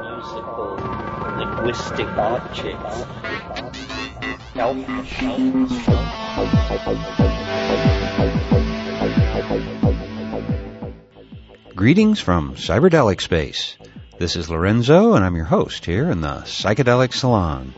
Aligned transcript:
musical 0.00 0.76
linguistic 1.38 2.06
objects. 2.06 3.04
Greetings 11.74 12.20
from 12.20 12.56
Cyberdelic 12.56 13.22
Space. 13.22 13.76
This 14.18 14.36
is 14.36 14.50
Lorenzo, 14.50 15.14
and 15.14 15.24
I'm 15.24 15.36
your 15.36 15.46
host 15.46 15.86
here 15.86 16.10
in 16.10 16.20
the 16.20 16.42
Psychedelic 16.44 17.14
Salon. 17.14 17.72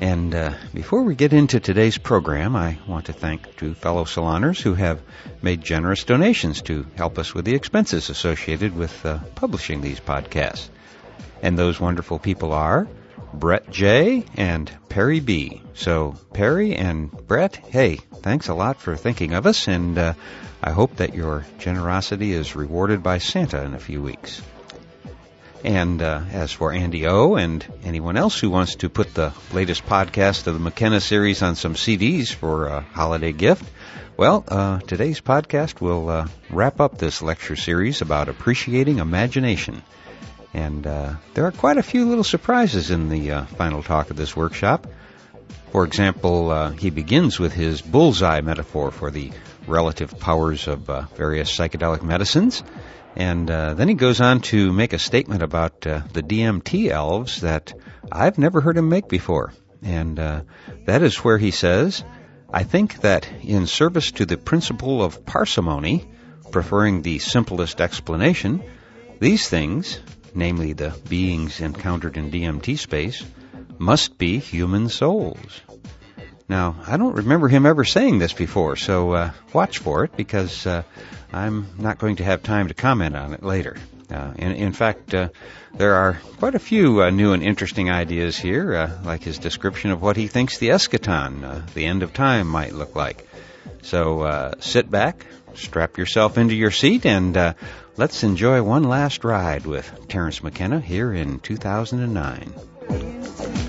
And 0.00 0.34
uh, 0.34 0.54
before 0.72 1.02
we 1.02 1.14
get 1.14 1.34
into 1.34 1.60
today's 1.60 1.98
program, 1.98 2.56
I 2.56 2.78
want 2.88 3.06
to 3.06 3.12
thank 3.12 3.56
two 3.56 3.74
fellow 3.74 4.04
saloners 4.04 4.58
who 4.58 4.72
have 4.72 5.02
made 5.42 5.62
generous 5.62 6.04
donations 6.04 6.62
to 6.62 6.86
help 6.96 7.18
us 7.18 7.34
with 7.34 7.44
the 7.44 7.54
expenses 7.54 8.08
associated 8.08 8.74
with 8.74 9.04
uh, 9.04 9.18
publishing 9.34 9.82
these 9.82 10.00
podcasts. 10.00 10.70
And 11.42 11.58
those 11.58 11.78
wonderful 11.78 12.18
people 12.18 12.54
are 12.54 12.88
Brett 13.34 13.70
J. 13.70 14.24
and 14.38 14.72
Perry 14.88 15.20
B. 15.20 15.60
So, 15.74 16.16
Perry 16.32 16.74
and 16.74 17.10
Brett, 17.10 17.56
hey, 17.56 17.96
thanks 17.96 18.48
a 18.48 18.54
lot 18.54 18.80
for 18.80 18.96
thinking 18.96 19.34
of 19.34 19.46
us, 19.46 19.68
and 19.68 19.98
uh, 19.98 20.14
I 20.62 20.70
hope 20.70 20.96
that 20.96 21.14
your 21.14 21.44
generosity 21.58 22.32
is 22.32 22.56
rewarded 22.56 23.02
by 23.02 23.18
Santa 23.18 23.62
in 23.64 23.74
a 23.74 23.78
few 23.78 24.00
weeks. 24.00 24.40
And 25.62 26.00
uh, 26.00 26.22
as 26.32 26.52
for 26.52 26.72
Andy 26.72 27.06
O 27.06 27.34
and 27.34 27.64
anyone 27.84 28.16
else 28.16 28.38
who 28.40 28.48
wants 28.48 28.76
to 28.76 28.88
put 28.88 29.12
the 29.12 29.34
latest 29.52 29.84
podcast 29.84 30.46
of 30.46 30.54
the 30.54 30.60
McKenna 30.60 31.00
series 31.00 31.42
on 31.42 31.54
some 31.54 31.74
CDs 31.74 32.32
for 32.32 32.68
a 32.68 32.80
holiday 32.80 33.32
gift, 33.32 33.64
well, 34.16 34.42
uh, 34.48 34.80
today's 34.80 35.20
podcast 35.20 35.82
will 35.82 36.08
uh, 36.08 36.28
wrap 36.48 36.80
up 36.80 36.96
this 36.96 37.20
lecture 37.20 37.56
series 37.56 38.00
about 38.00 38.30
appreciating 38.30 38.98
imagination. 38.98 39.82
And 40.54 40.86
uh, 40.86 41.14
there 41.34 41.46
are 41.46 41.52
quite 41.52 41.76
a 41.76 41.82
few 41.82 42.08
little 42.08 42.24
surprises 42.24 42.90
in 42.90 43.10
the 43.10 43.30
uh, 43.30 43.44
final 43.44 43.82
talk 43.82 44.10
of 44.10 44.16
this 44.16 44.34
workshop. 44.34 44.86
For 45.72 45.84
example, 45.84 46.50
uh, 46.50 46.70
he 46.70 46.88
begins 46.88 47.38
with 47.38 47.52
his 47.52 47.82
bullseye 47.82 48.40
metaphor 48.40 48.90
for 48.90 49.10
the 49.10 49.30
relative 49.66 50.18
powers 50.18 50.66
of 50.68 50.80
various 51.16 51.54
psychedelic 51.54 52.02
medicines. 52.02 52.62
And 53.16 53.50
uh, 53.50 53.74
then 53.74 53.88
he 53.88 53.94
goes 53.94 54.20
on 54.20 54.40
to 54.42 54.72
make 54.72 54.92
a 54.92 54.98
statement 54.98 55.42
about 55.42 55.86
uh, 55.86 56.02
the 56.12 56.22
DMT 56.22 56.90
elves 56.90 57.40
that 57.40 57.72
I've 58.10 58.38
never 58.38 58.60
heard 58.60 58.76
him 58.76 58.88
make 58.88 59.08
before. 59.08 59.52
And 59.82 60.18
uh, 60.18 60.42
that 60.86 61.02
is 61.02 61.16
where 61.16 61.38
he 61.38 61.50
says, 61.50 62.04
I 62.52 62.64
think 62.64 63.00
that 63.00 63.28
in 63.42 63.66
service 63.66 64.12
to 64.12 64.26
the 64.26 64.36
principle 64.36 65.02
of 65.02 65.24
parsimony, 65.24 66.08
preferring 66.50 67.02
the 67.02 67.18
simplest 67.18 67.80
explanation, 67.80 68.62
these 69.20 69.48
things, 69.48 69.98
namely 70.34 70.72
the 70.72 70.94
beings 71.08 71.60
encountered 71.60 72.16
in 72.16 72.30
DMT 72.30 72.78
space, 72.78 73.24
must 73.78 74.18
be 74.18 74.38
human 74.38 74.88
souls. 74.88 75.60
Now, 76.50 76.74
I 76.84 76.96
don't 76.96 77.14
remember 77.14 77.46
him 77.46 77.64
ever 77.64 77.84
saying 77.84 78.18
this 78.18 78.32
before, 78.32 78.74
so 78.74 79.12
uh, 79.12 79.30
watch 79.52 79.78
for 79.78 80.02
it 80.02 80.16
because 80.16 80.66
uh, 80.66 80.82
I'm 81.32 81.68
not 81.78 81.98
going 81.98 82.16
to 82.16 82.24
have 82.24 82.42
time 82.42 82.66
to 82.66 82.74
comment 82.74 83.14
on 83.14 83.34
it 83.34 83.44
later. 83.44 83.76
Uh, 84.10 84.32
in, 84.36 84.56
in, 84.56 84.72
fact, 84.72 85.14
uh, 85.14 85.28
there 85.74 85.94
are 85.94 86.14
quite 86.40 86.56
a 86.56 86.58
few 86.58 87.04
uh, 87.04 87.10
new 87.10 87.34
and 87.34 87.44
interesting 87.44 87.88
ideas 87.88 88.36
here, 88.36 88.74
uh, 88.74 88.98
like 89.04 89.22
his 89.22 89.38
description 89.38 89.92
of 89.92 90.02
what 90.02 90.16
he 90.16 90.26
thinks 90.26 90.58
the 90.58 90.70
eschaton, 90.70 91.72
the 91.74 91.86
end 91.86 92.02
of 92.02 92.12
time, 92.12 92.48
might 92.48 92.74
look 92.74 92.96
like. 92.96 93.28
So 93.82 94.52
sit 94.58 94.90
back, 94.90 95.24
strap 95.54 95.98
yourself 95.98 96.36
into 96.36 96.56
your 96.56 96.72
seat, 96.72 97.06
and 97.06 97.54
let's 97.96 98.24
enjoy 98.24 98.60
one 98.60 98.82
last 98.82 99.22
ride 99.22 99.66
with 99.66 100.08
Terence 100.08 100.42
McKenna 100.42 100.80
here 100.80 101.12
in 101.12 101.38
2009. 101.38 103.59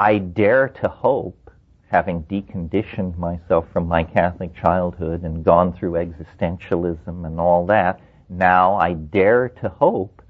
I 0.00 0.16
dare 0.16 0.68
to 0.80 0.88
hope, 0.88 1.50
having 1.90 2.22
deconditioned 2.22 3.18
myself 3.18 3.66
from 3.70 3.86
my 3.86 4.02
Catholic 4.02 4.54
childhood 4.54 5.24
and 5.24 5.44
gone 5.44 5.74
through 5.74 5.92
existentialism 5.92 7.26
and 7.26 7.38
all 7.38 7.66
that, 7.66 8.00
now 8.30 8.76
I 8.76 8.94
dare 8.94 9.50
to 9.60 9.68
hope 9.68 10.22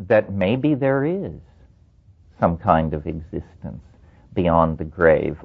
that 0.00 0.32
maybe 0.32 0.74
there 0.74 1.04
is 1.04 1.38
some 2.40 2.58
kind 2.58 2.92
of 2.92 3.06
existence 3.06 3.84
beyond 4.32 4.78
the 4.78 4.84
grave. 4.84 5.38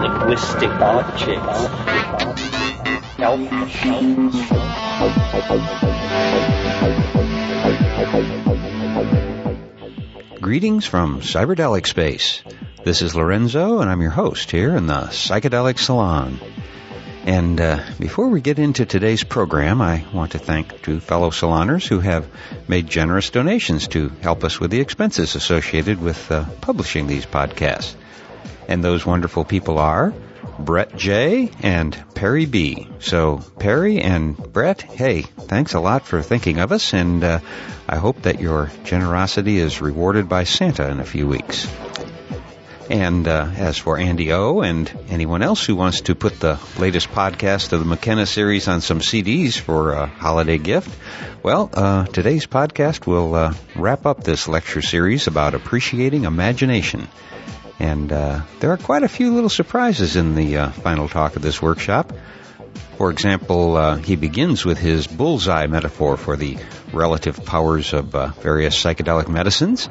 Linguistic 0.00 0.70
objects, 0.80 1.68
machines. 3.36 4.34
Greetings 10.40 10.86
from 10.86 11.20
Cyberdelic 11.20 11.86
Space. 11.86 12.42
This 12.82 13.02
is 13.02 13.14
Lorenzo, 13.14 13.80
and 13.80 13.90
I'm 13.90 14.00
your 14.00 14.10
host 14.10 14.50
here 14.50 14.74
in 14.74 14.86
the 14.86 15.08
Psychedelic 15.10 15.78
Salon. 15.78 16.40
And 17.24 17.60
uh, 17.60 17.82
before 18.00 18.28
we 18.28 18.40
get 18.40 18.58
into 18.58 18.86
today's 18.86 19.22
program, 19.22 19.82
I 19.82 20.06
want 20.14 20.32
to 20.32 20.38
thank 20.38 20.80
two 20.80 21.00
fellow 21.00 21.28
saloners 21.28 21.86
who 21.86 22.00
have 22.00 22.26
made 22.66 22.86
generous 22.86 23.28
donations 23.28 23.88
to 23.88 24.08
help 24.22 24.44
us 24.44 24.58
with 24.58 24.70
the 24.70 24.80
expenses 24.80 25.34
associated 25.34 26.00
with 26.00 26.32
uh, 26.32 26.46
publishing 26.62 27.06
these 27.06 27.26
podcasts. 27.26 27.94
And 28.66 28.82
those 28.82 29.04
wonderful 29.04 29.44
people 29.44 29.78
are 29.78 30.14
Brett 30.58 30.96
J. 30.96 31.50
and 31.62 31.96
Perry 32.14 32.46
B. 32.46 32.88
So, 32.98 33.38
Perry 33.58 34.00
and 34.00 34.36
Brett, 34.36 34.82
hey, 34.82 35.22
thanks 35.22 35.74
a 35.74 35.80
lot 35.80 36.04
for 36.04 36.20
thinking 36.20 36.58
of 36.58 36.72
us, 36.72 36.92
and 36.92 37.22
uh, 37.22 37.40
I 37.88 37.96
hope 37.96 38.22
that 38.22 38.40
your 38.40 38.70
generosity 38.84 39.58
is 39.58 39.80
rewarded 39.80 40.28
by 40.28 40.44
Santa 40.44 40.88
in 40.88 41.00
a 41.00 41.04
few 41.04 41.28
weeks. 41.28 41.68
And 42.90 43.28
uh, 43.28 43.50
as 43.56 43.76
for 43.76 43.98
Andy 43.98 44.32
O 44.32 44.60
and 44.60 44.90
anyone 45.10 45.42
else 45.42 45.64
who 45.64 45.76
wants 45.76 46.00
to 46.02 46.14
put 46.14 46.40
the 46.40 46.58
latest 46.78 47.10
podcast 47.10 47.72
of 47.72 47.80
the 47.80 47.84
McKenna 47.84 48.24
series 48.24 48.66
on 48.66 48.80
some 48.80 49.00
CDs 49.00 49.58
for 49.58 49.92
a 49.92 50.06
holiday 50.06 50.56
gift, 50.56 50.98
well, 51.42 51.70
uh, 51.72 52.06
today's 52.06 52.46
podcast 52.46 53.06
will 53.06 53.34
uh, 53.34 53.54
wrap 53.76 54.06
up 54.06 54.24
this 54.24 54.48
lecture 54.48 54.82
series 54.82 55.26
about 55.26 55.54
appreciating 55.54 56.24
imagination. 56.24 57.08
And 57.78 58.12
uh, 58.12 58.42
there 58.60 58.72
are 58.72 58.76
quite 58.76 59.04
a 59.04 59.08
few 59.08 59.32
little 59.32 59.48
surprises 59.48 60.16
in 60.16 60.34
the 60.34 60.58
uh, 60.58 60.70
final 60.70 61.08
talk 61.08 61.36
of 61.36 61.42
this 61.42 61.62
workshop. 61.62 62.12
For 62.96 63.10
example, 63.10 63.76
uh, 63.76 63.96
he 63.96 64.16
begins 64.16 64.64
with 64.64 64.78
his 64.78 65.06
bullseye 65.06 65.68
metaphor 65.68 66.16
for 66.16 66.36
the 66.36 66.58
relative 66.92 67.44
powers 67.44 67.92
of 67.92 68.14
uh, 68.14 68.28
various 68.42 68.82
psychedelic 68.82 69.28
medicines. 69.28 69.88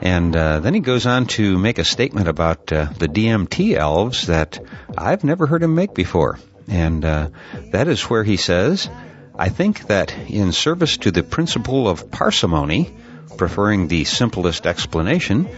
And 0.00 0.34
uh, 0.34 0.60
then 0.60 0.74
he 0.74 0.80
goes 0.80 1.06
on 1.06 1.26
to 1.26 1.58
make 1.58 1.78
a 1.78 1.84
statement 1.84 2.26
about 2.26 2.72
uh, 2.72 2.86
the 2.98 3.08
DMT 3.08 3.76
elves 3.76 4.26
that 4.26 4.58
I've 4.96 5.22
never 5.22 5.46
heard 5.46 5.62
him 5.62 5.74
make 5.74 5.94
before. 5.94 6.38
And 6.66 7.02
that 7.02 7.88
is 7.88 8.02
where 8.02 8.24
he 8.24 8.36
says, 8.36 8.90
I 9.38 9.48
think 9.48 9.86
that 9.86 10.12
in 10.28 10.52
service 10.52 10.98
to 10.98 11.10
the 11.10 11.22
principle 11.22 11.88
of 11.88 12.10
parsimony, 12.10 12.94
preferring 13.36 13.88
the 13.88 14.04
simplest 14.04 14.66
explanation, 14.66 15.48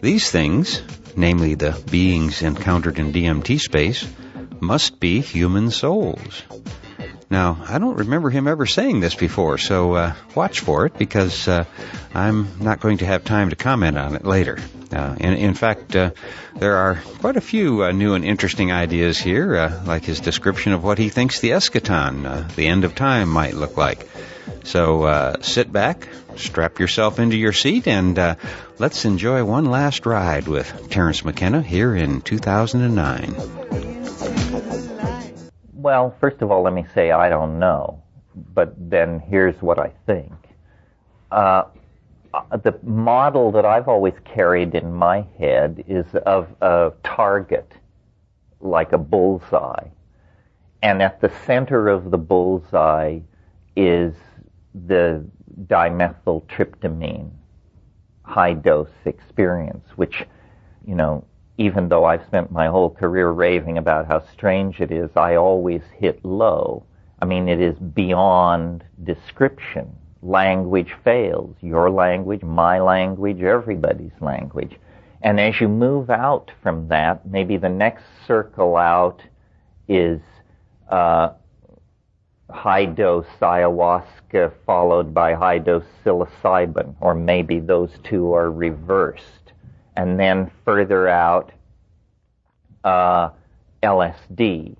these 0.00 0.30
things, 0.30 0.80
namely 1.16 1.54
the 1.54 1.80
beings 1.90 2.42
encountered 2.42 2.98
in 2.98 3.12
DMT 3.12 3.60
space, 3.60 4.06
must 4.60 5.00
be 5.00 5.20
human 5.20 5.70
souls. 5.70 6.42
Now, 7.30 7.64
I 7.68 7.78
don't 7.78 7.96
remember 7.96 8.30
him 8.30 8.46
ever 8.46 8.66
saying 8.66 9.00
this 9.00 9.14
before, 9.14 9.58
so 9.58 9.94
uh, 9.94 10.14
watch 10.34 10.60
for 10.60 10.86
it 10.86 10.96
because 10.96 11.48
uh, 11.48 11.64
I'm 12.14 12.48
not 12.60 12.80
going 12.80 12.98
to 12.98 13.06
have 13.06 13.24
time 13.24 13.50
to 13.50 13.56
comment 13.56 13.98
on 13.98 14.14
it 14.14 14.24
later. 14.24 14.58
Uh, 14.92 15.16
in, 15.18 15.32
in, 15.34 15.54
fact, 15.54 15.96
uh, 15.96 16.12
there 16.54 16.76
are 16.76 17.02
quite 17.18 17.36
a 17.36 17.40
few 17.40 17.82
uh, 17.82 17.90
new 17.90 18.14
and 18.14 18.24
interesting 18.24 18.70
ideas 18.70 19.18
here, 19.18 19.56
uh, 19.56 19.82
like 19.84 20.04
his 20.04 20.20
description 20.20 20.72
of 20.72 20.84
what 20.84 20.98
he 20.98 21.08
thinks 21.08 21.40
the 21.40 21.50
eschaton, 21.50 22.54
the 22.54 22.68
end 22.68 22.84
of 22.84 22.94
time, 22.94 23.28
might 23.28 23.54
look 23.54 23.76
like. 23.76 24.06
So 24.64 25.04
uh, 25.04 25.42
sit 25.42 25.72
back, 25.72 26.08
strap 26.36 26.78
yourself 26.78 27.18
into 27.18 27.36
your 27.36 27.52
seat, 27.52 27.86
and 27.86 28.18
uh, 28.18 28.34
let's 28.78 29.04
enjoy 29.04 29.44
one 29.44 29.66
last 29.66 30.06
ride 30.06 30.48
with 30.48 30.90
Terence 30.90 31.24
McKenna 31.24 31.62
here 31.62 31.94
in 31.94 32.20
2009. 32.22 33.34
Well, 35.72 36.16
first 36.18 36.40
of 36.40 36.50
all, 36.50 36.62
let 36.62 36.72
me 36.72 36.86
say 36.94 37.10
I 37.10 37.28
don't 37.28 37.58
know, 37.58 38.02
but 38.34 38.74
then 38.76 39.20
here's 39.20 39.60
what 39.60 39.78
I 39.78 39.92
think. 40.06 40.32
Uh, 41.30 41.64
uh, 42.32 42.56
the 42.56 42.78
model 42.82 43.52
that 43.52 43.64
I've 43.64 43.86
always 43.86 44.14
carried 44.24 44.74
in 44.74 44.92
my 44.92 45.26
head 45.38 45.84
is 45.86 46.06
of 46.26 46.48
a 46.60 46.92
target, 47.04 47.70
like 48.60 48.92
a 48.92 48.98
bullseye. 48.98 49.88
And 50.82 51.02
at 51.02 51.20
the 51.20 51.30
center 51.46 51.88
of 51.88 52.10
the 52.10 52.18
bullseye 52.18 53.20
is 53.76 54.14
the 54.74 55.24
dimethyltryptamine 55.66 57.30
high 58.24 58.54
dose 58.54 58.88
experience, 59.04 59.86
which, 59.96 60.24
you 60.86 60.94
know, 60.94 61.24
even 61.58 61.88
though 61.88 62.04
I've 62.04 62.24
spent 62.26 62.50
my 62.50 62.66
whole 62.66 62.90
career 62.90 63.30
raving 63.30 63.78
about 63.78 64.06
how 64.06 64.24
strange 64.32 64.80
it 64.80 64.90
is, 64.90 65.10
I 65.14 65.36
always 65.36 65.82
hit 65.96 66.24
low. 66.24 66.84
I 67.20 67.26
mean, 67.26 67.48
it 67.48 67.60
is 67.60 67.76
beyond 67.78 68.84
description. 69.04 69.94
Language 70.22 70.94
fails. 71.04 71.54
Your 71.60 71.90
language, 71.90 72.42
my 72.42 72.80
language, 72.80 73.42
everybody's 73.42 74.18
language. 74.20 74.76
And 75.22 75.38
as 75.38 75.60
you 75.60 75.68
move 75.68 76.10
out 76.10 76.50
from 76.62 76.88
that, 76.88 77.26
maybe 77.26 77.56
the 77.56 77.68
next 77.68 78.04
circle 78.26 78.76
out 78.76 79.22
is 79.86 80.20
uh, 80.88 81.30
high 82.50 82.84
dose 82.84 83.26
ayahuasca 83.40 84.52
followed 84.66 85.14
by 85.14 85.34
high 85.34 85.58
dose 85.58 85.84
psilocybin, 86.04 86.94
or 87.00 87.14
maybe 87.14 87.60
those 87.60 87.90
two 88.04 88.32
are 88.34 88.50
reversed. 88.50 89.52
And 89.96 90.18
then 90.18 90.50
further 90.64 91.08
out, 91.08 91.52
uh, 92.82 93.30
LSD. 93.82 94.76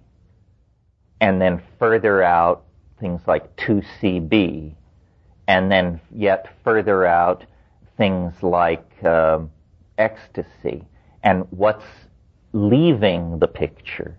And 1.20 1.40
then 1.40 1.62
further 1.78 2.22
out, 2.22 2.64
things 3.00 3.20
like 3.26 3.56
2CB. 3.56 4.74
And 5.46 5.70
then 5.70 6.00
yet 6.14 6.54
further 6.64 7.06
out, 7.06 7.44
things 7.96 8.34
like 8.42 8.86
uh, 9.04 9.40
ecstasy. 9.98 10.84
And 11.22 11.46
what's 11.50 11.84
leaving 12.52 13.38
the 13.38 13.48
picture 13.48 14.18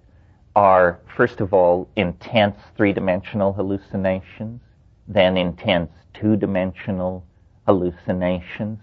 are, 0.56 1.00
first 1.16 1.42
of 1.42 1.54
all, 1.54 1.88
intense 1.96 2.58
three-dimensional 2.78 3.54
hallucinations, 3.54 4.62
then 5.08 5.38
intense 5.38 5.92
two-dimensional 6.14 7.26
hallucinations, 7.68 8.80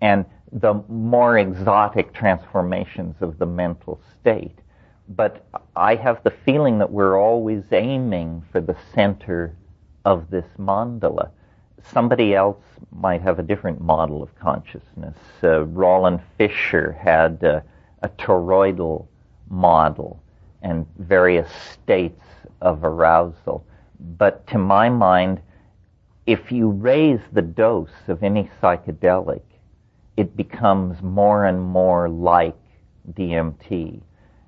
and 0.00 0.24
the 0.52 0.74
more 0.88 1.38
exotic 1.38 2.12
transformations 2.12 3.14
of 3.20 3.38
the 3.38 3.46
mental 3.46 4.00
state. 4.20 4.58
But 5.08 5.44
I 5.76 5.94
have 5.96 6.22
the 6.22 6.30
feeling 6.30 6.78
that 6.78 6.90
we're 6.90 7.20
always 7.20 7.64
aiming 7.72 8.42
for 8.50 8.60
the 8.60 8.76
center 8.94 9.54
of 10.04 10.30
this 10.30 10.46
mandala. 10.58 11.30
Somebody 11.82 12.34
else 12.34 12.62
might 12.92 13.22
have 13.22 13.38
a 13.38 13.42
different 13.42 13.80
model 13.80 14.22
of 14.22 14.34
consciousness. 14.38 15.16
Uh, 15.42 15.64
Roland 15.64 16.20
Fischer 16.38 16.92
had 16.92 17.42
uh, 17.44 17.60
a 18.02 18.08
toroidal 18.08 19.06
model 19.48 20.22
and 20.62 20.86
various 20.98 21.50
states 21.72 22.22
of 22.60 22.84
arousal. 22.84 23.64
But 24.18 24.46
to 24.48 24.58
my 24.58 24.88
mind, 24.88 25.40
if 26.26 26.52
you 26.52 26.70
raise 26.70 27.20
the 27.32 27.42
dose 27.42 28.08
of 28.08 28.22
any 28.22 28.50
psychedelic, 28.62 29.42
it 30.16 30.36
becomes 30.36 31.02
more 31.02 31.46
and 31.46 31.62
more 31.62 32.08
like 32.08 32.56
DMT. 33.12 34.00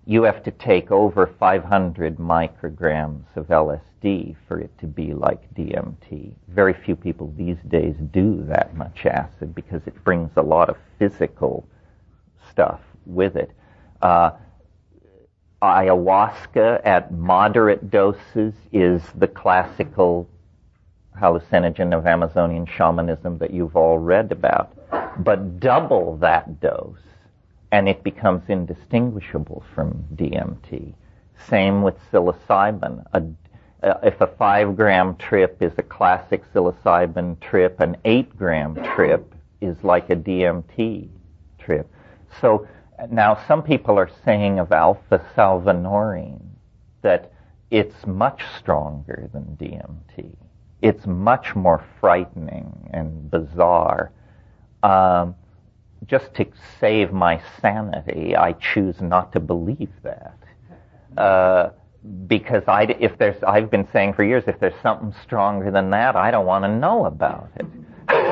You 0.05 0.23
have 0.25 0.43
to 0.43 0.50
take 0.50 0.91
over 0.91 1.26
500 1.26 2.19
micrograms 2.19 3.25
of 3.37 3.47
LSD 3.47 4.37
for 4.47 4.59
it 4.59 4.76
to 4.79 4.87
be 4.87 5.14
like 5.14 5.53
DMT. 5.55 6.35
Very 6.49 6.75
few 6.75 6.97
people 6.97 7.32
these 7.37 7.59
days 7.69 7.94
do 8.11 8.44
that 8.49 8.76
much 8.76 9.06
acid 9.06 9.55
because 9.55 9.81
it 9.87 10.05
brings 10.05 10.31
a 10.37 10.43
lot 10.43 10.69
of 10.69 10.76
physical 10.99 11.67
stuff 12.50 12.81
with 13.06 13.37
it. 13.37 13.53
Uh, 14.03 14.32
ayahuasca 15.62 16.81
at 16.85 17.12
moderate 17.12 17.91
doses 17.91 18.55
is 18.73 19.03
the 19.17 19.29
classical 19.29 20.29
hallucinogen 21.20 21.97
of 21.97 22.06
Amazonian 22.06 22.67
shamanism 22.67 23.38
that 23.38 23.53
you've 23.53 23.76
all 23.76 23.99
read 23.99 24.32
about. 24.32 24.76
But 25.23 25.61
double 25.61 26.17
that 26.19 26.61
dose 26.61 26.99
and 27.70 27.88
it 27.88 28.03
becomes 28.03 28.43
indistinguishable 28.49 29.64
from 29.75 30.05
DMT. 30.14 30.93
Same 31.49 31.82
with 31.82 31.94
psilocybin. 32.11 33.05
A, 33.14 33.23
uh, 33.87 33.99
if 34.03 34.20
a 34.20 34.26
five 34.26 34.76
gram 34.76 35.17
trip 35.17 35.61
is 35.61 35.73
a 35.79 35.82
classic 35.82 36.43
psilocybin 36.53 37.41
trip, 37.41 37.81
an 37.81 37.97
eight 38.05 38.37
gram 38.37 38.75
trip 38.94 39.35
is 39.61 39.82
like 39.82 40.11
a 40.11 40.17
DMT 40.17 41.09
trip. 41.59 41.91
So 42.41 42.67
now, 43.10 43.38
some 43.49 43.62
people 43.62 43.99
are 43.99 44.10
saying 44.25 44.58
of 44.58 44.72
alpha 44.72 45.25
salvinorin 45.37 46.40
that 47.02 47.32
it's 47.70 48.06
much 48.06 48.43
stronger 48.58 49.28
than 49.32 49.56
DMT. 49.60 50.37
It's 50.82 51.06
much 51.06 51.54
more 51.54 51.84
frightening 52.00 52.90
and 52.93 53.31
bizarre. 53.31 54.12
Um, 54.82 55.34
just 56.06 56.34
to 56.34 56.46
save 56.81 57.12
my 57.12 57.40
sanity, 57.60 58.37
I 58.37 58.52
choose 58.54 59.00
not 59.00 59.32
to 59.32 59.40
believe 59.40 59.93
that. 60.02 60.37
Uh, 61.16 61.70
because 62.26 62.64
I, 62.66 62.82
if 62.99 63.16
there's, 63.19 63.40
I've 63.44 63.70
been 63.70 63.87
saying 63.93 64.14
for 64.14 64.25
years, 64.25 64.44
if 64.49 64.58
there's 64.58 64.81
something 64.82 65.14
stronger 65.22 65.70
than 65.70 65.90
that, 65.90 66.16
I 66.16 66.31
don't 66.32 66.46
want 66.46 66.64
to 66.64 66.69
know 66.69 67.04
about 67.04 67.50
it. 67.56 67.66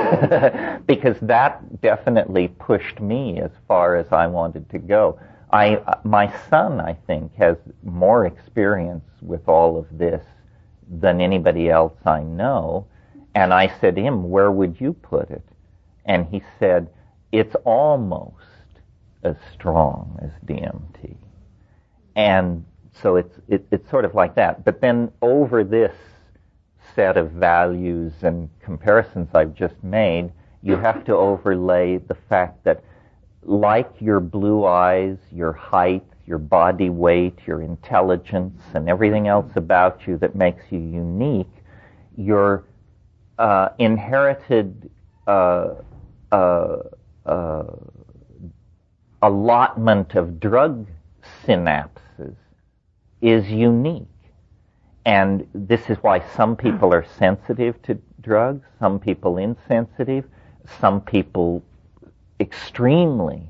because 0.87 1.17
that 1.23 1.81
definitely 1.81 2.49
pushed 2.49 3.01
me 3.01 3.41
as 3.41 3.51
far 3.69 3.97
as 3.97 4.07
I 4.13 4.27
wanted 4.27 4.69
to 4.71 4.79
go. 4.79 5.19
I, 5.53 5.81
my 6.05 6.33
son, 6.49 6.81
I 6.81 6.95
think, 7.07 7.35
has 7.37 7.57
more 7.83 8.27
experience 8.27 9.05
with 9.21 9.49
all 9.49 9.79
of 9.79 9.87
this 9.91 10.25
than 10.89 11.21
anybody 11.21 11.71
else 11.71 11.97
I 12.07 12.23
know. 12.23 12.87
And 13.35 13.53
I 13.53 13.73
said 13.81 13.97
to 13.97 14.03
him, 14.03 14.31
where 14.31 14.51
would 14.51 14.81
you 14.81 14.93
put 14.93 15.31
it? 15.31 15.45
And 16.05 16.27
he 16.27 16.43
said, 16.59 16.89
it's 17.33 17.55
almost 17.65 18.35
as 19.23 19.37
strong 19.53 20.19
as 20.23 20.31
DMT. 20.47 21.17
And 22.17 22.65
so 23.03 23.17
it's, 23.17 23.39
it, 23.49 23.67
it's 23.71 23.89
sort 23.89 24.05
of 24.05 24.15
like 24.15 24.35
that. 24.35 24.65
But 24.65 24.81
then 24.81 25.13
over 25.23 25.63
this 25.63 25.95
set 26.95 27.17
of 27.17 27.31
values 27.33 28.13
and 28.23 28.49
comparisons 28.61 29.29
I've 29.35 29.55
just 29.55 29.83
made, 29.83 30.33
you 30.63 30.77
have 30.77 31.05
to 31.07 31.15
overlay 31.15 31.99
the 31.99 32.17
fact 32.29 32.65
that 32.65 32.85
like 33.43 33.91
your 34.01 34.21
blue 34.21 34.67
eyes, 34.67 35.17
your 35.33 35.53
height, 35.53 36.05
your 36.27 36.39
body 36.39 36.91
weight, 36.91 37.39
your 37.47 37.63
intelligence, 37.63 38.61
and 38.75 38.89
everything 38.89 39.27
else 39.27 39.51
about 39.57 40.07
you 40.07 40.17
that 40.19 40.35
makes 40.35 40.63
you 40.71 40.79
unique, 40.79 41.49
your 42.17 42.65
uh, 43.39 43.71
inherited 43.79 44.91
uh, 45.27 45.75
uh, 46.31 46.77
uh 47.27 47.65
allotment 49.23 50.15
of 50.15 50.41
drug 50.41 50.87
synapses 51.45 52.37
is 53.21 53.47
unique. 53.49 54.10
And 55.05 55.47
this 55.55 55.89
is 55.89 55.99
why 56.03 56.23
some 56.37 56.57
people 56.57 56.93
are 56.93 57.07
sensitive 57.19 57.81
to 57.83 57.99
drugs, 58.21 58.67
some 58.79 58.99
people 58.99 59.39
insensitive, 59.39 60.25
some 60.81 61.01
people 61.01 61.63
extremely 62.39 63.49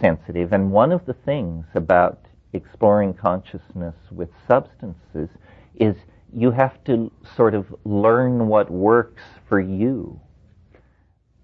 sensitive. 0.00 0.52
And 0.52 0.72
one 0.72 0.92
of 0.92 1.06
the 1.06 1.14
things 1.14 1.66
about 1.74 2.20
exploring 2.52 3.14
consciousness 3.14 3.94
with 4.10 4.28
substances 4.46 5.28
is 5.76 5.96
you 6.32 6.50
have 6.50 6.82
to 6.84 7.10
sort 7.36 7.54
of 7.54 7.66
learn 7.84 8.48
what 8.48 8.70
works 8.70 9.22
for 9.48 9.60
you. 9.60 10.20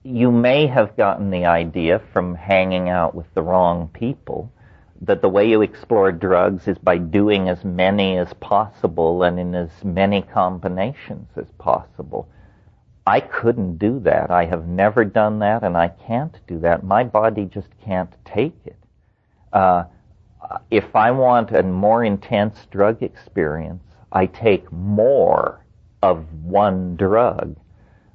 You 0.02 0.30
may 0.30 0.66
have 0.66 0.96
gotten 0.96 1.30
the 1.30 1.46
idea 1.46 2.02
from 2.12 2.34
hanging 2.34 2.88
out 2.88 3.14
with 3.14 3.32
the 3.34 3.42
wrong 3.42 3.88
people 3.88 4.52
that 5.06 5.22
the 5.22 5.28
way 5.28 5.48
you 5.48 5.62
explore 5.62 6.12
drugs 6.12 6.66
is 6.68 6.78
by 6.78 6.98
doing 6.98 7.48
as 7.48 7.64
many 7.64 8.16
as 8.16 8.32
possible 8.34 9.22
and 9.22 9.38
in 9.38 9.54
as 9.54 9.70
many 9.84 10.22
combinations 10.22 11.28
as 11.36 11.50
possible. 11.58 12.28
I 13.06 13.20
couldn't 13.20 13.78
do 13.78 14.00
that. 14.00 14.30
I 14.30 14.46
have 14.46 14.66
never 14.66 15.04
done 15.04 15.38
that 15.40 15.62
and 15.62 15.76
I 15.76 15.88
can't 15.88 16.38
do 16.46 16.58
that. 16.60 16.84
My 16.84 17.04
body 17.04 17.44
just 17.44 17.68
can't 17.84 18.12
take 18.24 18.56
it. 18.64 18.78
Uh, 19.52 19.84
if 20.70 20.94
I 20.96 21.10
want 21.10 21.52
a 21.52 21.62
more 21.62 22.04
intense 22.04 22.66
drug 22.70 23.02
experience, 23.02 23.82
I 24.12 24.26
take 24.26 24.70
more 24.72 25.64
of 26.02 26.26
one 26.44 26.96
drug. 26.96 27.56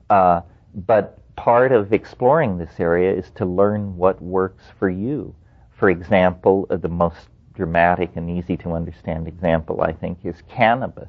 Uh, 0.10 0.42
but 0.74 1.20
part 1.36 1.72
of 1.72 1.94
exploring 1.94 2.58
this 2.58 2.80
area 2.80 3.14
is 3.14 3.30
to 3.32 3.46
learn 3.46 3.96
what 3.96 4.22
works 4.22 4.64
for 4.78 4.90
you. 4.90 5.36
For 5.80 5.90
example, 5.90 6.68
the 6.70 6.90
most 6.90 7.30
dramatic 7.56 8.12
and 8.18 8.30
easy 8.30 8.58
to 8.58 8.74
understand 8.74 9.30
example, 9.30 9.82
I 9.82 9.94
think, 9.94 10.20
is 10.26 10.44
cannabis. 10.50 11.08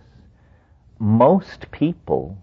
Most 1.00 1.68
people, 1.72 2.38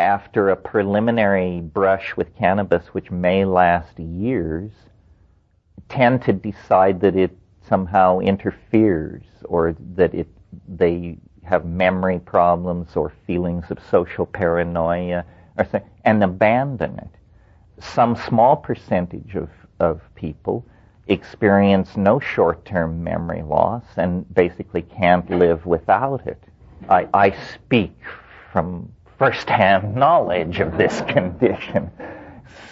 after 0.00 0.48
a 0.48 0.56
preliminary 0.56 1.60
brush 1.60 2.16
with 2.16 2.34
cannabis, 2.34 2.88
which 2.88 3.12
may 3.12 3.44
last 3.44 4.00
years, 4.00 4.72
tend 5.88 6.22
to 6.22 6.32
decide 6.32 7.00
that 7.02 7.14
it 7.14 7.30
somehow 7.68 8.18
interferes 8.18 9.22
or 9.44 9.76
that 9.94 10.12
it, 10.12 10.26
they 10.66 11.18
have 11.44 11.64
memory 11.64 12.18
problems 12.18 12.96
or 12.96 13.12
feelings 13.28 13.70
of 13.70 13.78
social 13.90 14.26
paranoia 14.26 15.24
or 15.56 15.68
and 16.04 16.24
abandon 16.24 16.98
it. 16.98 17.10
Some 17.78 18.16
small 18.16 18.56
percentage 18.56 19.36
of, 19.36 19.50
of 19.78 20.00
people 20.16 20.66
experience 21.06 21.96
no 21.96 22.18
short-term 22.18 23.02
memory 23.02 23.42
loss 23.42 23.84
and 23.96 24.32
basically 24.34 24.82
can't 24.82 25.28
live 25.30 25.66
without 25.66 26.26
it. 26.26 26.42
I, 26.88 27.08
I 27.12 27.36
speak 27.54 27.92
from 28.52 28.90
first-hand 29.18 29.94
knowledge 30.02 30.60
of 30.60 30.76
this 30.78 31.00
condition. 31.08 31.90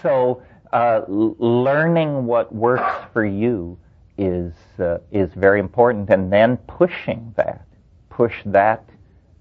So 0.01 0.43
uh, 0.73 1.03
learning 1.09 2.27
what 2.27 2.55
works 2.55 3.05
for 3.13 3.25
you 3.25 3.79
is 4.19 4.53
uh, 4.79 4.99
is 5.11 5.31
very 5.35 5.59
important, 5.59 6.11
and 6.11 6.33
then 6.33 6.57
pushing 6.59 7.33
that, 7.37 7.67
push 8.11 8.35
that 8.47 8.85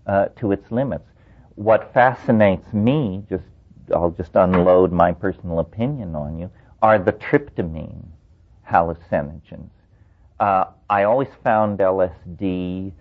uh, 0.08 0.28
to 0.38 0.52
its 0.52 0.72
limits. 0.72 1.06
What 1.56 1.94
fascinates 1.94 2.72
me, 2.74 3.24
just 3.30 3.44
I'll 3.94 4.12
just 4.12 4.36
unload 4.36 4.92
my 4.92 5.12
personal 5.12 5.60
opinion 5.60 6.16
on 6.16 6.40
you, 6.40 6.50
are 6.82 6.98
the 6.98 7.14
tryptamine 7.14 8.06
hallucinogens. 8.72 9.70
Uh, 10.40 10.66
I 10.90 11.04
always 11.04 11.28
found 11.44 11.80
LSD 11.80 12.92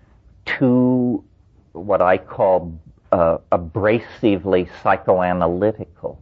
too, 0.45 1.23
what 1.71 2.01
I 2.01 2.17
call 2.17 2.77
uh, 3.11 3.37
abrasively 3.51 4.69
psychoanalytical. 4.83 6.17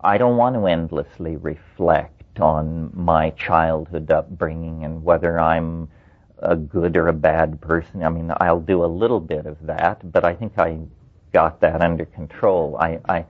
I 0.00 0.18
don't 0.18 0.36
want 0.36 0.56
to 0.56 0.66
endlessly 0.66 1.36
reflect 1.36 2.40
on 2.40 2.90
my 2.94 3.30
childhood 3.30 4.10
upbringing 4.10 4.84
and 4.84 5.02
whether 5.02 5.38
I'm 5.40 5.88
a 6.38 6.54
good 6.54 6.96
or 6.96 7.08
a 7.08 7.12
bad 7.12 7.60
person. 7.60 8.02
I 8.02 8.10
mean, 8.10 8.32
I'll 8.38 8.60
do 8.60 8.84
a 8.84 8.86
little 8.86 9.20
bit 9.20 9.46
of 9.46 9.56
that, 9.66 10.12
but 10.12 10.24
I 10.24 10.34
think 10.34 10.58
I 10.58 10.78
got 11.32 11.60
that 11.60 11.80
under 11.80 12.04
control. 12.04 12.76
I, 12.78 13.00
I, 13.08 13.24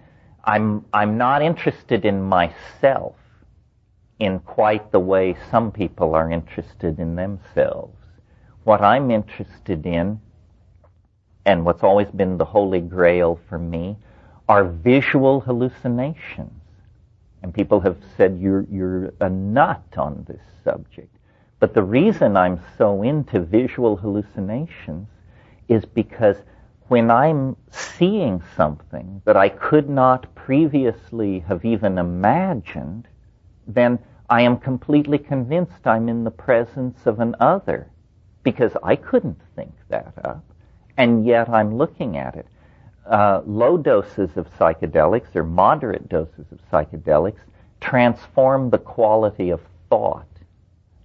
I'm, 0.45 0.85
I'm 0.93 1.17
not 1.17 1.43
interested 1.43 2.05
in 2.05 2.23
myself 2.23 3.15
in 4.19 4.39
quite 4.41 4.93
the 4.93 5.01
way 5.01 5.37
some 5.51 5.71
people 5.71 6.15
are 6.15 6.31
interested 6.31 6.99
in 6.99 7.17
themselves. 7.17 7.97
What 8.65 8.81
I'm 8.81 9.11
interested 9.11 9.87
in, 9.87 10.21
and 11.45 11.65
what's 11.65 11.83
always 11.83 12.09
been 12.09 12.39
the 12.39 12.45
holy 12.45 12.81
grail 12.81 13.39
for 13.49 13.59
me, 13.59 13.97
are 14.49 14.65
visual 14.65 15.41
hallucinations. 15.41 16.61
And 17.43 17.53
people 17.53 17.81
have 17.81 17.99
said 18.17 18.39
you're, 18.41 18.67
you're 18.71 19.13
a 19.21 19.29
nut 19.29 19.85
on 19.97 20.25
this 20.29 20.43
subject. 20.65 21.15
But 21.61 21.75
the 21.75 21.83
reason 21.83 22.37
I'm 22.37 22.61
so 22.77 23.03
into 23.03 23.41
visual 23.41 23.97
hallucinations 23.97 25.09
is 25.69 25.85
because 25.85 26.37
when 26.89 27.11
I'm 27.11 27.57
seeing 27.71 28.43
something 28.57 29.23
that 29.25 29.37
I 29.37 29.49
could 29.49 29.89
not 29.89 30.33
previously 30.35 31.41
have 31.41 31.65
even 31.65 31.99
imagined, 31.99 33.09
then 33.67 33.99
I 34.29 34.43
am 34.43 34.59
completely 34.59 35.19
convinced 35.19 35.87
I'm 35.87 36.09
in 36.09 36.25
the 36.25 36.31
presence 36.31 37.07
of 37.07 37.21
an 37.21 37.37
other 37.41 37.89
because 38.43 38.73
I 38.83 38.97
couldn't 38.97 39.41
think 39.55 39.73
that 39.89 40.15
up. 40.25 40.45
And 40.97 41.27
yet 41.27 41.49
I'm 41.49 41.77
looking 41.77 42.17
at 42.17 42.37
it. 42.37 42.47
Uh, 43.09 43.43
low 43.47 43.77
doses 43.77 44.31
of 44.37 44.49
psychedelics 44.59 45.35
or 45.37 45.45
moderate 45.45 46.09
doses 46.09 46.47
of 46.51 46.59
psychedelics 46.73 47.41
transform 47.81 48.71
the 48.71 48.79
quality 48.79 49.51
of 49.51 49.61
thought. 49.89 50.27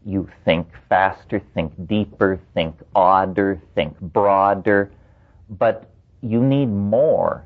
You 0.03 0.27
think 0.45 0.67
faster, 0.89 1.39
think 1.53 1.73
deeper, 1.87 2.39
think 2.55 2.75
odder, 2.95 3.61
think 3.75 3.99
broader, 3.99 4.91
but 5.49 5.91
you 6.21 6.41
need 6.41 6.67
more 6.67 7.45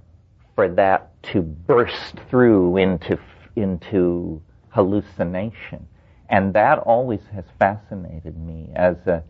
for 0.55 0.69
that 0.69 1.22
to 1.24 1.41
burst 1.41 2.15
through 2.29 2.77
into 2.77 3.19
into 3.55 4.41
hallucination. 4.75 5.88
And 6.29 6.53
that 6.53 6.79
always 6.79 7.22
has 7.34 7.46
fascinated 7.58 8.38
me 8.38 8.70
as 8.75 8.98
a, 9.08 9.24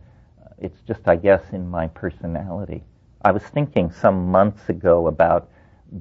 it's 0.58 0.80
just, 0.80 1.06
I 1.06 1.14
guess, 1.16 1.42
in 1.52 1.68
my 1.68 1.86
personality. 1.86 2.82
I 3.22 3.30
was 3.30 3.42
thinking 3.44 3.90
some 3.92 4.26
months 4.30 4.68
ago 4.68 5.06
about 5.06 5.48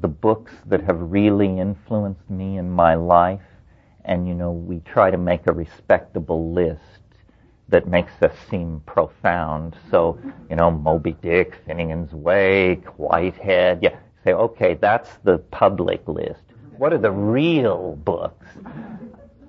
the 0.01 0.07
books 0.07 0.53
that 0.65 0.81
have 0.81 0.99
really 0.99 1.59
influenced 1.59 2.27
me 2.29 2.57
in 2.57 2.71
my 2.71 2.95
life. 2.95 3.45
And, 4.05 4.27
you 4.27 4.33
know, 4.33 4.51
we 4.51 4.79
try 4.79 5.11
to 5.11 5.17
make 5.17 5.47
a 5.47 5.53
respectable 5.53 6.51
list 6.51 7.03
that 7.69 7.87
makes 7.87 8.13
us 8.23 8.33
seem 8.49 8.81
profound. 8.87 9.75
So, 9.91 10.17
you 10.49 10.55
know, 10.55 10.71
Moby 10.71 11.15
Dick, 11.21 11.63
Finnegans 11.67 12.13
Wake, 12.13 12.85
Whitehead. 12.97 13.79
Yeah, 13.83 13.97
say, 14.23 14.33
okay, 14.33 14.73
that's 14.75 15.09
the 15.23 15.37
public 15.37 16.07
list. 16.07 16.41
What 16.77 16.93
are 16.93 16.97
the 16.97 17.11
real 17.11 17.95
books? 18.03 18.47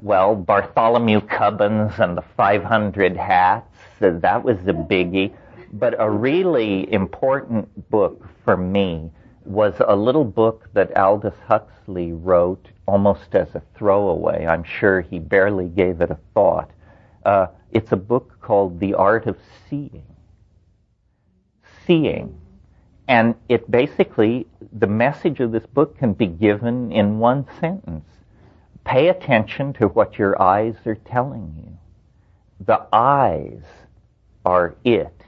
Well, 0.06 0.36
Bartholomew 0.36 1.22
Cubbins 1.22 1.98
and 1.98 2.16
the 2.16 2.22
500 2.22 3.16
Hats, 3.16 3.76
that 3.98 4.44
was 4.44 4.56
a 4.58 4.72
biggie. 4.72 5.34
But 5.72 5.96
a 5.98 6.08
really 6.08 6.92
important 6.92 7.90
book 7.90 8.24
for 8.44 8.56
me 8.56 9.10
was 9.44 9.74
a 9.80 9.96
little 9.96 10.24
book 10.24 10.68
that 10.74 10.96
Aldous 10.96 11.34
Huxley 11.48 12.12
wrote 12.12 12.68
almost 12.86 13.34
as 13.34 13.52
a 13.56 13.62
throwaway. 13.74 14.46
I'm 14.46 14.62
sure 14.62 15.00
he 15.00 15.18
barely 15.18 15.66
gave 15.66 16.00
it 16.00 16.12
a 16.12 16.18
thought. 16.34 16.70
Uh, 17.24 17.48
it's 17.72 17.90
a 17.90 17.96
book 17.96 18.40
called 18.40 18.78
The 18.78 18.94
Art 18.94 19.26
of 19.26 19.36
Seeing. 19.68 20.06
Seeing. 21.84 22.40
And 23.08 23.34
it 23.48 23.68
basically, 23.68 24.46
the 24.72 24.86
message 24.86 25.40
of 25.40 25.50
this 25.50 25.66
book 25.66 25.98
can 25.98 26.12
be 26.12 26.26
given 26.26 26.92
in 26.92 27.18
one 27.18 27.44
sentence. 27.58 28.04
Pay 28.86 29.08
attention 29.08 29.72
to 29.74 29.88
what 29.88 30.16
your 30.16 30.40
eyes 30.40 30.76
are 30.86 30.94
telling 30.94 31.52
you. 31.58 31.76
The 32.64 32.86
eyes 32.92 33.64
are 34.44 34.76
it, 34.84 35.22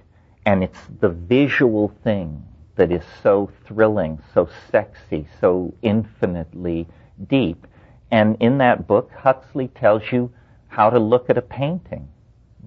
and 0.47 0.63
it's 0.63 0.79
the 1.01 1.09
visual 1.09 1.93
thing 2.05 2.47
that 2.77 2.93
is 2.93 3.03
so 3.21 3.51
thrilling, 3.67 4.21
so 4.33 4.49
sexy, 4.71 5.27
so 5.41 5.75
infinitely 5.83 6.87
deep. 7.27 7.67
And 8.13 8.37
in 8.39 8.59
that 8.59 8.87
book, 8.87 9.11
Huxley 9.11 9.67
tells 9.67 10.13
you 10.13 10.33
how 10.69 10.89
to 10.89 11.01
look 11.01 11.29
at 11.29 11.37
a 11.37 11.43
painting 11.43 12.09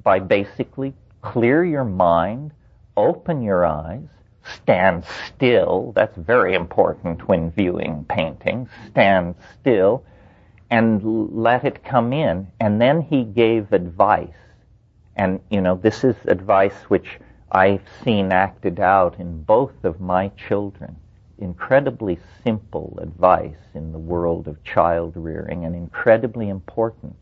by 0.03 0.19
basically 0.19 0.93
clear 1.21 1.63
your 1.63 1.85
mind, 1.85 2.51
open 2.97 3.41
your 3.41 3.65
eyes, 3.65 4.09
stand 4.43 5.05
still. 5.25 5.93
That's 5.95 6.17
very 6.17 6.53
important 6.53 7.29
when 7.29 7.51
viewing 7.51 8.05
paintings. 8.09 8.67
Stand 8.89 9.35
still 9.61 10.03
and 10.71 11.03
let 11.33 11.65
it 11.65 11.83
come 11.83 12.13
in. 12.13 12.47
And 12.59 12.81
then 12.81 13.01
he 13.01 13.23
gave 13.23 13.73
advice. 13.73 14.29
And, 15.17 15.41
you 15.51 15.59
know, 15.61 15.75
this 15.75 16.03
is 16.05 16.15
advice 16.25 16.85
which 16.87 17.19
I've 17.51 17.83
seen 18.03 18.31
acted 18.31 18.79
out 18.79 19.19
in 19.19 19.43
both 19.43 19.83
of 19.83 19.99
my 19.99 20.29
children. 20.29 20.95
Incredibly 21.37 22.17
simple 22.43 22.97
advice 23.01 23.57
in 23.73 23.91
the 23.91 23.99
world 23.99 24.47
of 24.47 24.63
child 24.63 25.13
rearing 25.15 25.65
and 25.65 25.75
incredibly 25.75 26.47
important. 26.47 27.21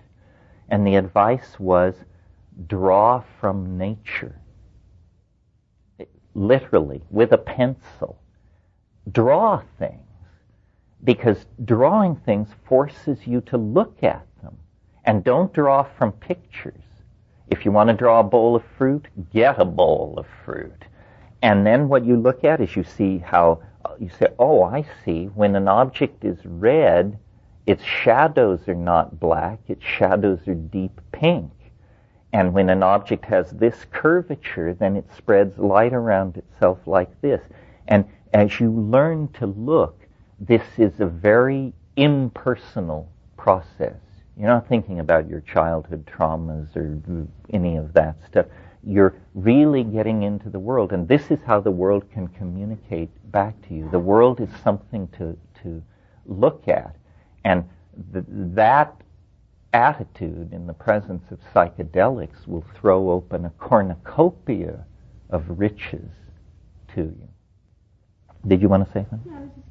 And 0.69 0.85
the 0.85 0.95
advice 0.95 1.59
was 1.59 1.95
draw 2.67 3.23
from 3.39 3.79
nature. 3.79 4.35
Literally, 6.35 7.01
with 7.09 7.31
a 7.31 7.37
pencil. 7.37 8.21
Draw 9.11 9.63
things 9.79 10.08
because 11.03 11.45
drawing 11.65 12.15
things 12.15 12.49
forces 12.67 13.25
you 13.25 13.41
to 13.41 13.57
look 13.57 14.03
at 14.03 14.25
them. 14.41 14.57
And 15.05 15.23
don't 15.23 15.53
draw 15.53 15.83
from 15.83 16.11
pictures. 16.11 16.83
If 17.47 17.65
you 17.65 17.71
want 17.71 17.89
to 17.89 17.95
draw 17.95 18.19
a 18.19 18.23
bowl 18.23 18.55
of 18.55 18.63
fruit, 18.77 19.07
get 19.33 19.59
a 19.59 19.65
bowl 19.65 20.15
of 20.17 20.27
fruit. 20.45 20.85
And 21.41 21.65
then 21.65 21.87
what 21.87 22.05
you 22.05 22.17
look 22.17 22.43
at 22.43 22.59
is 22.59 22.75
you 22.75 22.83
see 22.83 23.17
how, 23.19 23.61
uh, 23.85 23.95
you 23.99 24.09
say, 24.09 24.27
oh, 24.37 24.63
I 24.63 24.85
see, 25.03 25.25
when 25.25 25.55
an 25.55 25.67
object 25.67 26.25
is 26.25 26.37
red, 26.45 27.17
its 27.65 27.83
shadows 27.83 28.67
are 28.67 28.75
not 28.75 29.19
black, 29.19 29.59
its 29.67 29.85
shadows 29.85 30.47
are 30.47 30.55
deep 30.55 30.99
pink. 31.11 31.51
And 32.33 32.53
when 32.53 32.69
an 32.69 32.83
object 32.83 33.25
has 33.25 33.51
this 33.51 33.85
curvature, 33.91 34.73
then 34.73 34.95
it 34.95 35.05
spreads 35.15 35.57
light 35.57 35.93
around 35.93 36.37
itself 36.37 36.79
like 36.85 37.21
this. 37.21 37.41
And 37.87 38.05
as 38.33 38.59
you 38.59 38.71
learn 38.71 39.29
to 39.33 39.47
look, 39.47 39.98
this 40.39 40.63
is 40.77 40.99
a 40.99 41.05
very 41.05 41.73
impersonal 41.95 43.11
process. 43.37 43.95
You're 44.37 44.47
not 44.47 44.67
thinking 44.69 44.99
about 44.99 45.27
your 45.27 45.41
childhood 45.41 46.05
traumas 46.05 46.75
or 46.75 47.27
any 47.51 47.75
of 47.75 47.93
that 47.93 48.15
stuff. 48.25 48.45
You're 48.83 49.15
really 49.33 49.83
getting 49.83 50.23
into 50.23 50.49
the 50.49 50.59
world, 50.59 50.93
and 50.93 51.07
this 51.07 51.29
is 51.29 51.39
how 51.45 51.59
the 51.59 51.71
world 51.71 52.09
can 52.13 52.27
communicate 52.29 53.09
back 53.31 53.61
to 53.67 53.73
you. 53.73 53.89
The 53.91 53.99
world 53.99 54.39
is 54.39 54.49
something 54.63 55.09
to, 55.17 55.37
to 55.63 55.83
look 56.25 56.69
at, 56.69 56.95
and 57.43 57.65
th- 58.13 58.25
that 58.29 58.95
attitude 59.73 60.53
in 60.53 60.65
the 60.65 60.73
presence 60.73 61.23
of 61.31 61.39
psychedelics 61.53 62.47
will 62.47 62.63
throw 62.79 63.11
open 63.11 63.45
a 63.45 63.49
cornucopia 63.59 64.85
of 65.29 65.43
riches 65.59 66.09
to 66.95 67.01
you. 67.01 67.27
Did 68.47 68.61
you 68.61 68.69
want 68.69 68.85
to 68.87 68.91
say 68.93 69.05
something? 69.09 69.31
Yeah, 69.31 69.63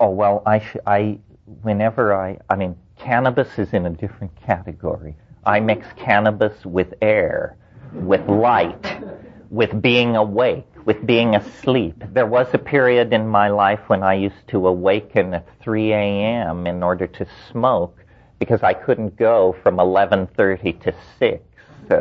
Oh 0.00 0.10
well, 0.10 0.42
I 0.46 0.60
sh- 0.60 0.76
I 0.86 1.18
whenever 1.62 2.14
I 2.14 2.38
I 2.48 2.56
mean 2.56 2.76
cannabis 2.96 3.58
is 3.58 3.72
in 3.72 3.86
a 3.86 3.90
different 3.90 4.34
category. 4.36 5.16
I 5.44 5.60
mix 5.60 5.86
cannabis 5.96 6.64
with 6.66 6.94
air, 7.00 7.56
with 7.92 8.28
light, 8.28 9.02
with 9.50 9.80
being 9.80 10.14
awake, 10.16 10.66
with 10.84 11.06
being 11.06 11.34
asleep. 11.36 12.02
There 12.12 12.26
was 12.26 12.48
a 12.52 12.58
period 12.58 13.12
in 13.12 13.26
my 13.26 13.48
life 13.48 13.80
when 13.88 14.02
I 14.02 14.14
used 14.14 14.46
to 14.48 14.68
awaken 14.68 15.34
at 15.34 15.46
3 15.60 15.92
a.m. 15.92 16.66
in 16.66 16.82
order 16.82 17.06
to 17.06 17.26
smoke 17.50 17.98
because 18.38 18.62
I 18.62 18.74
couldn't 18.74 19.16
go 19.16 19.56
from 19.62 19.76
11:30 19.78 20.72
to 20.84 20.94
6 21.18 21.42
uh, 21.90 21.94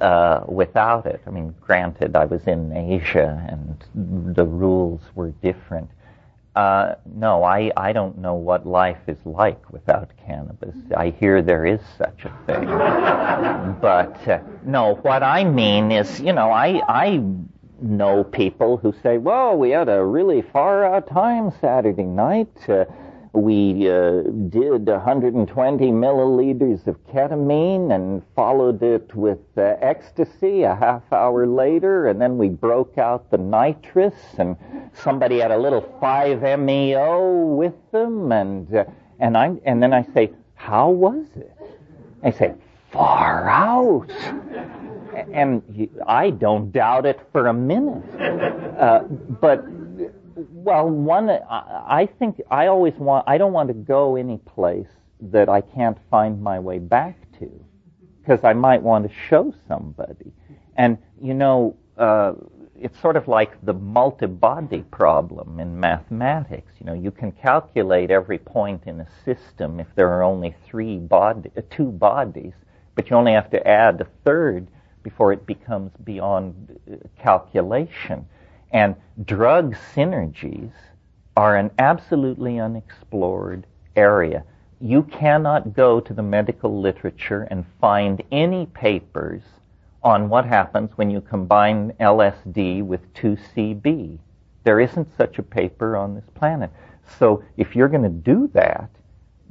uh, 0.00 0.44
without 0.48 1.06
it. 1.06 1.20
I 1.26 1.30
mean, 1.30 1.54
granted, 1.60 2.16
I 2.16 2.24
was 2.26 2.42
in 2.46 2.72
Asia 2.76 3.46
and 3.48 4.34
the 4.36 4.44
rules 4.44 5.00
were 5.14 5.30
different. 5.42 5.88
Uh, 6.54 6.94
no, 7.16 7.42
I, 7.42 7.72
I 7.76 7.92
don't 7.92 8.18
know 8.18 8.34
what 8.34 8.64
life 8.64 9.00
is 9.08 9.18
like 9.24 9.72
without 9.72 10.10
cannabis. 10.24 10.76
I 10.96 11.10
hear 11.10 11.42
there 11.42 11.66
is 11.66 11.80
such 11.98 12.24
a 12.24 12.30
thing. 12.46 12.66
but 13.80 14.28
uh, 14.28 14.38
no, 14.64 14.94
what 15.02 15.24
I 15.24 15.42
mean 15.42 15.90
is, 15.90 16.20
you 16.20 16.32
know, 16.32 16.50
I, 16.52 16.80
I 16.88 17.24
know 17.80 18.22
people 18.22 18.76
who 18.76 18.94
say, 19.02 19.18
well, 19.18 19.56
we 19.56 19.70
had 19.70 19.88
a 19.88 20.04
really 20.04 20.42
far 20.42 20.84
out 20.84 21.08
time 21.08 21.52
Saturday 21.60 22.04
night. 22.04 22.56
Uh, 22.68 22.84
we 23.34 23.90
uh, 23.90 24.22
did 24.48 24.86
120 24.86 25.86
milliliters 25.86 26.86
of 26.86 26.96
ketamine 27.08 27.92
and 27.92 28.22
followed 28.36 28.82
it 28.82 29.12
with 29.14 29.40
uh, 29.56 29.74
ecstasy 29.80 30.62
a 30.62 30.74
half 30.74 31.02
hour 31.12 31.46
later, 31.46 32.06
and 32.06 32.20
then 32.20 32.38
we 32.38 32.48
broke 32.48 32.96
out 32.96 33.30
the 33.32 33.38
nitrous, 33.38 34.14
and 34.38 34.56
somebody 34.92 35.40
had 35.40 35.50
a 35.50 35.58
little 35.58 35.82
5-MeO 36.00 37.56
with 37.56 37.74
them, 37.90 38.30
and 38.30 38.72
uh, 38.72 38.84
and 39.18 39.36
I 39.36 39.56
and 39.64 39.82
then 39.82 39.92
I 39.92 40.04
say, 40.14 40.32
how 40.54 40.90
was 40.90 41.26
it? 41.34 41.56
I 42.22 42.30
say, 42.30 42.54
far 42.92 43.48
out. 43.48 44.10
And 45.32 45.88
I 46.06 46.30
don't 46.30 46.72
doubt 46.72 47.06
it 47.06 47.20
for 47.32 47.46
a 47.48 47.52
minute. 47.54 48.02
Uh, 48.78 49.04
but 49.40 49.64
well, 50.36 50.88
one, 50.88 51.30
I 51.30 52.08
think 52.18 52.40
I 52.50 52.66
always 52.66 52.94
want, 52.94 53.24
I 53.28 53.38
don't 53.38 53.52
want 53.52 53.68
to 53.68 53.74
go 53.74 54.16
any 54.16 54.38
place 54.38 54.88
that 55.20 55.48
I 55.48 55.60
can't 55.60 55.98
find 56.10 56.42
my 56.42 56.58
way 56.58 56.78
back 56.78 57.16
to, 57.38 57.64
because 58.20 58.44
I 58.44 58.52
might 58.52 58.82
want 58.82 59.08
to 59.08 59.14
show 59.28 59.54
somebody. 59.68 60.32
And, 60.76 60.98
you 61.22 61.34
know, 61.34 61.76
uh, 61.96 62.32
it's 62.76 63.00
sort 63.00 63.16
of 63.16 63.28
like 63.28 63.64
the 63.64 63.72
multi-body 63.72 64.82
problem 64.90 65.60
in 65.60 65.78
mathematics. 65.78 66.72
You 66.80 66.86
know, 66.86 66.94
you 66.94 67.10
can 67.10 67.30
calculate 67.32 68.10
every 68.10 68.38
point 68.38 68.82
in 68.86 69.00
a 69.00 69.06
system 69.24 69.78
if 69.78 69.86
there 69.94 70.08
are 70.08 70.22
only 70.22 70.54
three 70.66 70.98
body, 70.98 71.50
uh, 71.56 71.62
two 71.70 71.90
bodies, 71.92 72.52
but 72.96 73.08
you 73.08 73.16
only 73.16 73.32
have 73.32 73.50
to 73.50 73.66
add 73.66 74.00
a 74.00 74.06
third 74.24 74.66
before 75.02 75.32
it 75.32 75.46
becomes 75.46 75.92
beyond 76.02 76.78
calculation. 77.18 78.26
And 78.74 78.96
drug 79.24 79.76
synergies 79.94 80.72
are 81.36 81.54
an 81.54 81.70
absolutely 81.78 82.58
unexplored 82.58 83.68
area. 83.94 84.42
You 84.80 85.04
cannot 85.04 85.74
go 85.74 86.00
to 86.00 86.12
the 86.12 86.24
medical 86.24 86.80
literature 86.80 87.46
and 87.52 87.64
find 87.80 88.20
any 88.32 88.66
papers 88.66 89.42
on 90.02 90.28
what 90.28 90.44
happens 90.44 90.90
when 90.96 91.08
you 91.08 91.20
combine 91.20 91.92
LSD 92.00 92.84
with 92.84 93.14
2CB. 93.14 94.18
There 94.64 94.80
isn't 94.80 95.16
such 95.16 95.38
a 95.38 95.44
paper 95.44 95.96
on 95.96 96.16
this 96.16 96.28
planet. 96.34 96.70
So 97.18 97.44
if 97.56 97.76
you're 97.76 97.88
going 97.88 98.02
to 98.02 98.08
do 98.08 98.50
that, 98.54 98.90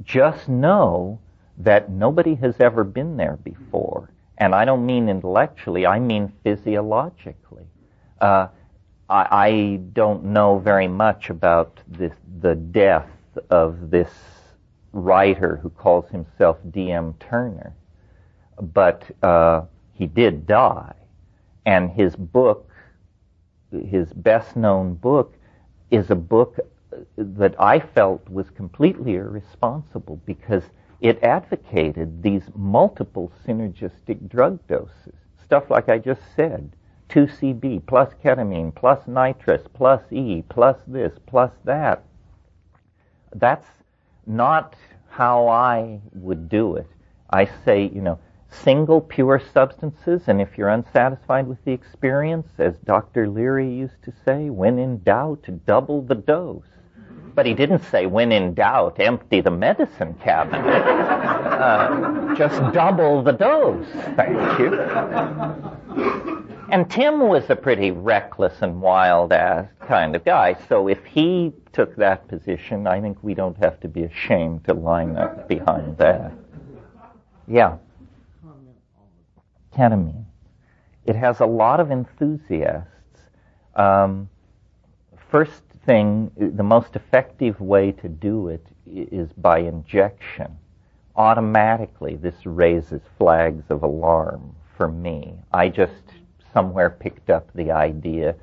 just 0.02 0.50
know 0.50 1.18
that 1.56 1.90
nobody 1.90 2.34
has 2.34 2.60
ever 2.60 2.84
been 2.84 3.16
there 3.16 3.38
before. 3.42 4.10
And 4.36 4.54
I 4.54 4.66
don't 4.66 4.84
mean 4.84 5.08
intellectually, 5.08 5.86
I 5.86 5.98
mean 5.98 6.30
physiologically. 6.42 7.64
Uh, 8.20 8.48
I, 9.14 9.28
I 9.30 9.76
don't 9.92 10.24
know 10.24 10.58
very 10.58 10.88
much 10.88 11.30
about 11.30 11.80
this, 11.86 12.12
the 12.40 12.56
death 12.56 13.08
of 13.48 13.90
this 13.90 14.10
writer 14.92 15.56
who 15.56 15.70
calls 15.70 16.08
himself 16.10 16.58
D.M. 16.72 17.14
Turner, 17.20 17.76
but 18.60 19.04
uh, 19.22 19.62
he 19.92 20.06
did 20.06 20.48
die, 20.48 20.94
and 21.64 21.92
his 21.92 22.16
book, 22.16 22.68
his 23.70 24.12
best 24.12 24.56
known 24.56 24.94
book, 24.94 25.36
is 25.92 26.10
a 26.10 26.16
book 26.16 26.58
that 27.16 27.54
I 27.60 27.78
felt 27.78 28.28
was 28.28 28.50
completely 28.50 29.14
irresponsible 29.14 30.20
because 30.26 30.64
it 31.00 31.22
advocated 31.22 32.20
these 32.20 32.42
multiple 32.56 33.30
synergistic 33.46 34.28
drug 34.28 34.58
doses, 34.66 35.14
stuff 35.44 35.70
like 35.70 35.88
I 35.88 35.98
just 35.98 36.22
said 36.34 36.72
2CB 37.14 37.86
plus 37.86 38.12
ketamine 38.24 38.74
plus 38.74 39.06
nitrous 39.06 39.62
plus 39.72 40.02
E 40.10 40.42
plus 40.48 40.76
this 40.86 41.12
plus 41.26 41.52
that. 41.64 42.02
That's 43.34 43.66
not 44.26 44.74
how 45.10 45.46
I 45.46 46.00
would 46.12 46.48
do 46.48 46.76
it. 46.76 46.88
I 47.30 47.48
say, 47.64 47.90
you 47.94 48.00
know, 48.00 48.18
single 48.50 49.00
pure 49.00 49.40
substances, 49.52 50.22
and 50.26 50.40
if 50.40 50.58
you're 50.58 50.68
unsatisfied 50.68 51.46
with 51.46 51.64
the 51.64 51.72
experience, 51.72 52.48
as 52.58 52.76
Dr. 52.84 53.28
Leary 53.28 53.72
used 53.72 54.02
to 54.04 54.12
say, 54.24 54.50
when 54.50 54.78
in 54.78 55.02
doubt, 55.02 55.46
double 55.66 56.02
the 56.02 56.14
dose. 56.14 56.64
But 57.34 57.46
he 57.46 57.54
didn't 57.54 57.82
say, 57.90 58.06
when 58.06 58.32
in 58.32 58.54
doubt, 58.54 59.00
empty 59.00 59.40
the 59.40 59.50
medicine 59.50 60.14
cabinet. 60.22 60.64
uh, 60.64 62.34
just 62.36 62.60
double 62.72 63.22
the 63.22 63.32
dose. 63.32 63.86
Thank 64.16 64.58
you. 64.60 66.43
And 66.74 66.90
Tim 66.90 67.20
was 67.20 67.48
a 67.50 67.54
pretty 67.54 67.92
reckless 67.92 68.60
and 68.60 68.82
wild 68.82 69.32
ass 69.32 69.68
kind 69.86 70.16
of 70.16 70.24
guy. 70.24 70.56
So 70.68 70.88
if 70.88 71.04
he 71.04 71.52
took 71.72 71.94
that 71.94 72.26
position, 72.26 72.88
I 72.88 73.00
think 73.00 73.16
we 73.22 73.32
don't 73.32 73.56
have 73.58 73.78
to 73.82 73.86
be 73.86 74.02
ashamed 74.02 74.64
to 74.64 74.74
line 74.74 75.16
up 75.16 75.46
behind 75.46 75.96
that. 75.98 76.32
Yeah. 77.46 77.76
Ketamine. 79.72 80.24
It 81.06 81.14
has 81.14 81.38
a 81.38 81.46
lot 81.46 81.78
of 81.78 81.92
enthusiasts. 81.92 83.20
Um, 83.76 84.28
first 85.30 85.62
thing, 85.86 86.32
the 86.36 86.64
most 86.64 86.96
effective 86.96 87.60
way 87.60 87.92
to 87.92 88.08
do 88.08 88.48
it 88.48 88.66
is 88.84 89.32
by 89.34 89.60
injection. 89.60 90.58
Automatically, 91.14 92.16
this 92.16 92.44
raises 92.44 93.02
flags 93.16 93.62
of 93.70 93.84
alarm 93.84 94.56
for 94.76 94.88
me. 94.88 95.34
I 95.52 95.68
just 95.68 96.02
somewhere 96.54 96.88
picked 96.88 97.28
up 97.28 97.50
the 97.54 97.70
idea 97.70 98.34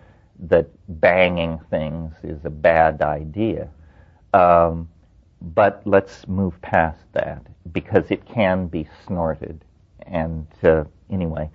that 0.41 0.67
banging 1.01 1.59
things 1.71 2.13
is 2.23 2.45
a 2.45 2.49
bad 2.49 3.01
idea. 3.01 3.69
Um, 4.33 4.89
but 5.41 5.81
let's 5.85 6.27
move 6.27 6.61
past 6.61 6.99
that 7.13 7.41
because 7.71 8.11
it 8.11 8.25
can 8.25 8.67
be 8.67 8.87
snorted. 9.07 9.63
And 10.07 10.45
uh, 10.63 10.83
anyway, 11.09 11.49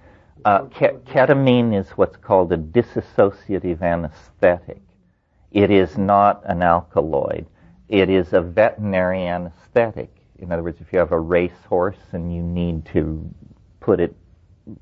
uh, 0.44 0.64
ke- 0.66 1.04
ketamine 1.04 1.78
is 1.78 1.90
what's 1.90 2.16
called 2.16 2.52
a 2.52 2.56
dissociative 2.56 3.82
anesthetic. 3.82 4.80
It 5.52 5.70
is 5.70 5.96
not 5.98 6.42
an 6.46 6.62
alkaloid. 6.62 7.46
It 7.88 8.10
is 8.10 8.32
a 8.32 8.40
veterinary 8.40 9.26
anesthetic. 9.26 10.10
In 10.38 10.52
other 10.52 10.62
words, 10.62 10.80
if 10.80 10.92
you 10.92 10.98
have 10.98 11.12
a 11.12 11.20
racehorse 11.20 11.98
and 12.12 12.34
you 12.34 12.42
need 12.42 12.84
to 12.86 13.28
put 13.80 14.00
it 14.00 14.14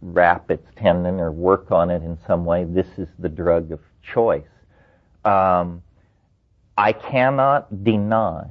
wrap 0.01 0.51
its 0.51 0.67
tendon 0.77 1.21
or 1.21 1.31
work 1.31 1.71
on 1.71 1.91
it 1.91 2.03
in 2.03 2.19
some 2.27 2.45
way, 2.45 2.65
this 2.65 2.87
is 2.97 3.09
the 3.19 3.29
drug 3.29 3.73
of 3.73 3.81
choice. 4.03 4.43
Um, 5.25 5.83
I 6.77 6.93
cannot 6.93 7.85
deny 7.85 8.47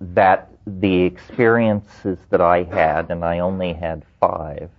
that 0.00 0.50
the 0.66 1.02
experiences 1.02 2.18
that 2.30 2.40
I 2.40 2.64
had, 2.64 3.10
and 3.10 3.24
I 3.24 3.40
only 3.40 3.72
had 3.72 4.02
five, 4.20 4.70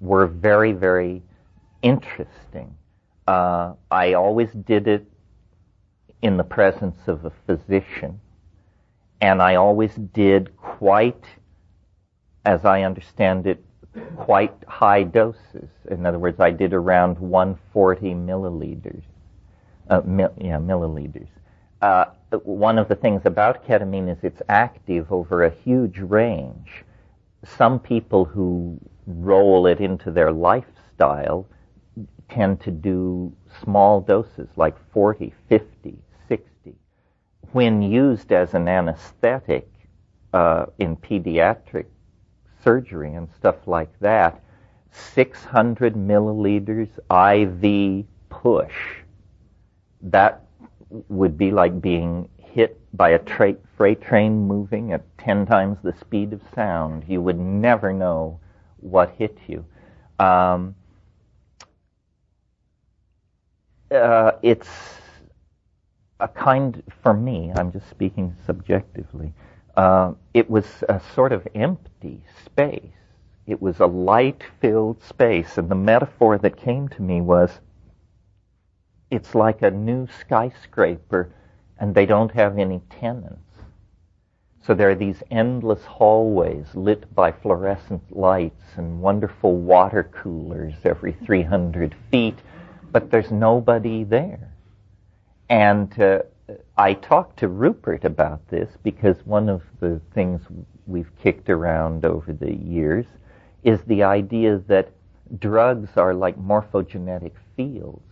were 0.00 0.26
very, 0.26 0.72
very 0.72 1.22
interesting. 1.82 2.74
Uh, 3.26 3.74
I 3.90 4.14
always 4.14 4.50
did 4.52 4.86
it 4.86 5.06
in 6.22 6.36
the 6.36 6.44
presence 6.44 6.96
of 7.06 7.24
a 7.24 7.32
physician, 7.46 8.20
and 9.20 9.42
I 9.42 9.56
always 9.56 9.94
did 9.94 10.56
quite, 10.56 11.24
as 12.44 12.64
I 12.64 12.82
understand 12.82 13.46
it, 13.46 13.62
quite 14.16 14.54
high 14.66 15.02
doses. 15.02 15.68
In 15.90 16.06
other 16.06 16.18
words, 16.18 16.40
I 16.40 16.50
did 16.50 16.72
around 16.72 17.18
140 17.18 18.14
milliliters. 18.14 19.02
Uh, 19.88 20.02
yeah, 20.38 20.58
milliliters. 20.58 21.28
Uh, 21.82 22.06
one 22.42 22.78
of 22.78 22.88
the 22.88 22.94
things 22.94 23.22
about 23.24 23.66
ketamine 23.66 24.10
is 24.10 24.18
it's 24.22 24.42
active 24.48 25.12
over 25.12 25.44
a 25.44 25.50
huge 25.50 25.98
range. 25.98 26.84
Some 27.44 27.78
people 27.78 28.24
who 28.24 28.80
roll 29.06 29.66
it 29.66 29.80
into 29.80 30.10
their 30.10 30.32
lifestyle 30.32 31.46
tend 32.30 32.60
to 32.62 32.70
do 32.70 33.32
small 33.62 34.00
doses, 34.00 34.48
like 34.56 34.76
40, 34.92 35.32
50, 35.48 35.98
60. 36.28 36.74
when 37.52 37.82
used 37.82 38.32
as 38.32 38.54
an 38.54 38.66
anesthetic 38.66 39.68
uh, 40.32 40.66
in 40.78 40.96
pediatric 40.96 41.86
surgery 42.64 43.14
and 43.14 43.28
stuff 43.36 43.56
like 43.66 43.92
that, 44.00 44.42
600 44.90 45.94
milliliters 45.94 46.88
IV 47.10 48.06
push, 48.30 48.74
that 50.02 50.42
would 51.08 51.36
be 51.38 51.50
like 51.50 51.80
being 51.80 52.28
hit 52.38 52.78
by 52.96 53.10
a 53.10 53.18
tra- 53.18 53.56
freight 53.76 54.00
train 54.00 54.46
moving 54.46 54.92
at 54.92 55.02
10 55.18 55.46
times 55.46 55.78
the 55.82 55.92
speed 56.00 56.32
of 56.32 56.40
sound. 56.54 57.04
You 57.08 57.20
would 57.22 57.38
never 57.38 57.92
know 57.92 58.40
what 58.76 59.10
hit 59.18 59.36
you. 59.46 59.64
Um, 60.18 60.74
uh, 63.90 64.32
it's 64.42 64.68
a 66.20 66.28
kind, 66.28 66.82
for 67.02 67.12
me, 67.12 67.52
I'm 67.56 67.72
just 67.72 67.88
speaking 67.90 68.34
subjectively, 68.46 69.32
uh, 69.76 70.12
it 70.32 70.48
was 70.48 70.66
a 70.88 71.00
sort 71.14 71.32
of 71.32 71.46
empty 71.54 72.22
space. 72.44 72.82
It 73.46 73.60
was 73.60 73.80
a 73.80 73.86
light 73.86 74.42
filled 74.60 75.02
space, 75.02 75.58
and 75.58 75.68
the 75.68 75.74
metaphor 75.74 76.38
that 76.38 76.56
came 76.56 76.88
to 76.90 77.02
me 77.02 77.20
was 77.20 77.60
it's 79.10 79.34
like 79.34 79.62
a 79.62 79.70
new 79.70 80.08
skyscraper 80.20 81.30
and 81.78 81.94
they 81.94 82.06
don't 82.06 82.32
have 82.32 82.58
any 82.58 82.80
tenants. 83.00 83.40
So 84.66 84.74
there 84.74 84.90
are 84.90 84.94
these 84.94 85.22
endless 85.30 85.84
hallways 85.84 86.66
lit 86.74 87.14
by 87.14 87.32
fluorescent 87.32 88.16
lights 88.16 88.64
and 88.76 89.00
wonderful 89.02 89.56
water 89.56 90.04
coolers 90.04 90.74
every 90.84 91.12
300 91.12 91.94
feet, 92.10 92.38
but 92.90 93.10
there's 93.10 93.30
nobody 93.30 94.04
there. 94.04 94.50
And 95.50 96.00
uh, 96.00 96.22
I 96.76 96.94
talked 96.94 97.38
to 97.38 97.48
Rupert 97.48 98.04
about 98.04 98.46
this 98.48 98.76
because 98.82 99.16
one 99.24 99.48
of 99.48 99.62
the 99.80 100.00
things 100.12 100.42
we've 100.86 101.10
kicked 101.22 101.48
around 101.48 102.04
over 102.04 102.32
the 102.32 102.54
years 102.54 103.06
is 103.62 103.80
the 103.82 104.02
idea 104.02 104.58
that 104.66 104.90
drugs 105.38 105.96
are 105.96 106.12
like 106.12 106.38
morphogenetic 106.38 107.32
fields. 107.56 108.04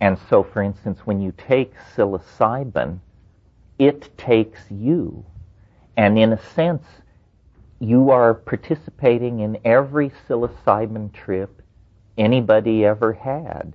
And 0.00 0.18
so, 0.28 0.42
for 0.42 0.62
instance, 0.62 1.00
when 1.04 1.20
you 1.20 1.32
take 1.36 1.74
psilocybin, 1.94 2.98
it 3.78 4.16
takes 4.18 4.60
you. 4.70 5.24
And 5.96 6.18
in 6.18 6.32
a 6.32 6.42
sense, 6.54 6.84
you 7.78 8.10
are 8.10 8.34
participating 8.34 9.40
in 9.40 9.58
every 9.64 10.10
psilocybin 10.10 11.12
trip 11.12 11.62
anybody 12.18 12.84
ever 12.84 13.12
had. 13.12 13.74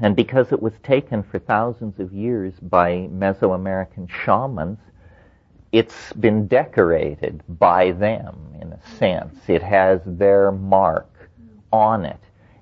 And 0.00 0.16
because 0.16 0.50
it 0.50 0.60
was 0.60 0.72
taken 0.82 1.22
for 1.22 1.38
thousands 1.38 2.00
of 2.00 2.12
years 2.12 2.54
by 2.60 3.08
Mesoamerican 3.12 4.10
shamans, 4.10 4.78
it's 5.70 6.12
been 6.14 6.46
decorated 6.46 7.42
by 7.48 7.92
them 7.92 8.54
in 8.60 8.72
a 8.72 8.80
sense. 8.98 9.36
It 9.48 9.62
has 9.62 10.00
their 10.04 10.52
mark 10.52 11.30
on 11.72 12.04
it. 12.04 12.20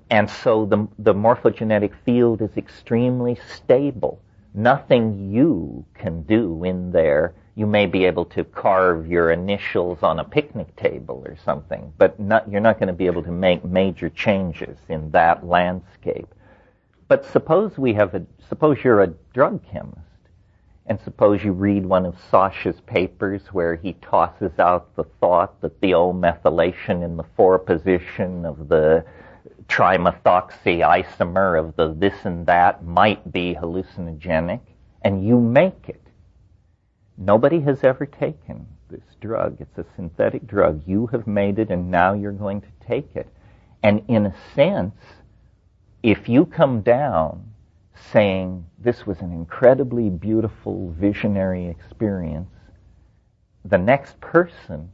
And 0.09 0.29
so 0.29 0.65
the, 0.65 0.87
the 0.99 1.13
morphogenetic 1.13 1.93
field 2.05 2.41
is 2.41 2.55
extremely 2.55 3.39
stable. 3.55 4.19
Nothing 4.53 5.31
you 5.31 5.85
can 5.95 6.21
do 6.23 6.63
in 6.63 6.91
there. 6.91 7.33
You 7.55 7.65
may 7.65 7.87
be 7.87 8.05
able 8.05 8.25
to 8.25 8.43
carve 8.43 9.07
your 9.07 9.31
initials 9.31 10.03
on 10.03 10.19
a 10.19 10.23
picnic 10.23 10.75
table 10.75 11.23
or 11.25 11.35
something, 11.43 11.91
but 11.97 12.19
not, 12.19 12.49
you're 12.49 12.61
not 12.61 12.79
going 12.79 12.87
to 12.87 12.93
be 12.93 13.07
able 13.07 13.23
to 13.23 13.31
make 13.31 13.65
major 13.65 14.09
changes 14.09 14.77
in 14.89 15.09
that 15.11 15.45
landscape. 15.47 16.27
But 17.13 17.25
suppose 17.25 17.77
we 17.77 17.93
have 17.93 18.15
a, 18.15 18.25
suppose 18.49 18.83
you're 18.83 19.03
a 19.03 19.13
drug 19.35 19.63
chemist, 19.71 19.99
and 20.87 20.99
suppose 21.01 21.43
you 21.43 21.51
read 21.51 21.85
one 21.85 22.07
of 22.07 22.17
Sasha's 22.31 22.81
papers 22.87 23.43
where 23.51 23.75
he 23.75 23.93
tosses 24.01 24.57
out 24.57 24.95
the 24.95 25.03
thought 25.03 25.61
that 25.61 25.79
the 25.79 25.93
O-methylation 25.93 27.05
in 27.05 27.15
the 27.15 27.25
4 27.37 27.59
position 27.59 28.47
of 28.47 28.67
the 28.67 29.05
trimethoxy 29.67 30.79
isomer 30.79 31.59
of 31.59 31.75
the 31.75 31.93
this 31.93 32.25
and 32.25 32.47
that 32.47 32.83
might 32.83 33.31
be 33.31 33.53
hallucinogenic, 33.53 34.61
and 35.03 35.23
you 35.23 35.39
make 35.39 35.89
it. 35.89 36.01
Nobody 37.15 37.61
has 37.61 37.83
ever 37.83 38.07
taken 38.07 38.65
this 38.89 39.05
drug. 39.21 39.61
It's 39.61 39.77
a 39.77 39.85
synthetic 39.95 40.47
drug. 40.47 40.81
You 40.87 41.05
have 41.11 41.27
made 41.27 41.59
it, 41.59 41.69
and 41.69 41.91
now 41.91 42.13
you're 42.13 42.31
going 42.31 42.61
to 42.61 42.87
take 42.87 43.15
it. 43.15 43.27
And 43.83 44.01
in 44.07 44.25
a 44.25 44.35
sense, 44.55 44.95
if 46.03 46.27
you 46.27 46.45
come 46.45 46.81
down 46.81 47.49
saying 48.11 48.65
this 48.77 49.05
was 49.05 49.21
an 49.21 49.31
incredibly 49.31 50.09
beautiful 50.09 50.91
visionary 50.99 51.67
experience, 51.67 52.49
the 53.63 53.77
next 53.77 54.19
person 54.19 54.91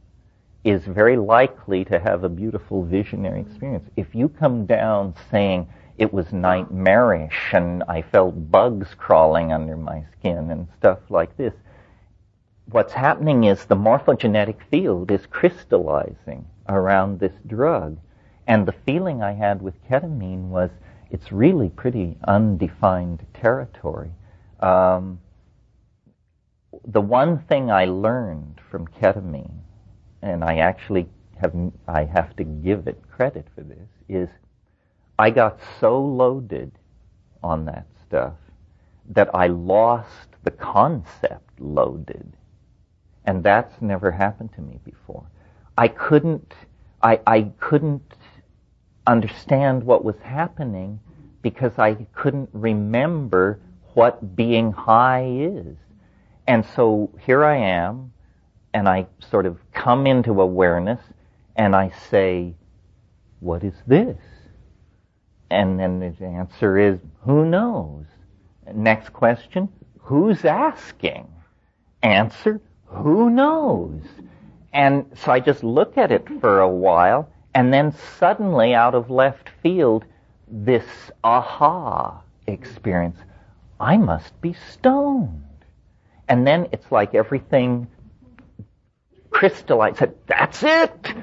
is 0.62 0.84
very 0.84 1.16
likely 1.16 1.84
to 1.84 1.98
have 1.98 2.22
a 2.22 2.28
beautiful 2.28 2.84
visionary 2.84 3.40
experience. 3.40 3.88
If 3.96 4.14
you 4.14 4.28
come 4.28 4.66
down 4.66 5.14
saying 5.30 5.68
it 5.98 6.12
was 6.12 6.32
nightmarish 6.32 7.52
and 7.52 7.82
I 7.88 8.02
felt 8.02 8.50
bugs 8.52 8.94
crawling 8.96 9.52
under 9.52 9.76
my 9.76 10.04
skin 10.12 10.50
and 10.52 10.68
stuff 10.78 10.98
like 11.08 11.36
this, 11.36 11.54
what's 12.66 12.92
happening 12.92 13.44
is 13.44 13.64
the 13.64 13.74
morphogenetic 13.74 14.56
field 14.70 15.10
is 15.10 15.26
crystallizing 15.26 16.46
around 16.68 17.18
this 17.18 17.34
drug. 17.48 17.98
And 18.46 18.66
the 18.66 18.74
feeling 18.86 19.22
I 19.22 19.32
had 19.32 19.60
with 19.60 19.82
ketamine 19.88 20.48
was 20.48 20.70
it's 21.10 21.32
really 21.32 21.68
pretty 21.68 22.16
undefined 22.26 23.26
territory. 23.34 24.12
Um, 24.60 25.20
the 26.86 27.00
one 27.00 27.38
thing 27.40 27.70
I 27.70 27.86
learned 27.86 28.60
from 28.70 28.86
ketamine, 28.86 29.60
and 30.22 30.44
I 30.44 30.58
actually 30.58 31.08
have 31.40 31.54
I 31.88 32.04
have 32.04 32.36
to 32.36 32.44
give 32.44 32.86
it 32.86 33.02
credit 33.10 33.46
for 33.54 33.62
this, 33.62 33.88
is 34.08 34.28
I 35.18 35.30
got 35.30 35.58
so 35.80 36.00
loaded 36.00 36.72
on 37.42 37.64
that 37.66 37.86
stuff 38.06 38.34
that 39.10 39.34
I 39.34 39.48
lost 39.48 40.28
the 40.44 40.50
concept 40.50 41.60
loaded. 41.60 42.32
And 43.24 43.42
that's 43.42 43.82
never 43.82 44.10
happened 44.10 44.52
to 44.54 44.60
me 44.60 44.78
before. 44.84 45.26
I 45.76 45.88
couldn't 45.88 46.54
I, 47.02 47.20
I 47.26 47.42
couldn't 47.60 48.14
understand 49.06 49.84
what 49.84 50.04
was 50.04 50.16
happening 50.22 51.00
because 51.42 51.78
I 51.78 51.94
couldn't 52.14 52.50
remember 52.52 53.60
what 53.94 54.36
being 54.36 54.72
high 54.72 55.26
is. 55.26 55.76
And 56.46 56.64
so 56.74 57.10
here 57.24 57.44
I 57.44 57.56
am, 57.56 58.12
and 58.74 58.88
I 58.88 59.06
sort 59.30 59.46
of 59.46 59.58
come 59.72 60.06
into 60.06 60.40
awareness, 60.40 61.00
and 61.56 61.74
I 61.74 61.92
say, 62.10 62.54
what 63.40 63.64
is 63.64 63.74
this? 63.86 64.18
And 65.50 65.78
then 65.78 65.98
the 66.00 66.24
answer 66.24 66.78
is, 66.78 66.98
who 67.22 67.44
knows? 67.44 68.04
Next 68.72 69.12
question, 69.12 69.68
who's 69.98 70.44
asking? 70.44 71.26
Answer, 72.02 72.60
who 72.86 73.30
knows? 73.30 74.02
And 74.72 75.06
so 75.16 75.32
I 75.32 75.40
just 75.40 75.64
look 75.64 75.98
at 75.98 76.12
it 76.12 76.28
for 76.40 76.60
a 76.60 76.68
while, 76.68 77.28
and 77.54 77.72
then 77.72 77.92
suddenly, 78.18 78.74
out 78.74 78.94
of 78.94 79.10
left 79.10 79.48
field, 79.62 80.04
this 80.48 80.84
aha 81.24 82.22
experience. 82.46 83.18
I 83.78 83.96
must 83.96 84.38
be 84.40 84.54
stoned. 84.72 85.44
And 86.28 86.46
then 86.46 86.68
it's 86.72 86.92
like 86.92 87.14
everything 87.14 87.88
crystallized. 89.30 90.02
That's 90.26 90.62
it. 90.62 91.14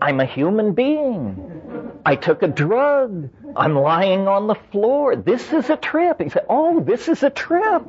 I'm 0.00 0.20
a 0.20 0.24
human 0.26 0.72
being. 0.72 1.49
I 2.04 2.16
took 2.16 2.42
a 2.42 2.48
drug. 2.48 3.28
I'm 3.56 3.74
lying 3.74 4.26
on 4.28 4.46
the 4.46 4.54
floor. 4.54 5.16
This 5.16 5.52
is 5.52 5.70
a 5.70 5.76
trip. 5.76 6.20
He 6.20 6.28
said, 6.28 6.46
Oh, 6.48 6.80
this 6.80 7.08
is 7.08 7.22
a 7.22 7.30
trip. 7.30 7.84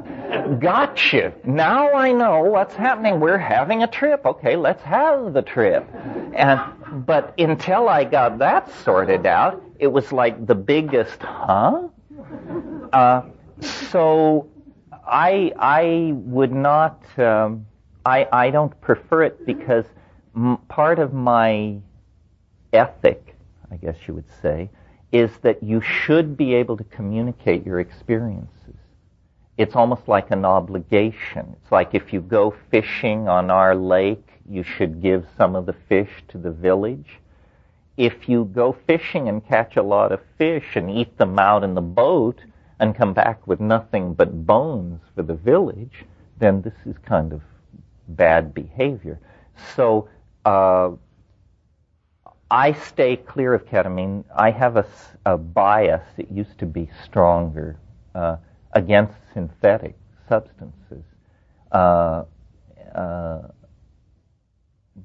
Gotcha. 0.60 1.34
Now 1.44 1.94
I 1.94 2.12
know 2.12 2.42
what's 2.44 2.76
happening. 2.76 3.20
We're 3.20 3.38
having 3.38 3.84
a 3.84 3.88
trip. 3.88 4.26
Okay, 4.26 4.56
let's 4.56 4.82
have 4.84 5.34
the 5.34 5.42
trip. 5.42 5.88
And, 6.34 7.06
but 7.06 7.34
until 7.40 7.88
I 7.88 8.04
got 8.04 8.40
that 8.40 8.72
sorted 8.84 9.26
out, 9.26 9.64
it 9.80 9.88
was 9.88 10.12
like 10.12 10.46
the 10.46 10.56
biggest, 10.56 11.22
huh? 11.22 11.88
Uh, 12.92 13.22
so 13.62 14.50
I, 15.08 15.54
I 15.58 16.12
would 16.14 16.52
not, 16.52 17.02
um, 17.18 17.66
I, 18.06 18.28
I 18.32 18.50
don't 18.52 18.80
prefer 18.82 19.24
it 19.24 19.46
because 19.46 19.86
m- 20.36 20.58
part 20.68 21.00
of 21.00 21.14
my 21.14 21.78
ethic 22.74 23.31
I 23.72 23.78
guess 23.78 23.96
you 24.08 24.14
would 24.14 24.30
say, 24.42 24.70
is 25.12 25.32
that 25.42 25.64
you 25.64 25.82
should 25.82 26.38
be 26.38 26.54
able 26.56 26.78
to 26.78 26.84
communicate 26.84 27.66
your 27.66 27.80
experiences. 27.80 28.76
It's 29.58 29.76
almost 29.76 30.08
like 30.08 30.32
an 30.32 30.46
obligation. 30.46 31.56
It's 31.62 31.72
like 31.72 31.94
if 31.94 32.14
you 32.14 32.22
go 32.22 32.54
fishing 32.70 33.28
on 33.28 33.50
our 33.50 33.76
lake, 33.76 34.28
you 34.50 34.64
should 34.64 35.02
give 35.02 35.26
some 35.38 35.56
of 35.56 35.66
the 35.66 35.76
fish 35.88 36.10
to 36.30 36.38
the 36.38 36.52
village. 36.52 37.20
If 37.98 38.28
you 38.28 38.46
go 38.46 38.76
fishing 38.88 39.30
and 39.30 39.46
catch 39.46 39.78
a 39.78 39.84
lot 39.84 40.12
of 40.12 40.22
fish 40.38 40.76
and 40.76 40.90
eat 40.90 41.18
them 41.18 41.38
out 41.38 41.64
in 41.64 41.76
the 41.76 41.82
boat 41.82 42.40
and 42.80 42.96
come 42.96 43.14
back 43.14 43.46
with 43.46 43.60
nothing 43.60 44.14
but 44.14 44.46
bones 44.46 45.02
for 45.16 45.22
the 45.24 45.36
village, 45.36 46.06
then 46.40 46.62
this 46.62 46.74
is 46.86 46.98
kind 47.06 47.32
of 47.32 47.42
bad 48.08 48.54
behavior. 48.54 49.20
So 49.76 50.10
uh, 50.46 50.92
I 52.52 52.74
stay 52.74 53.16
clear 53.16 53.54
of 53.54 53.66
ketamine. 53.66 54.26
I 54.36 54.52
have 54.52 54.76
a, 54.76 54.86
a 55.26 55.38
bias, 55.38 56.04
it 56.18 56.30
used 56.30 56.60
to 56.60 56.66
be 56.66 56.90
stronger, 57.06 57.78
uh, 58.14 58.36
against 58.74 59.14
synthetic 59.34 59.96
substances. 60.28 61.04
Uh, 61.72 62.26
uh 62.94 63.42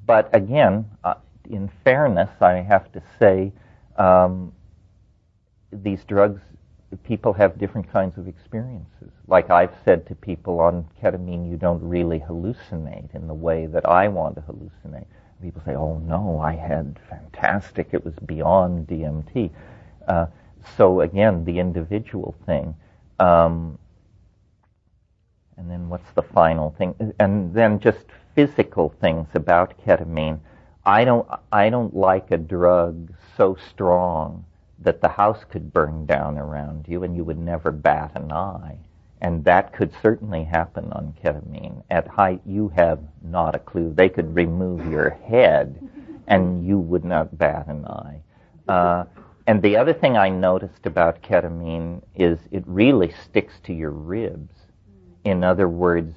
but 0.05 0.29
again, 0.35 0.91
uh, 1.05 1.15
in 1.49 1.71
fairness, 1.85 2.31
I 2.41 2.55
have 2.55 2.91
to 2.93 3.03
say 3.21 3.53
um, 3.97 4.53
these 5.73 6.03
drugs, 6.05 6.41
people 7.05 7.33
have 7.33 7.59
different 7.59 7.91
kinds 7.93 8.19
of 8.19 8.27
experiences. 8.27 9.13
Like 9.29 9.51
I've 9.51 9.75
said 9.85 10.07
to 10.09 10.17
people 10.17 10.59
on 10.61 10.89
ketamine, 11.01 11.49
you 11.49 11.57
don't 11.57 11.83
really 11.83 12.19
hallucinate 12.19 13.15
in 13.15 13.29
the 13.29 13.35
way 13.35 13.67
that 13.67 13.89
I 13.89 14.09
want 14.09 14.35
to 14.35 14.41
hallucinate. 14.43 15.07
People 15.43 15.63
say, 15.65 15.75
oh 15.75 15.99
no, 15.99 16.41
I 16.41 16.55
had 16.55 16.99
fantastic, 17.09 17.89
it 17.93 18.05
was 18.05 18.15
beyond 18.25 18.87
DMT. 18.87 19.51
Uh, 20.09 20.27
so 20.77 21.01
again, 21.01 21.45
the 21.45 21.59
individual 21.59 22.35
thing. 22.47 22.75
Um, 23.21 23.79
and 25.57 25.71
then 25.71 25.89
what's 25.89 26.11
the 26.15 26.23
final 26.23 26.75
thing? 26.79 26.95
And 27.19 27.55
then 27.55 27.81
just 27.81 28.05
physical 28.35 28.95
things 29.01 29.29
about 29.35 29.75
ketamine. 29.87 30.41
I 30.85 31.05
don't, 31.05 31.27
I 31.51 31.71
don't 31.71 31.95
like 31.95 32.31
a 32.31 32.37
drug 32.37 33.13
so 33.37 33.57
strong 33.71 34.45
that 34.79 35.01
the 35.01 35.09
house 35.09 35.45
could 35.49 35.73
burn 35.73 36.07
down 36.07 36.39
around 36.39 36.87
you 36.87 37.03
and 37.03 37.17
you 37.17 37.25
would 37.25 37.39
never 37.39 37.71
bat 37.73 38.13
an 38.15 38.31
eye. 38.31 38.79
And 39.21 39.45
that 39.45 39.73
could 39.73 39.93
certainly 40.03 40.45
happen 40.45 40.93
on 40.93 41.15
ketamine. 41.23 41.83
At 41.91 42.07
height, 42.07 42.43
you 42.45 42.69
have 42.77 43.01
not 43.31 43.55
a 43.55 43.59
clue. 43.59 43.93
They 43.95 44.09
could 44.09 44.35
remove 44.35 44.91
your 44.91 45.11
head 45.11 45.89
and 46.27 46.67
you 46.67 46.79
would 46.79 47.05
not 47.05 47.37
bat 47.39 47.67
an 47.69 47.85
eye. 47.87 48.21
Uh, 48.69 49.05
and 49.47 49.63
the 49.63 49.77
other 49.77 49.93
thing 49.93 50.17
I 50.17 50.29
noticed 50.29 50.87
about 50.87 51.23
ketamine 51.23 52.03
is 52.17 52.39
it 52.51 52.65
really 52.67 53.13
sticks 53.25 53.55
to 53.65 53.73
your 53.73 53.93
ribs. 53.93 54.55
In 55.25 55.45
other 55.45 55.69
words, 55.69 56.15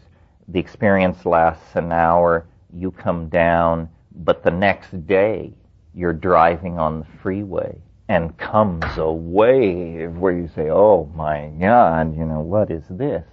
the 0.47 0.59
experience 0.59 1.25
lasts 1.25 1.75
an 1.75 1.91
hour, 1.91 2.47
you 2.73 2.91
come 2.91 3.29
down, 3.29 3.89
but 4.15 4.43
the 4.43 4.51
next 4.51 5.05
day 5.05 5.53
you're 5.93 6.13
driving 6.13 6.79
on 6.79 6.99
the 6.99 7.05
freeway 7.21 7.79
and 8.07 8.35
comes 8.37 8.97
a 8.97 9.11
wave 9.11 10.17
where 10.17 10.33
you 10.33 10.47
say, 10.47 10.69
"Oh 10.71 11.05
my 11.13 11.49
God, 11.59 12.17
you 12.17 12.25
know 12.25 12.41
what 12.41 12.71
is 12.71 12.83
this?" 12.89 13.23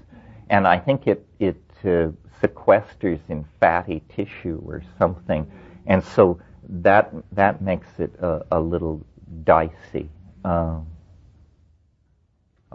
And 0.50 0.66
I 0.68 0.78
think 0.78 1.06
it 1.06 1.26
it 1.38 1.56
uh, 1.84 2.10
sequesters 2.42 3.20
in 3.28 3.44
fatty 3.60 4.02
tissue 4.14 4.60
or 4.64 4.82
something, 4.98 5.50
and 5.86 6.02
so 6.02 6.40
that 6.68 7.12
that 7.32 7.62
makes 7.62 7.88
it 7.98 8.12
a, 8.20 8.44
a 8.50 8.60
little 8.60 9.04
dicey. 9.44 10.10
Um, 10.44 10.86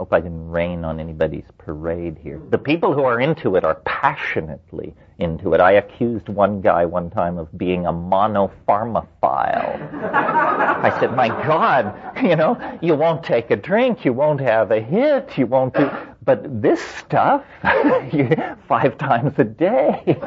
hope 0.01 0.13
I 0.13 0.19
didn't 0.19 0.49
rain 0.49 0.83
on 0.83 0.99
anybody's 0.99 1.45
parade 1.59 2.17
here. 2.23 2.41
The 2.49 2.57
people 2.57 2.91
who 2.91 3.03
are 3.03 3.21
into 3.21 3.55
it 3.55 3.63
are 3.63 3.75
passionately 3.85 4.95
into 5.19 5.53
it. 5.53 5.61
I 5.61 5.73
accused 5.73 6.27
one 6.27 6.59
guy 6.59 6.85
one 6.85 7.11
time 7.11 7.37
of 7.37 7.55
being 7.55 7.85
a 7.85 7.93
monopharmaphile. 7.93 9.93
I 9.93 10.97
said, 10.99 11.15
my 11.15 11.27
God, 11.27 11.95
you 12.23 12.35
know, 12.35 12.79
you 12.81 12.95
won't 12.95 13.23
take 13.23 13.51
a 13.51 13.55
drink, 13.55 14.03
you 14.03 14.11
won't 14.11 14.41
have 14.41 14.71
a 14.71 14.81
hit, 14.81 15.37
you 15.37 15.45
won't 15.45 15.75
do, 15.75 15.87
but 16.23 16.62
this 16.62 16.81
stuff, 16.81 17.43
five 18.67 18.97
times 18.97 19.34
a 19.39 19.43
day. 19.43 20.19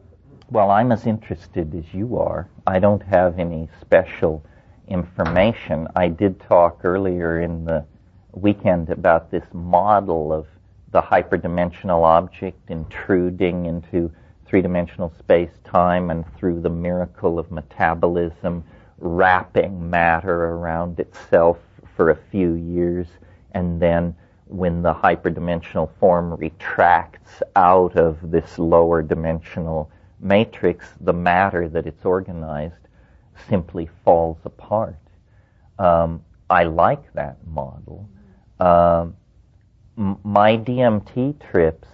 well, 0.50 0.70
I'm 0.70 0.90
as 0.92 1.06
interested 1.06 1.74
as 1.74 1.94
you 1.94 2.18
are. 2.18 2.48
I 2.66 2.78
don't 2.78 3.02
have 3.02 3.38
any 3.38 3.68
special 3.80 4.44
information. 4.88 5.86
I 5.94 6.08
did 6.08 6.40
talk 6.40 6.80
earlier 6.84 7.40
in 7.40 7.64
the 7.64 7.84
weekend 8.32 8.90
about 8.90 9.30
this 9.30 9.44
model 9.52 10.32
of 10.32 10.46
the 10.90 11.00
hyperdimensional 11.00 12.02
object 12.02 12.70
intruding 12.70 13.66
into 13.66 14.12
three-dimensional 14.46 15.12
space-time 15.18 16.10
and 16.10 16.24
through 16.36 16.60
the 16.60 16.70
miracle 16.70 17.38
of 17.38 17.50
metabolism 17.50 18.64
wrapping 18.98 19.90
matter 19.90 20.46
around 20.46 20.98
itself 21.00 21.58
for 21.96 22.10
a 22.10 22.18
few 22.30 22.54
years 22.54 23.06
and 23.52 23.80
then 23.80 24.14
when 24.46 24.82
the 24.82 24.94
hyperdimensional 24.94 25.90
form 25.98 26.34
retracts 26.34 27.42
out 27.56 27.96
of 27.96 28.30
this 28.30 28.58
lower 28.58 29.02
dimensional 29.02 29.90
matrix, 30.20 30.86
the 31.00 31.12
matter 31.12 31.68
that 31.68 31.86
it's 31.86 32.04
organized 32.04 32.88
simply 33.48 33.88
falls 34.04 34.38
apart. 34.44 34.96
Um, 35.78 36.24
I 36.48 36.64
like 36.64 37.12
that 37.14 37.36
model. 37.46 38.08
Uh, 38.58 39.08
m- 39.98 40.18
my 40.24 40.56
DMT 40.56 41.38
trips, 41.50 41.88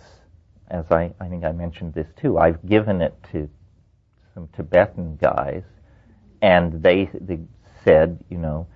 as 0.69 0.85
I, 0.91 1.13
I 1.21 1.29
think 1.29 1.45
I 1.45 1.53
mentioned 1.53 1.95
this 1.95 2.07
too, 2.17 2.39
I've 2.39 2.65
given 2.67 3.01
it 3.01 3.15
to 3.33 3.49
some 4.35 4.49
Tibetan 4.55 5.17
guys, 5.17 5.65
and 6.43 6.83
they, 6.83 7.11
they 7.21 7.41
said, 7.85 8.23
you 8.31 8.39
know, 8.39 8.67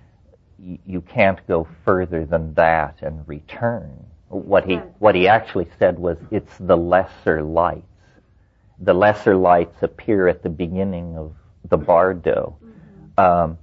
you 0.59 1.01
can't 1.01 1.45
go 1.47 1.67
further 1.85 2.25
than 2.25 2.53
that 2.55 2.97
and 3.01 3.27
return. 3.27 4.05
What 4.29 4.65
he 4.65 4.75
what 4.99 5.15
he 5.15 5.27
actually 5.27 5.67
said 5.79 5.97
was, 5.97 6.17
it's 6.31 6.57
the 6.59 6.75
lesser 6.75 7.41
lights. 7.41 7.85
The 8.79 8.93
lesser 8.93 9.35
lights 9.35 9.81
appear 9.81 10.27
at 10.27 10.43
the 10.43 10.49
beginning 10.49 11.17
of 11.17 11.33
the 11.69 11.77
bardo. 11.77 12.57
Mm-hmm. 12.63 13.19
Um, 13.19 13.57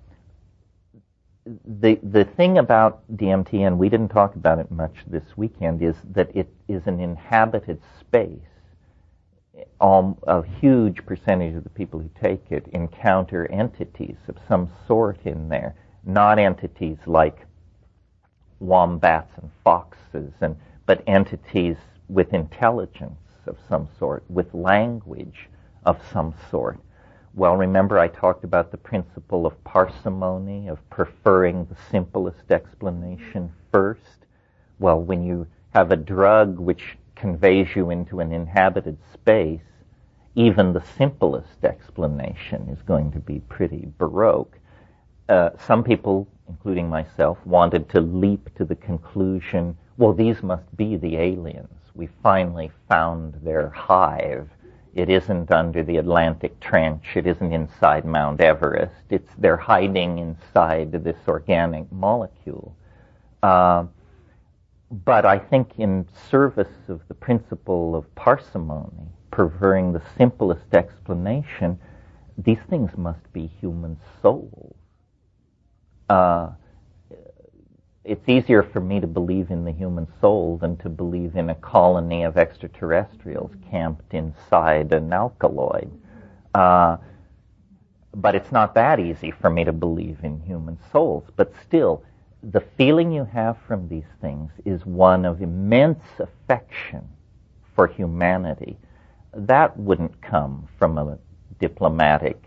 the 1.81 1.99
the 2.03 2.25
thing 2.25 2.59
about 2.59 3.03
DMT, 3.17 3.67
and 3.67 3.79
we 3.79 3.89
didn't 3.89 4.09
talk 4.09 4.35
about 4.35 4.59
it 4.59 4.71
much 4.71 4.95
this 5.07 5.37
weekend, 5.37 5.83
is 5.83 5.97
that 6.13 6.35
it 6.35 6.49
is 6.69 6.87
an 6.87 7.01
inhabited 7.01 7.81
space. 8.01 8.39
Um, 9.81 10.17
a 10.27 10.43
huge 10.43 11.05
percentage 11.07 11.55
of 11.55 11.63
the 11.63 11.71
people 11.71 12.01
who 12.01 12.11
take 12.21 12.51
it 12.51 12.67
encounter 12.73 13.51
entities 13.53 14.17
of 14.29 14.37
some 14.49 14.71
sort 14.89 15.21
in 15.25 15.49
there, 15.49 15.77
not 16.07 16.39
entities 16.39 16.99
like 17.07 17.47
wombats 18.61 19.33
and 19.41 19.51
foxes, 19.63 20.33
and 20.41 20.57
but 20.87 21.03
entities 21.07 21.77
with 22.09 22.35
intelligence 22.35 23.19
of 23.47 23.57
some 23.69 23.89
sort, 23.99 24.25
with 24.29 24.53
language 24.55 25.49
of 25.85 26.01
some 26.13 26.35
sort. 26.51 26.79
Well, 27.35 27.57
remember 27.57 27.99
I 27.99 28.09
talked 28.09 28.45
about 28.45 28.71
the 28.71 28.77
principle 28.77 29.47
of 29.47 29.63
parsimony, 29.65 30.69
of 30.69 30.79
preferring 30.91 31.65
the 31.65 31.77
simplest 31.91 32.51
explanation 32.51 33.53
first. 33.73 34.27
Well, 34.79 35.01
when 35.01 35.25
you 35.25 35.47
have 35.75 35.91
a 35.91 35.97
drug 35.97 36.59
which 36.59 36.97
conveys 37.17 37.75
you 37.75 37.91
into 37.91 38.21
an 38.21 38.33
inhabited 38.33 38.99
space, 39.13 39.61
even 40.37 40.73
the 40.73 40.85
simplest 40.97 41.65
explanation 41.65 42.69
is 42.69 42.83
going 42.83 43.11
to 43.13 43.21
be 43.21 43.41
pretty 43.49 43.89
baroque. 43.99 44.59
Uh, 45.29 45.51
some 45.67 45.83
people, 45.83 46.29
including 46.49 46.89
myself, 46.89 47.39
wanted 47.47 47.89
to 47.89 48.01
leap 48.01 48.55
to 48.57 48.65
the 48.65 48.75
conclusion, 48.77 49.77
well, 49.97 50.13
these 50.13 50.43
must 50.43 50.77
be 50.77 50.97
the 50.97 51.17
aliens. 51.17 51.69
We 51.95 52.09
finally 52.23 52.71
found 52.89 53.35
their 53.43 53.71
hive 53.71 54.49
it 54.95 55.11
isn't 55.11 55.51
under 55.51 55.83
the 55.83 55.97
Atlantic 55.97 56.61
Trench. 56.61 57.17
It 57.17 57.27
isn't 57.27 57.53
inside 57.53 58.05
Mount 58.05 58.41
Everest. 58.41 59.03
It's 59.11 59.31
they're 59.39 59.57
hiding 59.57 60.19
inside 60.19 60.93
this 60.93 61.17
organic 61.27 61.91
molecule. 61.91 62.77
Uh, 63.43 63.87
but 65.05 65.27
I 65.27 65.39
think 65.39 65.73
in 65.79 66.07
service 66.31 66.89
of 66.89 67.01
the 67.09 67.15
principle 67.15 67.97
of 67.97 68.15
parsimony, 68.15 69.09
preferring 69.33 69.93
the 69.93 70.03
simplest 70.17 70.73
explanation, 70.73 71.77
these 72.39 72.61
things 72.71 72.97
must 72.97 73.33
be 73.33 73.49
human 73.61 73.97
souls. 74.23 74.74
Uh, 76.09 76.51
it's 78.05 78.29
easier 78.29 78.63
for 78.63 78.81
me 78.81 79.01
to 79.01 79.07
believe 79.07 79.51
in 79.51 79.65
the 79.65 79.73
human 79.73 80.07
soul 80.21 80.59
than 80.59 80.77
to 80.79 80.91
believe 80.91 81.37
in 81.37 81.49
a 81.49 81.55
colony 81.55 82.23
of 82.23 82.37
extraterrestrials 82.37 83.53
camped 83.71 84.13
inside 84.13 84.93
an 84.93 85.11
alkaloid. 85.11 85.91
Uh, 86.55 86.99
but 88.15 88.35
it's 88.35 88.53
not 88.53 88.75
that 88.75 89.01
easy 89.01 89.31
for 89.31 89.49
me 89.49 89.65
to 89.65 89.73
believe 89.73 90.19
in 90.23 90.39
human 90.41 90.79
souls. 90.93 91.25
But 91.35 91.53
still, 91.67 92.05
the 92.43 92.61
feeling 92.61 93.11
you 93.11 93.25
have 93.25 93.57
from 93.67 93.89
these 93.89 94.05
things 94.21 94.51
is 94.67 94.85
one 94.85 95.25
of 95.25 95.41
immense 95.41 96.05
affection 96.19 97.09
for 97.75 97.87
humanity. 97.87 98.77
That 99.33 99.77
wouldn't 99.79 100.21
come 100.21 100.69
from 100.79 100.99
a 100.99 101.19
diplomatic 101.59 102.45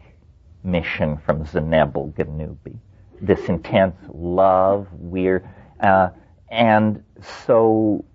mission 0.64 1.18
from 1.18 1.46
Zubenelgenubi 1.46 2.78
this 3.22 3.50
intense 3.50 3.96
love. 4.10 4.88
We're, 4.92 5.50
uh, 5.80 6.10
and 6.50 7.04
so 7.46 8.06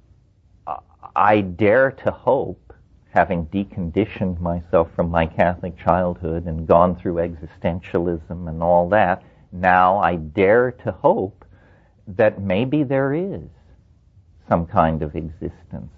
I 1.15 1.41
dare 1.41 1.91
to 1.91 2.11
hope 2.11 2.73
having 3.11 3.47
deconditioned 3.47 4.41
myself 4.41 4.89
from 4.97 5.11
my 5.11 5.27
Catholic 5.27 5.77
childhood 5.77 6.47
and 6.47 6.67
gone 6.67 6.97
through 6.97 7.17
existentialism 7.17 8.49
and 8.49 8.63
all 8.63 8.89
that, 8.89 9.23
now 9.53 9.99
I 9.99 10.17
dare 10.17 10.73
to 10.85 10.93
hope 10.93 11.45
that 12.07 12.41
maybe 12.41 12.85
there 12.85 13.13
is 13.13 13.43
some 14.49 14.67
kind 14.67 15.03
of 15.03 15.15
existence 15.15 15.93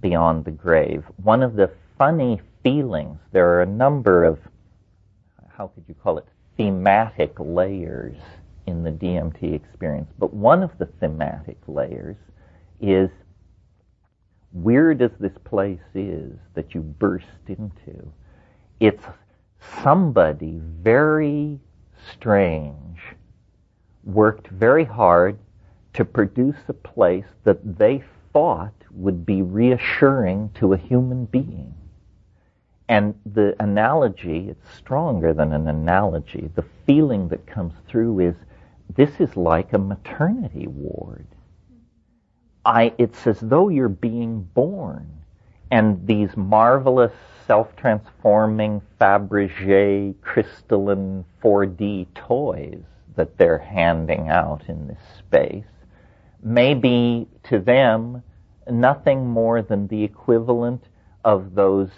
beyond 0.00 0.44
the 0.44 0.52
grave. 0.52 1.04
One 1.22 1.42
of 1.42 1.54
the 1.54 1.70
funny 1.98 2.40
feelings, 2.62 3.18
there 3.32 3.48
are 3.48 3.62
a 3.62 3.66
number 3.66 4.24
of, 4.24 4.38
how 5.48 5.68
could 5.68 5.84
you 5.88 5.94
call 5.94 6.18
it, 6.18 6.26
thematic 6.56 7.34
layers 7.38 8.16
in 8.66 8.82
the 8.82 8.90
DMT 8.90 9.54
experience. 9.54 10.10
But 10.18 10.34
one 10.34 10.62
of 10.62 10.76
the 10.78 10.86
thematic 10.86 11.58
layers 11.66 12.16
is 12.80 13.10
weird 14.52 15.02
as 15.02 15.10
this 15.20 15.36
place 15.44 15.80
is 15.94 16.32
that 16.54 16.74
you 16.74 16.80
burst 16.80 17.26
into, 17.46 18.12
it's 18.80 19.04
somebody 19.82 20.60
very 20.82 21.60
strange 22.12 22.98
worked 24.04 24.48
very 24.48 24.84
hard 24.84 25.38
to 25.92 26.04
produce 26.04 26.56
a 26.68 26.72
place 26.72 27.26
that 27.44 27.78
they 27.78 28.02
thought 28.32 28.72
would 28.90 29.26
be 29.26 29.42
reassuring 29.42 30.50
to 30.54 30.72
a 30.72 30.78
human 30.78 31.24
being. 31.26 31.74
And 32.88 33.14
the 33.24 33.54
analogy, 33.62 34.48
it's 34.48 34.74
stronger 34.76 35.32
than 35.32 35.52
an 35.52 35.68
analogy. 35.68 36.50
The 36.54 36.64
feeling 36.86 37.28
that 37.28 37.46
comes 37.46 37.74
through 37.86 38.18
is 38.20 38.34
this 38.96 39.20
is 39.20 39.36
like 39.36 39.72
a 39.72 39.78
maternity 39.78 40.66
ward. 40.66 41.26
I, 42.64 42.92
it's 42.98 43.26
as 43.26 43.40
though 43.40 43.68
you're 43.68 43.88
being 43.88 44.42
born. 44.54 45.08
And 45.70 46.06
these 46.06 46.36
marvelous 46.36 47.12
self-transforming 47.46 48.82
Fabergé 49.00 50.14
crystalline 50.20 51.24
4D 51.42 52.06
toys 52.14 52.82
that 53.16 53.36
they're 53.38 53.58
handing 53.58 54.28
out 54.28 54.62
in 54.68 54.88
this 54.88 55.02
space 55.18 55.64
may 56.42 56.74
be 56.74 57.28
to 57.44 57.58
them 57.58 58.22
nothing 58.70 59.26
more 59.26 59.62
than 59.62 59.86
the 59.88 60.02
equivalent 60.02 60.84
of 61.24 61.54
those 61.54 61.90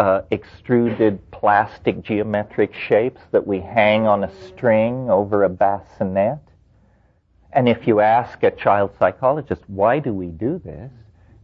uh, 0.00 0.22
extruded 0.30 1.20
plastic 1.30 2.00
geometric 2.02 2.72
shapes 2.72 3.20
that 3.32 3.46
we 3.46 3.60
hang 3.60 4.06
on 4.06 4.24
a 4.24 4.30
string 4.46 5.10
over 5.10 5.44
a 5.44 5.48
bassinet. 5.50 6.38
And 7.52 7.68
if 7.68 7.86
you 7.86 8.00
ask 8.00 8.42
a 8.42 8.50
child 8.50 8.92
psychologist, 8.98 9.60
why 9.66 9.98
do 9.98 10.14
we 10.14 10.28
do 10.28 10.58
this? 10.64 10.90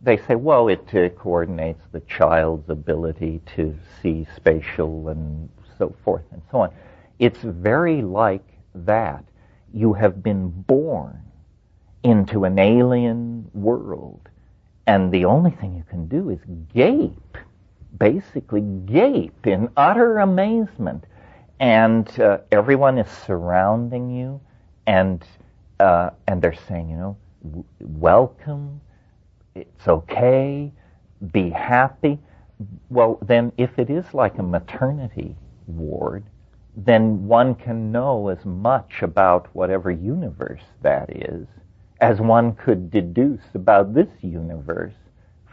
They 0.03 0.17
say, 0.17 0.37
well, 0.37 0.69
it 0.69 0.89
uh, 0.95 1.11
coordinates 1.11 1.83
the 1.93 2.01
child's 2.01 2.71
ability 2.71 3.43
to 3.57 3.77
see 4.01 4.27
spatial 4.35 5.11
and 5.11 5.51
so 5.77 5.95
forth 6.03 6.25
and 6.33 6.41
so 6.51 6.61
on. 6.61 6.71
It's 7.19 7.41
very 7.41 8.01
like 8.01 8.47
that. 8.75 9.23
You 9.75 9.93
have 9.93 10.23
been 10.23 10.49
born 10.49 11.21
into 12.05 12.45
an 12.45 12.59
alien 12.59 13.51
world, 13.53 14.31
and 14.87 15.13
the 15.13 15.27
only 15.27 15.51
thing 15.51 15.77
you 15.77 15.85
can 15.91 16.09
do 16.09 16.31
is 16.31 16.39
gape, 16.73 17.37
basically 17.99 18.63
gape 18.87 19.47
in 19.47 19.69
utter 19.77 20.19
amazement. 20.19 21.05
And 21.61 22.09
uh, 22.21 22.39
everyone 22.53 22.99
is 22.99 23.11
surrounding 23.11 24.11
you, 24.11 24.41
and 24.87 25.25
uh, 25.81 26.11
and 26.27 26.43
they're 26.43 26.55
saying, 26.69 26.91
you 26.91 26.97
know, 26.97 27.17
w- 27.45 27.65
welcome, 27.81 28.81
it's 29.55 29.89
okay, 29.89 30.73
be 31.33 31.51
happy. 31.51 32.19
Well, 32.91 33.19
then, 33.23 33.53
if 33.59 33.79
it 33.79 33.91
is 33.91 34.15
like 34.15 34.39
a 34.39 34.43
maternity 34.43 35.35
ward, 35.67 36.25
then 36.77 37.27
one 37.27 37.55
can 37.55 37.91
know 37.93 38.29
as 38.29 38.45
much 38.45 39.03
about 39.03 39.49
whatever 39.55 39.91
universe 39.91 40.63
that 40.83 41.09
is 41.17 41.47
as 42.01 42.21
one 42.21 42.55
could 42.55 42.91
deduce 42.91 43.43
about 43.55 43.95
this 43.95 44.09
universe 44.23 44.95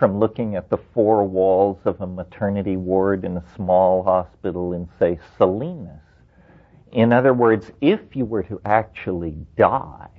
from 0.03 0.19
looking 0.19 0.57
at 0.57 0.69
the 0.69 0.77
four 0.93 1.23
walls 1.23 1.77
of 1.85 2.01
a 2.01 2.05
maternity 2.05 2.75
ward 2.75 3.23
in 3.23 3.37
a 3.37 3.43
small 3.55 4.03
hospital 4.03 4.73
in, 4.73 4.85
say, 4.99 5.17
Salinas. 5.37 6.01
In 6.91 7.13
other 7.13 7.33
words, 7.33 7.71
if 7.79 8.13
you 8.13 8.25
were 8.25 8.43
to 8.43 8.59
actually 8.65 9.37
die 9.55 10.09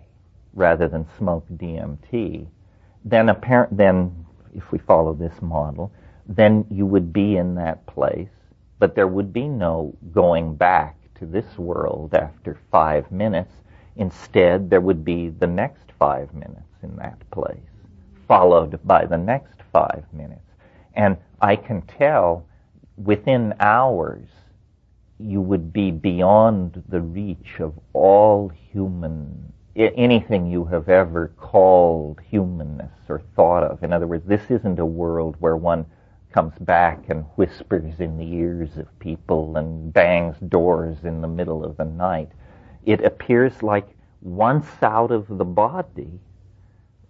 rather 0.54 0.88
than 0.88 1.06
smoke 1.18 1.44
DMT, 1.56 2.46
then 3.04 3.28
apparent, 3.28 3.76
then 3.76 4.24
if 4.54 4.72
we 4.72 4.78
follow 4.78 5.12
this 5.12 5.42
model, 5.42 5.92
then 6.26 6.64
you 6.70 6.86
would 6.86 7.12
be 7.12 7.36
in 7.36 7.54
that 7.56 7.84
place, 7.84 8.32
but 8.78 8.94
there 8.94 9.06
would 9.06 9.34
be 9.34 9.48
no 9.48 9.94
going 10.14 10.56
back 10.56 10.96
to 11.16 11.26
this 11.26 11.58
world 11.58 12.14
after 12.14 12.58
five 12.70 13.12
minutes. 13.12 13.52
Instead, 13.96 14.70
there 14.70 14.80
would 14.80 15.04
be 15.04 15.28
the 15.28 15.46
next 15.46 15.92
five 15.98 16.32
minutes 16.32 16.72
in 16.82 16.96
that 16.96 17.18
place, 17.30 17.58
followed 18.26 18.80
by 18.84 19.04
the 19.04 19.18
next 19.18 19.53
five 19.74 20.04
minutes. 20.12 20.40
And 20.94 21.18
I 21.42 21.56
can 21.56 21.82
tell 21.82 22.46
within 22.96 23.52
hours 23.60 24.28
you 25.18 25.40
would 25.40 25.72
be 25.72 25.90
beyond 25.90 26.82
the 26.88 27.00
reach 27.00 27.58
of 27.58 27.78
all 27.92 28.48
human, 28.48 29.52
anything 29.74 30.46
you 30.46 30.64
have 30.64 30.88
ever 30.88 31.32
called 31.36 32.20
humanness 32.30 32.92
or 33.08 33.20
thought 33.34 33.64
of. 33.64 33.82
In 33.82 33.92
other 33.92 34.06
words, 34.06 34.26
this 34.26 34.48
isn't 34.48 34.78
a 34.78 34.86
world 34.86 35.36
where 35.40 35.56
one 35.56 35.84
comes 36.32 36.54
back 36.60 37.10
and 37.10 37.24
whispers 37.36 38.00
in 38.00 38.16
the 38.16 38.32
ears 38.32 38.76
of 38.76 38.98
people 38.98 39.56
and 39.56 39.92
bangs 39.92 40.36
doors 40.48 40.98
in 41.04 41.20
the 41.20 41.28
middle 41.28 41.64
of 41.64 41.76
the 41.76 41.84
night. 41.84 42.30
It 42.84 43.04
appears 43.04 43.62
like 43.62 43.88
once 44.20 44.66
out 44.82 45.10
of 45.10 45.26
the 45.28 45.44
body, 45.44 46.20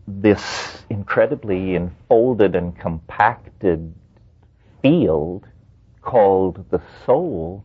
this 0.06 0.84
incredibly 0.90 1.74
enfolded 1.74 2.54
and 2.54 2.78
compacted 2.78 3.94
field 4.82 5.46
called 6.02 6.64
the 6.70 6.80
soul 7.06 7.64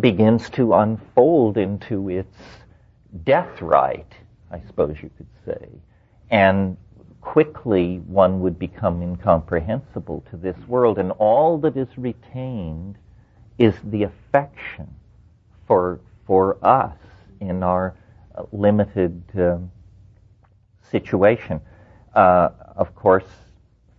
begins 0.00 0.50
to 0.50 0.74
unfold 0.74 1.56
into 1.56 2.10
its 2.10 2.36
death 3.24 3.60
rite, 3.60 4.14
I 4.50 4.60
suppose 4.66 4.96
you 5.02 5.10
could 5.16 5.26
say. 5.44 5.68
And 6.30 6.76
quickly 7.20 7.98
one 8.06 8.40
would 8.40 8.58
become 8.58 9.02
incomprehensible 9.02 10.24
to 10.30 10.36
this 10.36 10.56
world, 10.66 10.98
and 10.98 11.12
all 11.12 11.58
that 11.58 11.76
is 11.76 11.88
retained 11.96 12.96
is 13.58 13.74
the 13.84 14.04
affection 14.04 14.88
for, 15.66 16.00
for 16.26 16.56
us 16.66 16.96
in 17.40 17.62
our 17.62 17.94
limited 18.52 19.22
uh, 19.38 19.58
situation. 20.90 21.60
Uh, 22.14 22.50
of 22.76 22.94
course, 22.94 23.26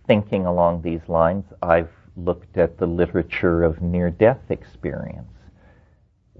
thinking 0.06 0.46
along 0.46 0.82
these 0.82 1.08
lines, 1.08 1.44
I've 1.62 1.90
looked 2.16 2.58
at 2.58 2.78
the 2.78 2.86
literature 2.86 3.62
of 3.62 3.80
near-death 3.80 4.50
experience. 4.50 5.28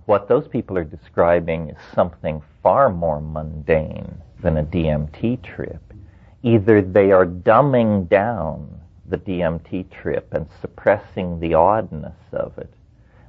What 0.06 0.28
those 0.28 0.48
people 0.48 0.76
are 0.76 0.84
describing 0.84 1.70
is 1.70 1.78
something 1.94 2.42
far 2.62 2.90
more 2.90 3.20
mundane 3.20 4.20
than 4.42 4.56
a 4.58 4.64
DMT 4.64 5.42
trip. 5.42 5.80
Either 6.42 6.82
they 6.82 7.12
are 7.12 7.24
dumbing 7.24 8.08
down 8.08 8.80
the 9.06 9.18
DMT 9.18 9.90
trip 9.90 10.32
and 10.34 10.46
suppressing 10.60 11.38
the 11.38 11.54
oddness 11.54 12.16
of 12.32 12.58
it, 12.58 12.72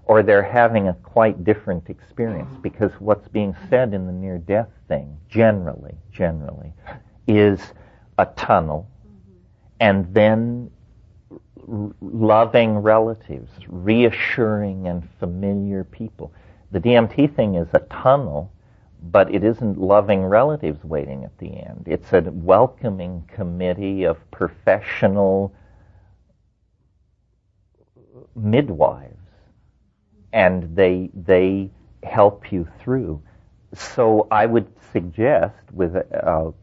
or 0.05 0.23
they're 0.23 0.43
having 0.43 0.88
a 0.88 0.93
quite 0.95 1.43
different 1.43 1.89
experience 1.89 2.58
because 2.62 2.91
what's 3.00 3.27
being 3.27 3.56
said 3.69 3.93
in 3.93 4.08
the 4.08 4.12
near 4.12 4.37
death 4.37 4.69
thing, 4.87 5.17
generally, 5.29 5.95
generally, 6.12 6.73
is 7.28 7.60
a 8.17 8.26
tunnel 8.26 8.90
mm-hmm. 9.06 9.38
and 9.80 10.13
then 10.13 10.69
loving 12.02 12.78
relatives, 12.78 13.52
reassuring 13.67 14.88
and 14.88 15.08
familiar 15.19 15.84
people. 15.84 16.34
The 16.71 16.80
DMT 16.80 17.36
thing 17.36 17.56
is 17.56 17.67
a 17.74 17.80
tunnel, 17.80 18.52
but 19.02 19.34
it 19.34 19.44
isn't 19.44 19.78
loving 19.78 20.24
relatives 20.24 20.84
waiting 20.84 21.24
at 21.24 21.38
the 21.38 21.48
end. 21.48 21.84
It's 21.88 22.13
a 22.13 22.21
welcoming 22.21 23.30
committee 23.34 24.04
of 24.04 24.17
professional 24.32 25.54
midwives 28.36 29.17
and 30.34 30.76
they 30.76 31.12
they 31.13 31.69
help 32.04 32.52
you 32.52 32.67
through. 32.80 33.21
So 33.74 34.28
I 34.30 34.46
would 34.46 34.67
suggest, 34.92 35.71
without 35.71 36.56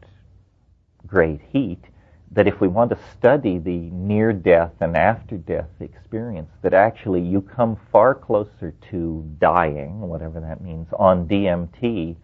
great 1.11 1.41
heat, 1.51 1.83
that 2.31 2.47
if 2.47 2.61
we 2.61 2.67
want 2.69 2.89
to 2.89 2.97
study 3.11 3.57
the 3.57 3.77
near 3.91 4.31
death 4.31 4.71
and 4.79 4.95
after 4.95 5.37
death 5.37 5.69
experience, 5.81 6.49
that 6.61 6.73
actually 6.73 7.21
you 7.21 7.41
come 7.41 7.77
far 7.91 8.15
closer 8.15 8.73
to 8.89 9.29
dying, 9.37 9.99
whatever 9.99 10.39
that 10.39 10.61
means, 10.61 10.87
on 10.97 11.27
DMT 11.27 12.15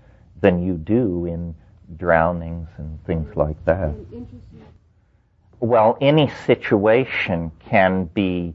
than 0.42 0.64
you 0.64 0.76
do 0.76 1.26
in 1.26 1.54
drownings 1.98 2.70
and 2.78 3.04
things 3.06 3.36
like 3.36 3.64
that. 3.66 3.94
Well, 5.60 5.98
any 6.00 6.32
situation 6.46 7.52
can 7.60 8.06
be 8.06 8.54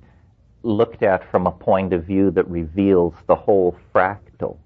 looked 0.63 1.03
at 1.03 1.31
from 1.31 1.47
a 1.47 1.53
point 1.53 1.93
of 1.93 2.05
view 2.05 2.31
that 2.31 2.49
reveals 2.49 3.15
the 3.27 3.35
whole 3.35 3.77
fractal. 3.95 4.57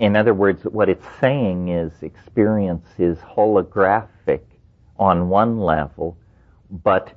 In 0.00 0.16
other 0.16 0.34
words, 0.34 0.64
what 0.64 0.88
it's 0.88 1.06
saying 1.20 1.68
is 1.68 1.92
experience 2.02 2.88
is 2.98 3.16
holographic 3.18 4.40
on 4.98 5.28
one 5.28 5.60
level, 5.60 6.16
but 6.70 7.12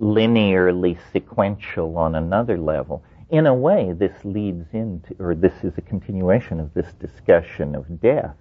linearly 0.00 0.98
sequential 1.12 1.96
on 1.96 2.14
another 2.14 2.58
level. 2.58 3.02
In 3.30 3.46
a 3.46 3.54
way, 3.54 3.92
this 3.92 4.24
leads 4.24 4.66
into, 4.72 5.14
or 5.18 5.34
this 5.34 5.54
is 5.62 5.72
a 5.76 5.82
continuation 5.82 6.60
of 6.60 6.74
this 6.74 6.92
discussion 7.00 7.74
of 7.74 8.00
death. 8.00 8.36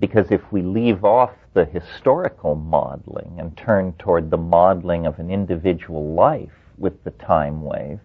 Because 0.00 0.30
if 0.30 0.40
we 0.50 0.62
leave 0.62 1.04
off 1.04 1.32
the 1.52 1.64
historical 1.66 2.54
modeling 2.54 3.36
and 3.38 3.56
turn 3.56 3.92
toward 3.92 4.30
the 4.30 4.36
modeling 4.36 5.06
of 5.06 5.18
an 5.18 5.30
individual 5.30 6.14
life 6.14 6.50
with 6.78 7.04
the 7.04 7.12
time 7.12 7.62
wave, 7.62 8.00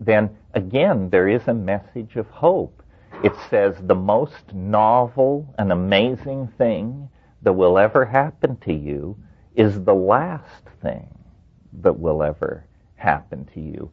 then 0.00 0.30
again, 0.54 1.10
there 1.10 1.28
is 1.28 1.46
a 1.46 1.54
message 1.54 2.16
of 2.16 2.28
hope. 2.30 2.82
It 3.22 3.32
says 3.50 3.76
the 3.80 3.94
most 3.94 4.54
novel 4.54 5.54
and 5.58 5.72
amazing 5.72 6.48
thing 6.58 7.08
that 7.42 7.52
will 7.52 7.78
ever 7.78 8.04
happen 8.04 8.56
to 8.58 8.72
you 8.72 9.16
is 9.56 9.82
the 9.82 9.94
last 9.94 10.64
thing 10.82 11.08
that 11.82 11.98
will 11.98 12.22
ever 12.22 12.64
happen 12.96 13.48
to 13.54 13.60
you. 13.60 13.90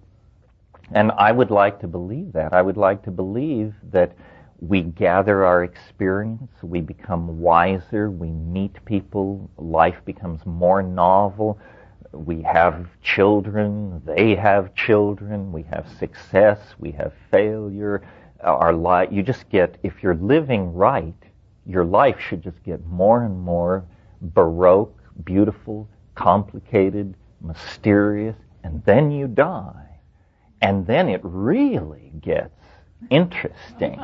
And 0.91 1.11
I 1.11 1.31
would 1.31 1.51
like 1.51 1.79
to 1.79 1.87
believe 1.87 2.33
that. 2.33 2.53
I 2.53 2.61
would 2.61 2.77
like 2.77 3.03
to 3.03 3.11
believe 3.11 3.73
that 3.91 4.15
we 4.59 4.81
gather 4.81 5.43
our 5.43 5.63
experience, 5.63 6.51
we 6.61 6.79
become 6.79 7.39
wiser, 7.39 8.09
we 8.09 8.29
meet 8.29 8.83
people, 8.85 9.49
life 9.57 9.97
becomes 10.05 10.45
more 10.45 10.81
novel, 10.81 11.59
we 12.13 12.41
have 12.43 12.87
children, 13.01 14.01
they 14.05 14.35
have 14.35 14.73
children, 14.75 15.51
we 15.51 15.63
have 15.63 15.85
success, 15.99 16.59
we 16.79 16.91
have 16.91 17.11
failure. 17.31 18.03
Our 18.41 18.73
life, 18.73 19.09
you 19.11 19.23
just 19.23 19.49
get, 19.49 19.77
if 19.83 20.03
you're 20.03 20.15
living 20.15 20.73
right, 20.73 21.15
your 21.65 21.85
life 21.85 22.19
should 22.19 22.41
just 22.41 22.61
get 22.63 22.85
more 22.85 23.23
and 23.23 23.39
more 23.39 23.83
baroque, 24.21 25.02
beautiful, 25.23 25.87
complicated, 26.15 27.15
mysterious, 27.41 28.35
and 28.63 28.83
then 28.85 29.11
you 29.11 29.27
die. 29.27 29.99
And 30.61 30.87
then 30.87 31.09
it 31.09 31.21
really 31.23 32.11
gets 32.21 32.59
interesting. 33.09 33.99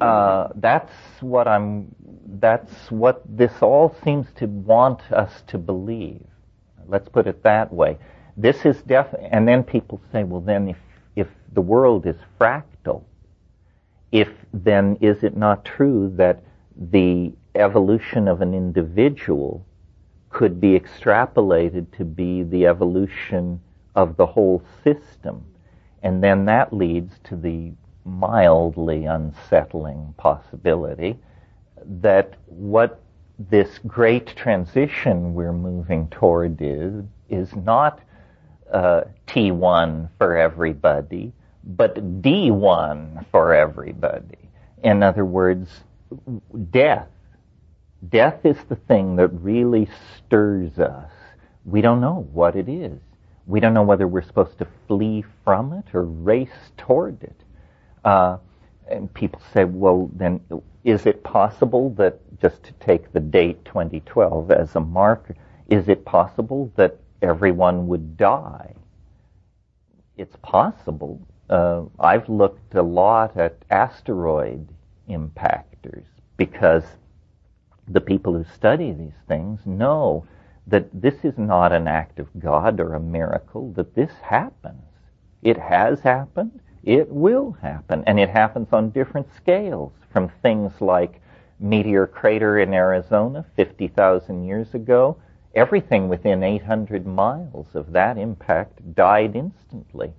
Uh, 0.00 0.48
that's 0.56 0.92
what 1.20 1.48
I'm, 1.48 1.94
that's 2.40 2.90
what 2.90 3.22
this 3.28 3.52
all 3.60 3.94
seems 4.04 4.26
to 4.36 4.46
want 4.46 5.00
us 5.12 5.42
to 5.48 5.58
believe. 5.58 6.24
Let's 6.86 7.08
put 7.08 7.26
it 7.26 7.42
that 7.42 7.72
way. 7.72 7.98
This 8.36 8.64
is 8.64 8.80
def, 8.82 9.08
and 9.20 9.46
then 9.46 9.62
people 9.62 10.00
say, 10.10 10.24
well 10.24 10.40
then 10.40 10.68
if, 10.68 10.78
if 11.16 11.28
the 11.52 11.60
world 11.60 12.06
is 12.06 12.16
fractal, 12.40 13.04
if 14.10 14.28
then 14.52 14.96
is 15.00 15.22
it 15.22 15.36
not 15.36 15.64
true 15.64 16.12
that 16.16 16.42
the 16.76 17.32
evolution 17.54 18.28
of 18.28 18.40
an 18.40 18.54
individual 18.54 19.64
could 20.32 20.60
be 20.60 20.78
extrapolated 20.78 21.86
to 21.96 22.04
be 22.04 22.42
the 22.42 22.66
evolution 22.66 23.60
of 23.94 24.16
the 24.16 24.26
whole 24.26 24.62
system? 24.82 25.44
And 26.02 26.22
then 26.22 26.46
that 26.46 26.72
leads 26.72 27.14
to 27.24 27.36
the 27.36 27.72
mildly 28.04 29.04
unsettling 29.04 30.14
possibility 30.16 31.18
that 31.84 32.34
what 32.46 33.00
this 33.38 33.78
great 33.86 34.34
transition 34.36 35.34
we're 35.34 35.52
moving 35.52 36.08
toward 36.08 36.60
is, 36.60 37.04
is 37.28 37.54
not 37.54 38.00
uh, 38.72 39.02
T1 39.26 40.08
for 40.18 40.36
everybody, 40.36 41.32
but 41.64 42.22
D1 42.22 43.26
for 43.30 43.54
everybody. 43.54 44.38
In 44.82 45.02
other 45.02 45.24
words, 45.24 45.68
death. 46.70 47.08
Death 48.08 48.44
is 48.44 48.56
the 48.68 48.76
thing 48.76 49.16
that 49.16 49.28
really 49.28 49.88
stirs 50.16 50.78
us. 50.78 51.10
We 51.64 51.80
don't 51.80 52.00
know 52.00 52.26
what 52.32 52.56
it 52.56 52.68
is. 52.68 52.98
We 53.46 53.60
don't 53.60 53.74
know 53.74 53.82
whether 53.82 54.08
we're 54.08 54.22
supposed 54.22 54.58
to 54.58 54.66
flee 54.88 55.24
from 55.44 55.72
it 55.72 55.94
or 55.94 56.04
race 56.04 56.72
toward 56.76 57.22
it. 57.22 57.36
Uh, 58.04 58.38
and 58.88 59.12
people 59.14 59.40
say, 59.52 59.64
well, 59.64 60.10
then 60.14 60.40
is 60.84 61.06
it 61.06 61.22
possible 61.22 61.90
that, 61.90 62.18
just 62.40 62.62
to 62.64 62.72
take 62.74 63.12
the 63.12 63.20
date 63.20 63.64
2012 63.64 64.50
as 64.50 64.74
a 64.74 64.80
marker, 64.80 65.36
is 65.68 65.88
it 65.88 66.04
possible 66.04 66.72
that 66.76 66.98
everyone 67.22 67.86
would 67.86 68.16
die? 68.16 68.74
It's 70.16 70.36
possible. 70.42 71.20
Uh, 71.48 71.84
I've 72.00 72.28
looked 72.28 72.74
a 72.74 72.82
lot 72.82 73.36
at 73.36 73.64
asteroid 73.70 74.68
impactors 75.08 76.04
because 76.36 76.84
the 77.92 78.00
people 78.00 78.32
who 78.34 78.44
study 78.44 78.92
these 78.92 79.20
things 79.28 79.60
know 79.66 80.26
that 80.66 80.88
this 80.92 81.24
is 81.24 81.36
not 81.36 81.72
an 81.72 81.88
act 81.88 82.18
of 82.18 82.28
God 82.38 82.80
or 82.80 82.94
a 82.94 83.00
miracle, 83.00 83.72
that 83.72 83.94
this 83.94 84.12
happens. 84.22 84.82
It 85.42 85.58
has 85.58 86.00
happened. 86.00 86.60
It 86.84 87.08
will 87.08 87.52
happen. 87.62 88.04
And 88.06 88.18
it 88.18 88.28
happens 88.28 88.68
on 88.72 88.90
different 88.90 89.26
scales 89.34 89.92
from 90.12 90.30
things 90.40 90.72
like 90.80 91.20
meteor 91.58 92.06
crater 92.06 92.58
in 92.58 92.72
Arizona 92.74 93.44
50,000 93.56 94.44
years 94.44 94.74
ago. 94.74 95.16
Everything 95.54 96.08
within 96.08 96.42
800 96.42 97.06
miles 97.06 97.66
of 97.74 97.92
that 97.92 98.16
impact 98.16 98.94
died 98.94 99.36
instantly 99.36 100.12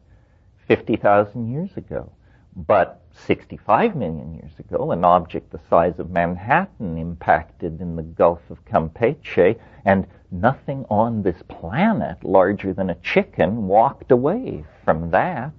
50,000 0.67 1.51
years 1.51 1.76
ago. 1.76 2.11
But 2.55 3.01
65 3.13 3.95
million 3.95 4.35
years 4.35 4.59
ago, 4.59 4.91
an 4.91 5.03
object 5.03 5.51
the 5.51 5.59
size 5.69 5.97
of 5.97 6.11
Manhattan 6.11 6.97
impacted 6.97 7.81
in 7.81 7.95
the 7.95 8.03
Gulf 8.03 8.41
of 8.49 8.63
Campeche, 8.65 9.57
and 9.85 10.05
nothing 10.31 10.85
on 10.89 11.23
this 11.23 11.41
planet 11.47 12.23
larger 12.23 12.73
than 12.73 12.89
a 12.89 12.95
chicken 12.95 13.67
walked 13.67 14.11
away 14.11 14.65
from 14.83 15.09
that. 15.11 15.53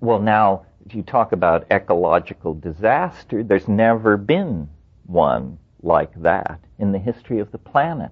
Well, 0.00 0.18
now, 0.18 0.66
if 0.86 0.94
you 0.94 1.02
talk 1.02 1.32
about 1.32 1.66
ecological 1.70 2.54
disaster, 2.54 3.42
there's 3.42 3.68
never 3.68 4.16
been 4.16 4.68
one 5.06 5.58
like 5.82 6.14
that 6.22 6.60
in 6.78 6.92
the 6.92 6.98
history 6.98 7.38
of 7.38 7.52
the 7.52 7.58
planet. 7.58 8.10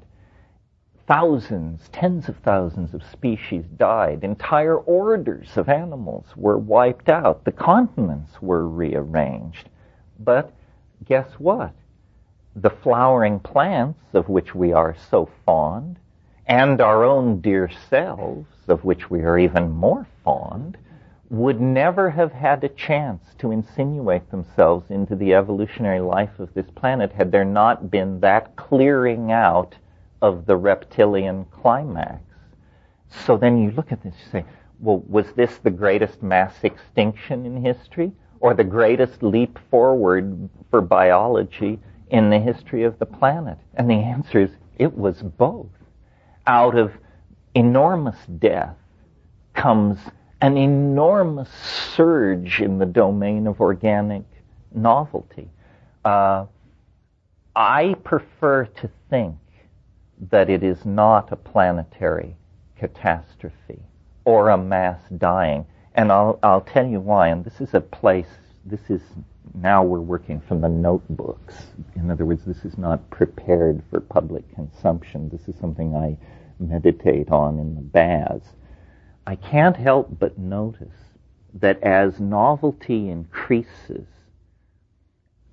Thousands, 1.12 1.90
tens 1.90 2.30
of 2.30 2.38
thousands 2.38 2.94
of 2.94 3.04
species 3.04 3.66
died. 3.76 4.24
Entire 4.24 4.78
orders 4.78 5.58
of 5.58 5.68
animals 5.68 6.24
were 6.36 6.56
wiped 6.56 7.10
out. 7.10 7.44
The 7.44 7.52
continents 7.52 8.40
were 8.40 8.66
rearranged. 8.66 9.68
But 10.18 10.54
guess 11.04 11.28
what? 11.38 11.74
The 12.56 12.70
flowering 12.70 13.40
plants, 13.40 14.00
of 14.14 14.30
which 14.30 14.54
we 14.54 14.72
are 14.72 14.96
so 15.10 15.28
fond, 15.44 15.98
and 16.46 16.80
our 16.80 17.04
own 17.04 17.42
dear 17.42 17.68
selves, 17.90 18.48
of 18.66 18.82
which 18.82 19.10
we 19.10 19.20
are 19.20 19.38
even 19.38 19.70
more 19.70 20.06
fond, 20.24 20.78
would 21.28 21.60
never 21.60 22.08
have 22.08 22.32
had 22.32 22.64
a 22.64 22.70
chance 22.70 23.34
to 23.36 23.50
insinuate 23.50 24.30
themselves 24.30 24.90
into 24.90 25.14
the 25.14 25.34
evolutionary 25.34 26.00
life 26.00 26.38
of 26.38 26.54
this 26.54 26.70
planet 26.74 27.12
had 27.12 27.30
there 27.30 27.44
not 27.44 27.90
been 27.90 28.18
that 28.20 28.56
clearing 28.56 29.30
out 29.30 29.74
of 30.22 30.46
the 30.46 30.56
reptilian 30.56 31.44
climax. 31.46 32.22
So 33.26 33.36
then 33.36 33.58
you 33.58 33.72
look 33.72 33.92
at 33.92 34.02
this, 34.02 34.14
you 34.24 34.30
say, 34.30 34.44
well, 34.78 35.02
was 35.06 35.26
this 35.32 35.58
the 35.58 35.70
greatest 35.70 36.22
mass 36.22 36.54
extinction 36.62 37.44
in 37.44 37.62
history 37.62 38.12
or 38.40 38.54
the 38.54 38.64
greatest 38.64 39.22
leap 39.22 39.58
forward 39.70 40.48
for 40.70 40.80
biology 40.80 41.78
in 42.08 42.30
the 42.30 42.38
history 42.38 42.84
of 42.84 42.98
the 42.98 43.06
planet? 43.06 43.58
And 43.74 43.90
the 43.90 43.94
answer 43.94 44.40
is 44.40 44.50
it 44.78 44.96
was 44.96 45.20
both. 45.22 45.66
Out 46.46 46.76
of 46.76 46.92
enormous 47.54 48.16
death 48.38 48.76
comes 49.54 49.98
an 50.40 50.56
enormous 50.56 51.50
surge 51.94 52.60
in 52.60 52.78
the 52.78 52.86
domain 52.86 53.46
of 53.46 53.60
organic 53.60 54.24
novelty. 54.74 55.48
Uh, 56.04 56.46
I 57.54 57.94
prefer 58.02 58.64
to 58.64 58.90
think 59.08 59.36
that 60.30 60.48
it 60.48 60.62
is 60.62 60.84
not 60.84 61.32
a 61.32 61.36
planetary 61.36 62.36
catastrophe 62.76 63.80
or 64.24 64.50
a 64.50 64.58
mass 64.58 65.00
dying. 65.18 65.66
And 65.94 66.12
I'll, 66.12 66.38
I'll 66.42 66.60
tell 66.60 66.86
you 66.86 67.00
why. 67.00 67.28
And 67.28 67.44
this 67.44 67.60
is 67.60 67.74
a 67.74 67.80
place, 67.80 68.28
this 68.64 68.88
is, 68.88 69.02
now 69.54 69.82
we're 69.82 70.00
working 70.00 70.40
from 70.40 70.60
the 70.60 70.68
notebooks. 70.68 71.54
In 71.96 72.10
other 72.10 72.24
words, 72.24 72.44
this 72.44 72.64
is 72.64 72.78
not 72.78 73.10
prepared 73.10 73.82
for 73.90 74.00
public 74.00 74.44
consumption. 74.54 75.28
This 75.28 75.48
is 75.48 75.60
something 75.60 75.94
I 75.94 76.16
meditate 76.60 77.30
on 77.30 77.58
in 77.58 77.74
the 77.74 77.80
baths. 77.80 78.48
I 79.26 79.36
can't 79.36 79.76
help 79.76 80.18
but 80.18 80.38
notice 80.38 80.88
that 81.54 81.82
as 81.82 82.18
novelty 82.20 83.10
increases 83.10 84.06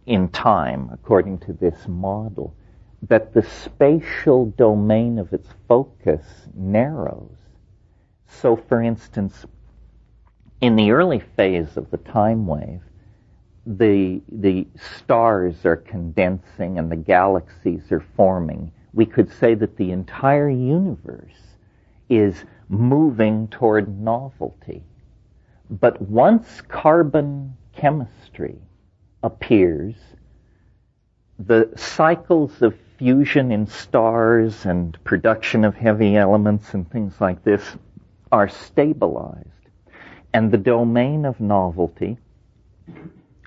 in 0.06 0.30
time, 0.30 0.90
according 0.94 1.40
to 1.40 1.54
this 1.54 1.88
model, 1.88 2.56
that 3.08 3.34
the 3.34 3.44
spatial 3.44 4.48
domain 4.58 5.18
of 5.20 5.32
its 5.34 5.50
focus 5.68 6.26
narrows. 6.54 7.36
So, 8.28 8.56
for 8.56 8.82
instance, 8.82 9.46
in 10.62 10.76
the 10.76 10.92
early 10.92 11.20
phase 11.20 11.78
of 11.78 11.90
the 11.92 11.98
time 11.98 12.46
wave, 12.46 12.82
the, 13.66 14.22
the 14.32 14.68
stars 14.76 15.66
are 15.66 15.78
condensing 15.78 16.78
and 16.78 16.92
the 16.92 16.96
galaxies 16.96 17.92
are 17.92 18.06
forming. 18.16 18.72
We 18.94 19.06
could 19.06 19.32
say 19.32 19.54
that 19.56 19.78
the 19.78 19.92
entire 19.92 20.50
universe 20.50 21.56
is 22.10 22.44
moving 22.68 23.48
toward 23.48 24.00
novelty. 24.00 24.84
But 25.70 26.02
once 26.02 26.62
carbon 26.62 27.56
chemistry 27.74 28.58
appears, 29.24 29.96
the 31.38 31.72
cycles 31.78 32.62
of 32.62 32.76
fusion 33.00 33.50
in 33.50 33.66
stars 33.66 34.66
and 34.66 35.02
production 35.06 35.64
of 35.64 35.74
heavy 35.74 36.18
elements 36.18 36.74
and 36.74 36.92
things 36.92 37.14
like 37.22 37.42
this 37.46 37.78
are 38.30 38.50
stabilized. 38.50 39.48
And 40.34 40.52
the 40.52 40.58
domain 40.58 41.24
of 41.24 41.40
novelty 41.40 42.18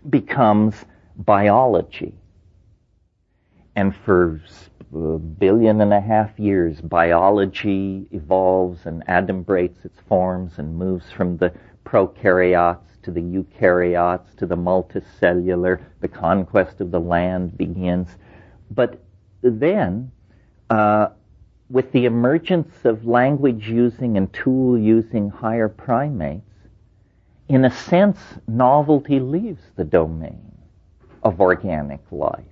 becomes 0.09 0.75
biology. 1.17 2.15
And 3.77 3.95
for 3.95 4.41
a 4.95 5.17
uh, 5.17 5.19
billion 5.19 5.83
and 5.83 5.93
a 5.93 6.01
half 6.01 6.39
years, 6.39 6.81
biology 6.81 8.07
evolves 8.11 8.87
and 8.87 9.05
adumbrates 9.07 9.85
its 9.85 10.01
forms 10.09 10.59
and 10.59 10.75
moves 10.77 11.11
from 11.13 11.37
the 11.37 11.53
prokaryotes 11.85 13.03
to 13.03 13.11
the 13.11 13.21
eukaryotes 13.21 14.35
to 14.37 14.47
the 14.47 14.57
multicellular. 14.57 15.83
The 16.01 16.09
conquest 16.09 16.81
of 16.81 16.91
the 16.91 17.01
land 17.01 17.59
begins. 17.59 18.09
But 18.71 18.99
then, 19.43 20.11
uh, 20.71 21.09
with 21.69 21.91
the 21.93 22.05
emergence 22.05 22.85
of 22.85 23.07
language 23.07 23.69
using 23.69 24.17
and 24.17 24.33
tool 24.33 24.79
using 24.79 25.31
higher 25.31 25.69
primates, 25.69 26.49
in 27.49 27.65
a 27.65 27.71
sense, 27.71 28.19
novelty 28.47 29.21
leaves 29.21 29.63
the 29.77 29.85
domain 29.85 30.53
of 31.23 31.41
organic 31.41 32.01
life. 32.11 32.45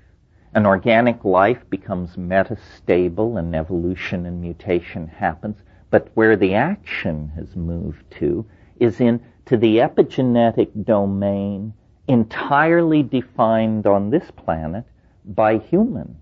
And 0.52 0.66
organic 0.66 1.24
life 1.24 1.62
becomes 1.70 2.16
metastable 2.16 3.38
and 3.38 3.54
evolution 3.54 4.26
and 4.26 4.40
mutation 4.40 5.06
happens. 5.06 5.56
But 5.90 6.08
where 6.14 6.36
the 6.36 6.54
action 6.54 7.30
has 7.36 7.54
moved 7.54 8.10
to 8.18 8.44
is 8.78 9.00
in 9.00 9.20
to 9.46 9.56
the 9.56 9.78
epigenetic 9.78 10.84
domain 10.84 11.72
entirely 12.08 13.02
defined 13.02 13.86
on 13.86 14.10
this 14.10 14.30
planet 14.32 14.84
by 15.24 15.58
human 15.58 16.16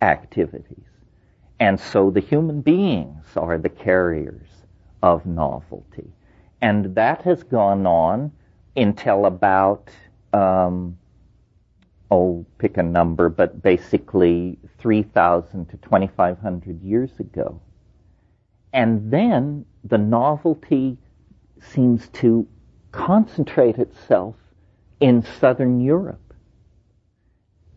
activities. 0.00 0.84
And 1.58 1.78
so 1.78 2.10
the 2.10 2.20
human 2.20 2.62
beings 2.62 3.24
are 3.36 3.58
the 3.58 3.68
carriers 3.68 4.48
of 5.02 5.26
novelty. 5.26 6.10
And 6.62 6.94
that 6.94 7.22
has 7.22 7.42
gone 7.42 7.86
on 7.86 8.32
until 8.76 9.26
about, 9.26 9.90
um, 10.32 10.98
oh, 12.10 12.46
pick 12.58 12.76
a 12.76 12.82
number, 12.82 13.28
but 13.28 13.62
basically 13.62 14.58
3,000 14.78 15.66
to 15.66 15.76
2,500 15.78 16.82
years 16.82 17.10
ago. 17.18 17.60
And 18.72 19.10
then 19.10 19.64
the 19.84 19.98
novelty 19.98 20.96
seems 21.60 22.08
to 22.10 22.46
concentrate 22.92 23.78
itself 23.78 24.36
in 25.00 25.22
southern 25.22 25.80
Europe. 25.80 26.29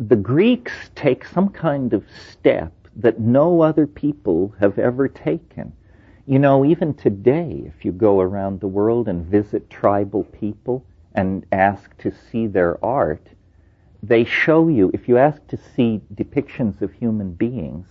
The 0.08 0.18
Greeks 0.18 0.90
take 0.96 1.24
some 1.24 1.48
kind 1.48 1.94
of 1.94 2.04
step 2.30 2.74
that 2.98 3.22
no 3.22 3.62
other 3.62 3.88
people 3.88 4.54
have 4.60 4.78
ever 4.78 5.08
taken. 5.08 5.72
You 6.26 6.40
know, 6.40 6.66
even 6.66 6.94
today, 6.94 7.64
if 7.66 7.86
you 7.86 7.94
go 7.94 8.20
around 8.20 8.60
the 8.60 8.68
world 8.68 9.08
and 9.08 9.26
visit 9.26 9.70
tribal 9.70 10.26
people 10.26 10.84
and 11.16 11.46
ask 11.54 11.98
to 12.00 12.12
see 12.12 12.48
their 12.48 12.84
art, 12.84 13.30
they 14.02 14.26
show 14.26 14.68
you, 14.68 14.92
if 14.94 15.08
you 15.08 15.18
ask 15.18 15.48
to 15.48 15.58
see 15.58 16.02
depictions 16.14 16.82
of 16.82 16.92
human 16.92 17.32
beings, 17.32 17.88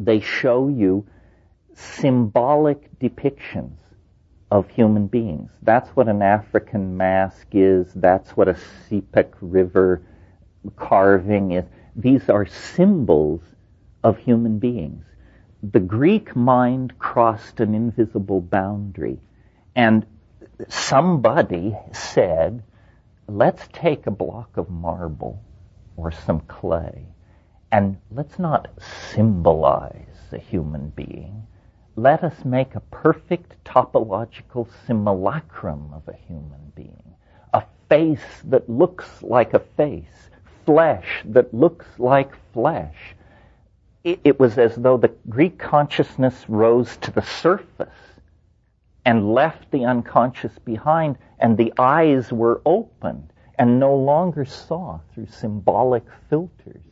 they 0.00 0.18
show 0.18 0.66
you 0.66 1.06
symbolic 1.74 2.98
depictions 2.98 3.76
of 4.50 4.68
human 4.68 5.06
beings. 5.06 5.52
That's 5.62 5.90
what 5.90 6.08
an 6.08 6.22
African 6.22 6.96
mask 6.96 7.46
is. 7.52 7.92
That's 7.94 8.36
what 8.36 8.48
a 8.48 8.56
Sepik 8.90 9.32
River 9.40 10.02
carving 10.76 11.52
is. 11.52 11.64
These 11.96 12.28
are 12.28 12.46
symbols 12.46 13.42
of 14.04 14.18
human 14.18 14.58
beings. 14.58 15.04
The 15.62 15.80
Greek 15.80 16.36
mind 16.36 16.98
crossed 16.98 17.60
an 17.60 17.74
invisible 17.74 18.40
boundary 18.40 19.18
and 19.74 20.06
somebody 20.68 21.76
said, 21.92 22.62
let's 23.26 23.68
take 23.72 24.06
a 24.06 24.12
block 24.12 24.56
of 24.56 24.70
marble 24.70 25.42
or 25.96 26.12
some 26.12 26.40
clay 26.40 27.06
and 27.72 27.96
let's 28.10 28.38
not 28.38 28.68
symbolize 28.80 30.32
a 30.32 30.38
human 30.38 30.90
being 30.90 31.46
let 31.98 32.22
us 32.22 32.44
make 32.44 32.76
a 32.76 32.80
perfect 32.92 33.56
topological 33.64 34.68
simulacrum 34.86 35.92
of 35.92 36.06
a 36.06 36.16
human 36.28 36.72
being, 36.76 37.16
a 37.52 37.64
face 37.88 38.40
that 38.44 38.70
looks 38.70 39.20
like 39.20 39.52
a 39.52 39.58
face, 39.58 40.27
flesh 40.68 41.22
that 41.24 41.54
looks 41.54 41.86
like 41.98 42.30
flesh. 42.52 43.16
It, 44.04 44.20
it 44.22 44.38
was 44.38 44.58
as 44.58 44.76
though 44.76 44.98
the 44.98 45.14
Greek 45.26 45.58
consciousness 45.58 46.44
rose 46.46 46.94
to 46.98 47.10
the 47.10 47.22
surface 47.22 47.88
and 49.06 49.32
left 49.32 49.70
the 49.70 49.86
unconscious 49.86 50.52
behind, 50.66 51.16
and 51.38 51.56
the 51.56 51.72
eyes 51.78 52.30
were 52.30 52.60
opened 52.66 53.32
and 53.58 53.80
no 53.80 53.96
longer 53.96 54.44
saw 54.44 55.00
through 55.14 55.28
symbolic 55.28 56.04
filters, 56.28 56.82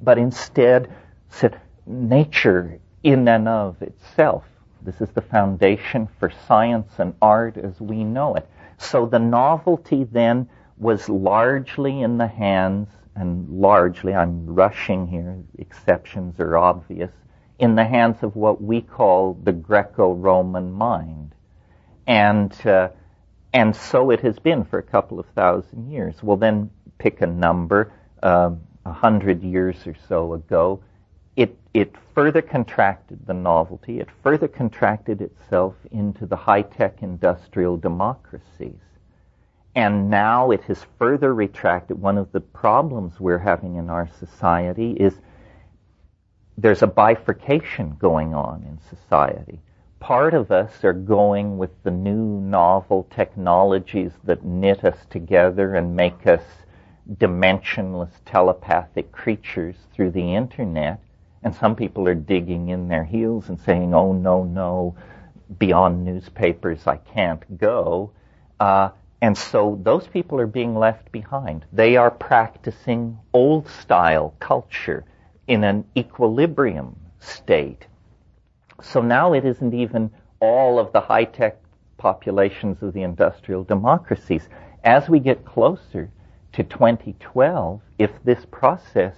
but 0.00 0.18
instead 0.18 0.88
said, 1.28 1.60
nature 1.84 2.78
in 3.02 3.26
and 3.26 3.48
of 3.48 3.82
itself. 3.82 4.44
This 4.82 5.00
is 5.00 5.08
the 5.08 5.20
foundation 5.20 6.08
for 6.20 6.30
science 6.46 6.92
and 6.98 7.12
art 7.20 7.56
as 7.56 7.80
we 7.80 8.04
know 8.04 8.36
it. 8.36 8.48
So 8.78 9.04
the 9.04 9.18
novelty 9.18 10.04
then 10.04 10.48
was 10.78 11.08
largely 11.08 12.02
in 12.02 12.18
the 12.18 12.28
hands, 12.28 12.88
and 13.16 13.48
largely, 13.48 14.14
I'm 14.14 14.46
rushing 14.46 15.06
here, 15.06 15.42
exceptions 15.58 16.38
are 16.38 16.56
obvious, 16.56 17.10
in 17.58 17.74
the 17.74 17.84
hands 17.84 18.22
of 18.22 18.36
what 18.36 18.62
we 18.62 18.82
call 18.82 19.34
the 19.42 19.52
Greco-Roman 19.52 20.70
mind. 20.72 21.34
And, 22.06 22.54
uh, 22.66 22.90
and 23.52 23.74
so 23.74 24.10
it 24.10 24.20
has 24.20 24.38
been 24.38 24.64
for 24.64 24.78
a 24.78 24.82
couple 24.82 25.18
of 25.18 25.26
thousand 25.34 25.90
years. 25.90 26.22
Well, 26.22 26.36
then 26.36 26.70
pick 26.98 27.22
a 27.22 27.26
number, 27.26 27.92
um, 28.22 28.60
a 28.84 28.92
hundred 28.92 29.42
years 29.42 29.86
or 29.86 29.96
so 30.08 30.34
ago, 30.34 30.82
it, 31.36 31.56
it 31.74 31.94
further 32.14 32.42
contracted 32.42 33.26
the 33.26 33.34
novelty, 33.34 34.00
it 34.00 34.08
further 34.22 34.48
contracted 34.48 35.20
itself 35.20 35.74
into 35.90 36.26
the 36.26 36.36
high-tech 36.36 37.02
industrial 37.02 37.76
democracies. 37.76 38.80
And 39.76 40.10
now 40.10 40.50
it 40.50 40.62
has 40.64 40.84
further 40.98 41.32
retracted. 41.32 42.00
One 42.00 42.18
of 42.18 42.32
the 42.32 42.40
problems 42.40 43.20
we're 43.20 43.38
having 43.38 43.76
in 43.76 43.90
our 43.90 44.08
society 44.18 44.92
is 44.92 45.14
there's 46.58 46.82
a 46.82 46.88
bifurcation 46.88 47.96
going 48.00 48.34
on 48.34 48.64
in 48.64 48.80
society. 48.96 49.60
Part 50.00 50.34
of 50.34 50.50
us 50.50 50.82
are 50.82 50.92
going 50.92 51.58
with 51.58 51.70
the 51.84 51.90
new 51.92 52.40
novel 52.40 53.06
technologies 53.10 54.12
that 54.24 54.44
knit 54.44 54.84
us 54.84 54.96
together 55.10 55.74
and 55.74 55.94
make 55.94 56.26
us 56.26 56.42
dimensionless 57.18 58.10
telepathic 58.24 59.12
creatures 59.12 59.76
through 59.92 60.10
the 60.10 60.34
internet 60.34 61.00
and 61.46 61.54
some 61.54 61.76
people 61.76 62.08
are 62.08 62.14
digging 62.16 62.70
in 62.70 62.88
their 62.88 63.04
heels 63.04 63.48
and 63.48 63.60
saying, 63.60 63.94
oh, 63.94 64.12
no, 64.12 64.42
no, 64.42 64.96
beyond 65.60 66.04
newspapers, 66.04 66.88
I 66.88 66.96
can't 66.96 67.56
go. 67.56 68.10
Uh, 68.58 68.88
and 69.22 69.36
so 69.36 69.78
those 69.82 70.06
people 70.06 70.38
are 70.40 70.46
being 70.46 70.76
left 70.76 71.10
behind. 71.10 71.64
They 71.72 71.96
are 71.96 72.10
practicing 72.10 73.18
old 73.32 73.66
style 73.68 74.34
culture 74.40 75.04
in 75.46 75.64
an 75.64 75.84
equilibrium 75.96 76.96
state. 77.20 77.86
So 78.82 79.00
now 79.00 79.32
it 79.32 79.44
isn't 79.44 79.72
even 79.72 80.10
all 80.40 80.78
of 80.78 80.92
the 80.92 81.00
high 81.00 81.24
tech 81.24 81.56
populations 81.96 82.82
of 82.82 82.92
the 82.92 83.02
industrial 83.02 83.64
democracies. 83.64 84.48
As 84.84 85.08
we 85.08 85.18
get 85.18 85.44
closer 85.46 86.10
to 86.52 86.62
2012, 86.62 87.80
if 87.98 88.10
this 88.24 88.44
process 88.50 89.14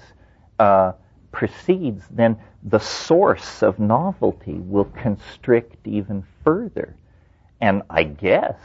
uh, 0.61 0.93
proceeds, 1.33 2.05
then 2.11 2.37
the 2.63 2.79
source 2.79 3.63
of 3.63 3.79
novelty 3.79 4.61
will 4.61 4.85
constrict 4.85 5.87
even 5.87 6.25
further. 6.45 6.95
And 7.61 7.83
I 7.91 8.05
guess 8.05 8.57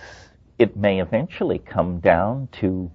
it 0.59 0.77
may 0.77 1.01
eventually 1.01 1.59
come 1.59 1.99
down 1.99 2.47
to 2.53 2.91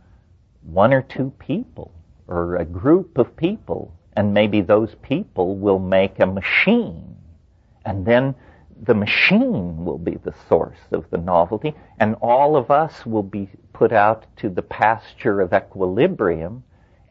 one 0.63 0.93
or 0.93 1.03
two 1.03 1.33
people 1.39 1.93
or 2.27 2.57
a 2.57 2.65
group 2.65 3.19
of 3.19 3.37
people, 3.37 3.95
and 4.15 4.35
maybe 4.35 4.61
those 4.61 4.95
people 5.03 5.57
will 5.57 5.79
make 5.79 6.21
a 6.21 6.27
machine. 6.27 7.17
And 7.85 8.05
then 8.05 8.35
the 8.83 8.95
machine 8.95 9.85
will 9.85 9.99
be 9.99 10.17
the 10.23 10.35
source 10.49 10.79
of 10.93 11.09
the 11.11 11.19
novelty, 11.19 11.75
and 11.99 12.15
all 12.21 12.57
of 12.57 12.71
us 12.71 13.07
will 13.07 13.23
be 13.23 13.49
put 13.73 13.93
out 13.93 14.27
to 14.37 14.51
the 14.51 14.63
pasture 14.63 15.41
of 15.41 15.53
equilibrium 15.53 16.63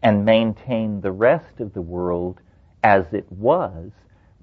and 0.04 0.24
maintain 0.24 1.02
the 1.02 1.12
rest 1.12 1.60
of 1.60 1.74
the 1.74 1.82
world 1.82 2.40
as 2.84 3.06
it 3.12 3.30
was, 3.32 3.92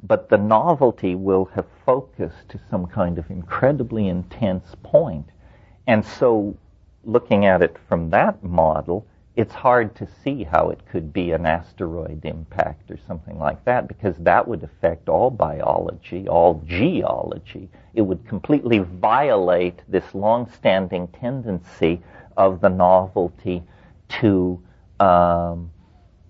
but 0.02 0.28
the 0.28 0.36
novelty 0.36 1.14
will 1.14 1.46
have 1.54 1.66
focused 1.86 2.48
to 2.48 2.60
some 2.68 2.86
kind 2.86 3.18
of 3.18 3.30
incredibly 3.30 4.08
intense 4.08 4.74
point. 4.82 5.26
And 5.86 6.04
so, 6.04 6.56
looking 7.04 7.46
at 7.46 7.62
it 7.62 7.76
from 7.88 8.10
that 8.10 8.42
model, 8.42 9.06
it's 9.36 9.52
hard 9.52 9.96
to 9.96 10.06
see 10.22 10.44
how 10.44 10.70
it 10.70 10.80
could 10.90 11.12
be 11.12 11.32
an 11.32 11.44
asteroid 11.44 12.24
impact 12.24 12.90
or 12.90 12.98
something 13.06 13.38
like 13.38 13.64
that 13.64 13.88
because 13.88 14.16
that 14.18 14.46
would 14.46 14.62
affect 14.62 15.08
all 15.08 15.28
biology, 15.30 16.28
all 16.28 16.62
geology. 16.66 17.68
It 17.94 18.02
would 18.02 18.26
completely 18.28 18.78
violate 18.78 19.80
this 19.88 20.14
long-standing 20.14 21.08
tendency 21.08 22.00
of 22.36 22.60
the 22.60 22.68
novelty 22.68 23.64
to 24.20 24.62
um, 25.00 25.70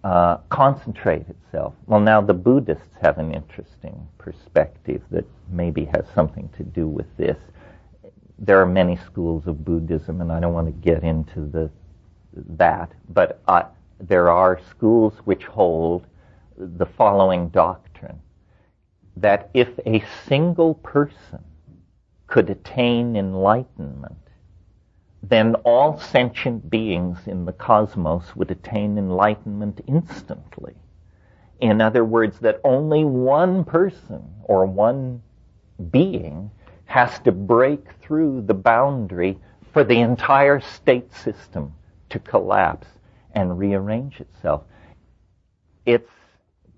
uh, 0.03 0.39
concentrate 0.49 1.27
itself. 1.29 1.75
Well, 1.87 2.01
now 2.01 2.23
the 2.23 2.35
Buddhists 2.35 2.97
have 3.03 3.19
an 3.19 3.35
interesting 3.35 4.09
perspective 4.19 5.03
that 5.11 5.27
maybe 5.51 5.85
has 5.87 6.07
something 6.15 6.49
to 6.57 6.63
do 6.63 6.87
with 6.87 7.07
this. 7.19 7.37
There 8.39 8.61
are 8.61 8.66
many 8.66 8.97
schools 8.97 9.47
of 9.47 9.64
Buddhism, 9.64 10.20
and 10.20 10.32
I 10.32 10.41
don't 10.41 10.55
want 10.55 10.66
to 10.66 10.72
get 10.72 11.05
into 11.05 11.47
the 11.47 11.70
that, 12.35 12.91
but 13.09 13.41
uh, 13.47 13.62
there 14.01 14.28
are 14.28 14.61
schools 14.70 15.14
which 15.24 15.45
hold 15.45 16.07
the 16.57 16.87
following 16.87 17.49
doctrine 17.49 18.20
that 19.16 19.51
if 19.55 19.68
a 19.87 20.05
single 20.26 20.74
person 20.74 21.43
could 22.26 22.51
attain 22.51 23.14
enlightenment, 23.16 24.16
then 25.22 25.55
all 25.64 25.99
sentient 25.99 26.68
beings 26.68 27.18
in 27.26 27.45
the 27.45 27.53
cosmos 27.53 28.35
would 28.35 28.51
attain 28.51 28.99
enlightenment 28.99 29.80
instantly. 29.87 30.74
In 31.61 31.80
other 31.80 32.05
words, 32.05 32.41
that 32.41 32.61
only 32.64 33.05
one 33.05 33.64
person 33.64 34.22
or 34.43 34.66
one 34.66 35.22
being 35.91 36.51
has 36.87 37.18
to 37.20 37.32
break 37.32 37.80
through 38.01 38.43
the 38.43 38.55
boundary 38.55 39.39
for 39.72 39.85
the 39.85 40.01
entire 40.01 40.61
state 40.61 41.12
system 41.14 41.72
to 42.11 42.18
collapse 42.18 42.87
and 43.35 43.59
rearrange 43.59 44.20
itself. 44.20 44.62
It's 45.87 46.11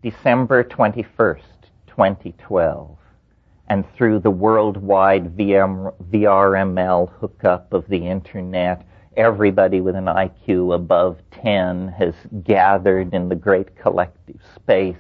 December 0.02 0.64
21st, 0.64 1.42
2012, 1.86 2.96
and 3.68 3.84
through 3.94 4.20
the 4.20 4.30
worldwide 4.30 5.36
VM, 5.36 5.92
VRML 6.10 7.10
hookup 7.20 7.72
of 7.72 7.86
the 7.88 8.06
internet, 8.08 8.86
everybody 9.16 9.80
with 9.80 9.96
an 9.96 10.06
IQ 10.06 10.74
above 10.74 11.18
10 11.30 11.88
has 11.88 12.14
gathered 12.44 13.12
in 13.12 13.28
the 13.28 13.34
great 13.34 13.76
collective 13.76 14.40
space 14.54 14.96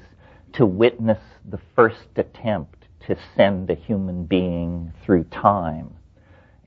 to 0.52 0.66
witness 0.66 1.20
the 1.48 1.60
first 1.74 2.08
attempt 2.16 2.75
to 3.06 3.16
send 3.36 3.70
a 3.70 3.74
human 3.74 4.24
being 4.24 4.92
through 5.04 5.24
time 5.24 5.96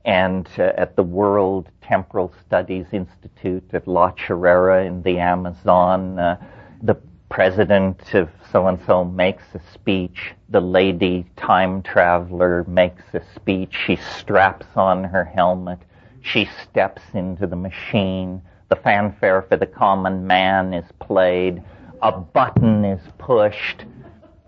and 0.06 0.50
uh, 0.58 0.72
at 0.78 0.96
the 0.96 1.04
World 1.04 1.70
Temporal 1.82 2.34
Studies 2.46 2.88
Institute 2.92 3.64
at 3.74 3.88
La 3.88 4.12
Chorrera 4.12 4.86
in 4.86 5.04
the 5.04 5.20
Amazon, 5.20 6.18
uh, 6.18 6.38
the 6.82 6.96
president 7.30 8.16
of 8.16 8.30
so 8.52 8.68
and 8.68 8.80
so 8.88 9.04
makes 9.04 9.44
a 9.54 9.62
speech. 9.74 10.32
The 10.50 10.62
lady 10.62 11.26
time 11.36 11.84
traveler 11.84 12.66
makes 12.68 13.04
a 13.14 13.22
speech. 13.36 13.76
She 13.86 13.98
straps 13.98 14.66
on 14.76 15.04
her 15.04 15.24
helmet. 15.24 15.80
She 16.22 16.50
steps 16.64 17.04
into 17.14 17.46
the 17.46 17.56
machine. 17.56 18.42
The 18.70 18.78
fanfare 18.78 19.44
for 19.44 19.58
the 19.58 19.68
common 19.68 20.26
man 20.26 20.74
is 20.74 20.86
played. 21.00 21.62
A 22.02 22.12
button 22.12 22.86
is 22.86 23.02
pushed, 23.18 23.84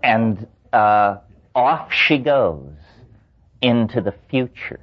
and 0.02 0.46
uh, 0.72 1.18
off 1.54 1.92
she 1.92 2.18
goes 2.18 2.74
into 3.60 4.00
the 4.00 4.14
future 4.28 4.80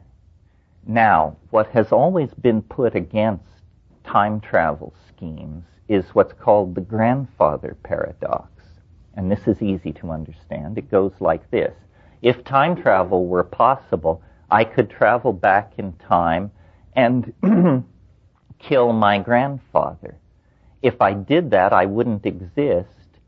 now, 0.89 1.38
what 1.51 1.67
has 1.67 1.91
always 1.91 2.34
been 2.34 2.63
put 2.63 2.95
against 2.95 3.43
time 4.03 4.41
travel 4.41 4.91
schemes 5.07 5.63
is 5.88 6.15
what's 6.15 6.34
called 6.34 6.74
the 6.74 6.82
grandfather 6.82 7.78
paradox. 7.84 8.49
And 9.15 9.32
this 9.32 9.47
is 9.47 9.61
easy 9.61 9.91
to 9.93 10.09
understand. 10.09 10.80
It 10.80 10.89
goes 10.89 11.13
like 11.20 11.51
this. 11.51 11.76
If 12.24 12.43
time 12.43 12.76
travel 12.76 13.28
were 13.28 13.43
possible, 13.43 14.24
I 14.49 14.63
could 14.63 14.89
travel 14.89 15.32
back 15.32 15.74
in 15.78 15.93
time 15.93 16.51
and 16.95 17.34
kill 18.59 18.91
my 18.91 19.20
grandfather. 19.20 20.17
If 20.82 21.01
I 21.01 21.13
did 21.13 21.51
that, 21.51 21.72
I 21.72 21.86
wouldn't 21.86 22.26
exist, 22.26 23.20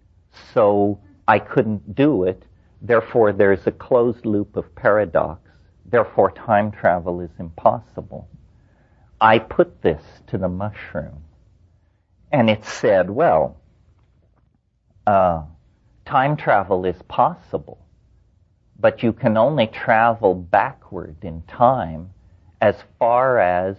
so 0.54 1.00
I 1.28 1.38
couldn't 1.38 1.94
do 1.94 2.24
it. 2.24 2.44
Therefore, 2.82 3.32
there's 3.32 3.68
a 3.68 3.72
closed 3.72 4.26
loop 4.26 4.56
of 4.56 4.74
paradox 4.76 5.52
Therefore, 5.92 6.32
time 6.32 6.72
travel 6.72 7.20
is 7.20 7.32
impossible. 7.38 8.30
I 9.20 9.40
put 9.40 9.82
this 9.82 10.02
to 10.28 10.38
the 10.38 10.48
mushroom, 10.48 11.24
and 12.32 12.50
it 12.50 12.64
said, 12.64 13.10
well, 13.10 13.58
uh, 15.06 15.44
time 16.06 16.38
travel 16.38 16.86
is 16.86 17.02
possible, 17.04 17.86
but 18.80 19.04
you 19.04 19.12
can 19.12 19.38
only 19.38 19.68
travel 19.68 20.34
backward 20.34 21.18
in 21.24 21.42
time 21.44 22.12
as 22.62 22.78
far 22.98 23.38
as 23.38 23.76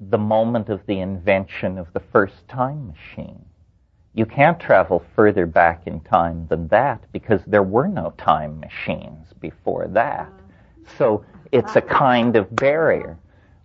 the 0.00 0.18
moment 0.18 0.68
of 0.70 0.84
the 0.86 1.00
invention 1.00 1.78
of 1.78 1.92
the 1.92 2.00
first 2.00 2.48
time 2.48 2.88
machine. 2.88 3.44
You 4.14 4.26
can't 4.26 4.60
travel 4.60 5.02
further 5.16 5.46
back 5.46 5.86
in 5.86 6.00
time 6.00 6.46
than 6.48 6.68
that 6.68 7.00
because 7.12 7.40
there 7.46 7.62
were 7.62 7.88
no 7.88 8.12
time 8.18 8.60
machines 8.60 9.26
before 9.40 9.88
that. 9.88 10.30
So 10.98 11.24
it's 11.50 11.76
a 11.76 11.80
kind 11.80 12.36
of 12.36 12.54
barrier. 12.54 13.18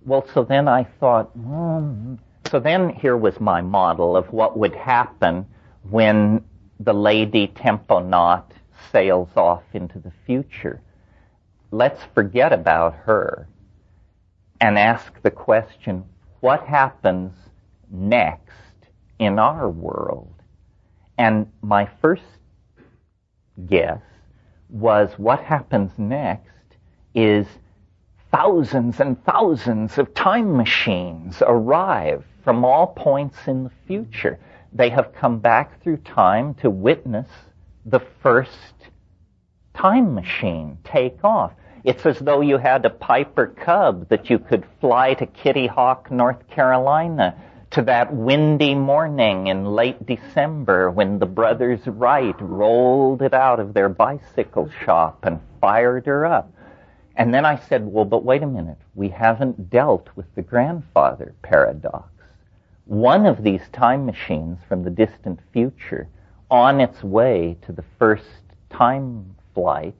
Well, 0.05 0.25
so 0.33 0.43
then 0.43 0.69
I 0.69 0.85
thought, 0.99 1.31
hmm. 1.31 2.15
so 2.49 2.59
then 2.59 2.89
here 2.89 3.17
was 3.17 3.41
my 3.41 3.61
model 3.61 4.15
of 4.15 4.31
what 4.31 4.57
would 4.57 4.73
happen 4.73 5.45
when 5.89 6.43
the 6.79 6.93
lady 6.93 7.47
Temponaut 7.47 8.53
sails 8.91 9.29
off 9.35 9.63
into 9.73 9.99
the 9.99 10.13
future. 10.25 10.81
Let's 11.71 12.01
forget 12.13 12.53
about 12.53 12.95
her 12.95 13.49
and 14.61 14.79
ask 14.79 15.21
the 15.23 15.31
question, 15.31 16.05
what 16.39 16.65
happens 16.65 17.33
next 17.91 18.53
in 19.19 19.39
our 19.39 19.69
world? 19.69 20.36
And 21.17 21.51
my 21.61 21.89
first 22.01 22.23
guess 23.65 24.01
was 24.69 25.13
what 25.17 25.39
happens 25.39 25.91
next 25.97 26.51
is 27.15 27.47
thousands 28.31 28.99
and 28.99 29.23
thousands 29.23 29.97
of 29.97 30.13
time 30.13 30.55
machines 30.55 31.41
arrive 31.41 32.23
from 32.43 32.63
all 32.63 32.87
points 32.87 33.47
in 33.47 33.63
the 33.63 33.71
future. 33.87 34.39
They 34.73 34.89
have 34.89 35.13
come 35.13 35.39
back 35.39 35.81
through 35.81 35.97
time 35.97 36.53
to 36.55 36.69
witness 36.69 37.27
the 37.85 38.01
first 38.21 38.75
time 39.73 40.13
machine 40.13 40.77
take 40.83 41.23
off. 41.23 41.53
It's 41.83 42.05
as 42.05 42.19
though 42.19 42.41
you 42.41 42.57
had 42.57 42.85
a 42.85 42.89
Piper 42.89 43.47
Cub 43.47 44.09
that 44.09 44.29
you 44.29 44.39
could 44.39 44.65
fly 44.81 45.13
to 45.15 45.25
Kitty 45.25 45.67
Hawk, 45.67 46.11
North 46.11 46.47
Carolina, 46.49 47.35
to 47.71 47.81
that 47.83 48.13
windy 48.13 48.73
morning 48.75 49.47
in 49.47 49.65
late 49.65 50.05
December 50.05 50.89
when 50.89 51.19
the 51.19 51.25
brothers 51.25 51.85
Wright 51.85 52.35
rolled 52.39 53.21
it 53.21 53.33
out 53.33 53.59
of 53.59 53.73
their 53.73 53.89
bicycle 53.89 54.69
shop 54.85 55.25
and 55.25 55.39
fired 55.59 56.05
her 56.05 56.25
up. 56.25 56.51
And 57.15 57.33
then 57.33 57.45
I 57.45 57.57
said, 57.57 57.85
well, 57.85 58.05
but 58.05 58.23
wait 58.23 58.43
a 58.43 58.47
minute. 58.47 58.77
We 58.95 59.09
haven't 59.09 59.69
dealt 59.69 60.07
with 60.15 60.33
the 60.35 60.43
grandfather 60.43 61.33
paradox. 61.41 62.09
One 62.85 63.25
of 63.25 63.43
these 63.43 63.67
time 63.73 64.05
machines 64.05 64.59
from 64.69 64.83
the 64.83 64.89
distant 64.89 65.39
future 65.51 66.07
on 66.49 66.79
its 66.79 67.03
way 67.03 67.57
to 67.63 67.71
the 67.73 67.83
first 67.99 68.23
time 68.69 69.35
flight 69.53 69.95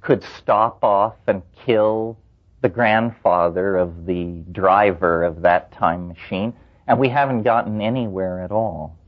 could 0.00 0.24
stop 0.36 0.82
off 0.82 1.16
and 1.26 1.42
kill 1.64 2.18
the 2.62 2.68
grandfather 2.68 3.76
of 3.76 4.06
the 4.06 4.42
driver 4.50 5.22
of 5.22 5.42
that 5.42 5.70
time 5.72 6.08
machine, 6.08 6.52
and 6.88 6.98
we 6.98 7.08
haven't 7.08 7.42
gotten 7.42 7.80
anywhere 7.80 8.42
at 8.42 8.52
all. 8.52 8.98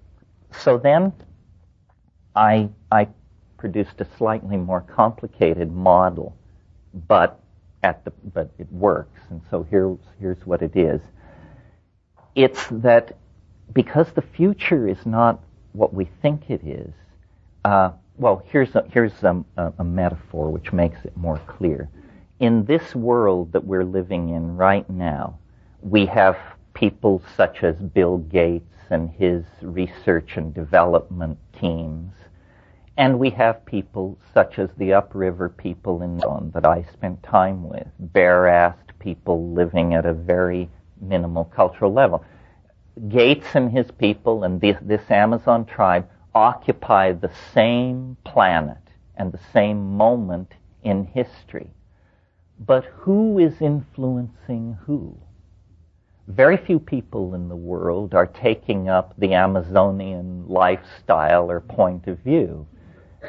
So 0.60 0.78
then 0.78 1.12
I, 2.36 2.70
I 2.92 3.08
produced 3.58 4.00
a 4.00 4.06
slightly 4.18 4.56
more 4.58 4.82
complicated 4.82 5.72
model, 5.72 6.36
but 7.08 7.40
at 7.82 8.04
the, 8.04 8.12
but 8.34 8.52
it 8.58 8.70
works. 8.72 9.20
And 9.30 9.42
so 9.50 9.64
here's, 9.70 9.98
here's 10.20 10.46
what 10.46 10.62
it 10.62 10.76
is. 10.76 11.00
It's 12.34 12.66
that 12.70 13.18
because 13.72 14.12
the 14.14 14.22
future 14.22 14.88
is 14.88 15.06
not 15.06 15.42
what 15.72 15.94
we 15.94 16.08
think 16.22 16.50
it 16.50 16.62
is, 16.66 16.92
uh, 17.64 17.90
well, 18.18 18.42
here's 18.46 18.74
a, 18.76 18.84
here's 18.92 19.22
a, 19.24 19.44
a, 19.56 19.72
a 19.80 19.84
metaphor 19.84 20.50
which 20.50 20.72
makes 20.72 21.04
it 21.04 21.16
more 21.16 21.40
clear. 21.46 21.90
in 22.40 22.64
this 22.66 22.94
world 22.94 23.52
that 23.52 23.64
we're 23.64 23.84
living 23.84 24.30
in 24.30 24.56
right 24.56 24.88
now, 24.90 25.38
we 25.82 26.06
have 26.06 26.36
people 26.74 27.22
such 27.36 27.62
as 27.62 27.76
Bill 27.76 28.18
Gates 28.18 28.74
and 28.90 29.10
his 29.10 29.44
research 29.62 30.36
and 30.36 30.52
development 30.52 31.38
teams. 31.58 32.12
And 32.96 33.18
we 33.18 33.30
have 33.30 33.64
people 33.64 34.18
such 34.32 34.58
as 34.58 34.68
the 34.76 34.92
upriver 34.92 35.48
people 35.48 36.02
in 36.02 36.18
Don 36.18 36.50
that 36.54 36.66
I 36.66 36.84
spent 36.92 37.22
time 37.22 37.68
with, 37.68 37.86
bare-assed 37.98 38.98
people 38.98 39.52
living 39.52 39.94
at 39.94 40.06
a 40.06 40.12
very 40.12 40.68
minimal 41.00 41.44
cultural 41.46 41.92
level. 41.92 42.24
Gates 43.08 43.46
and 43.54 43.72
his 43.72 43.90
people 43.90 44.44
and 44.44 44.60
this, 44.60 44.76
this 44.80 45.10
Amazon 45.10 45.64
tribe 45.64 46.08
occupy 46.34 47.12
the 47.12 47.32
same 47.52 48.16
planet 48.24 48.78
and 49.16 49.32
the 49.32 49.40
same 49.52 49.96
moment 49.96 50.52
in 50.82 51.04
history. 51.04 51.70
But 52.60 52.84
who 52.84 53.38
is 53.38 53.60
influencing 53.60 54.78
who? 54.86 55.16
Very 56.28 56.56
few 56.56 56.78
people 56.80 57.34
in 57.34 57.48
the 57.48 57.56
world 57.56 58.14
are 58.14 58.26
taking 58.26 58.88
up 58.88 59.12
the 59.18 59.34
Amazonian 59.34 60.48
lifestyle 60.48 61.50
or 61.50 61.60
point 61.60 62.06
of 62.06 62.18
view. 62.20 62.66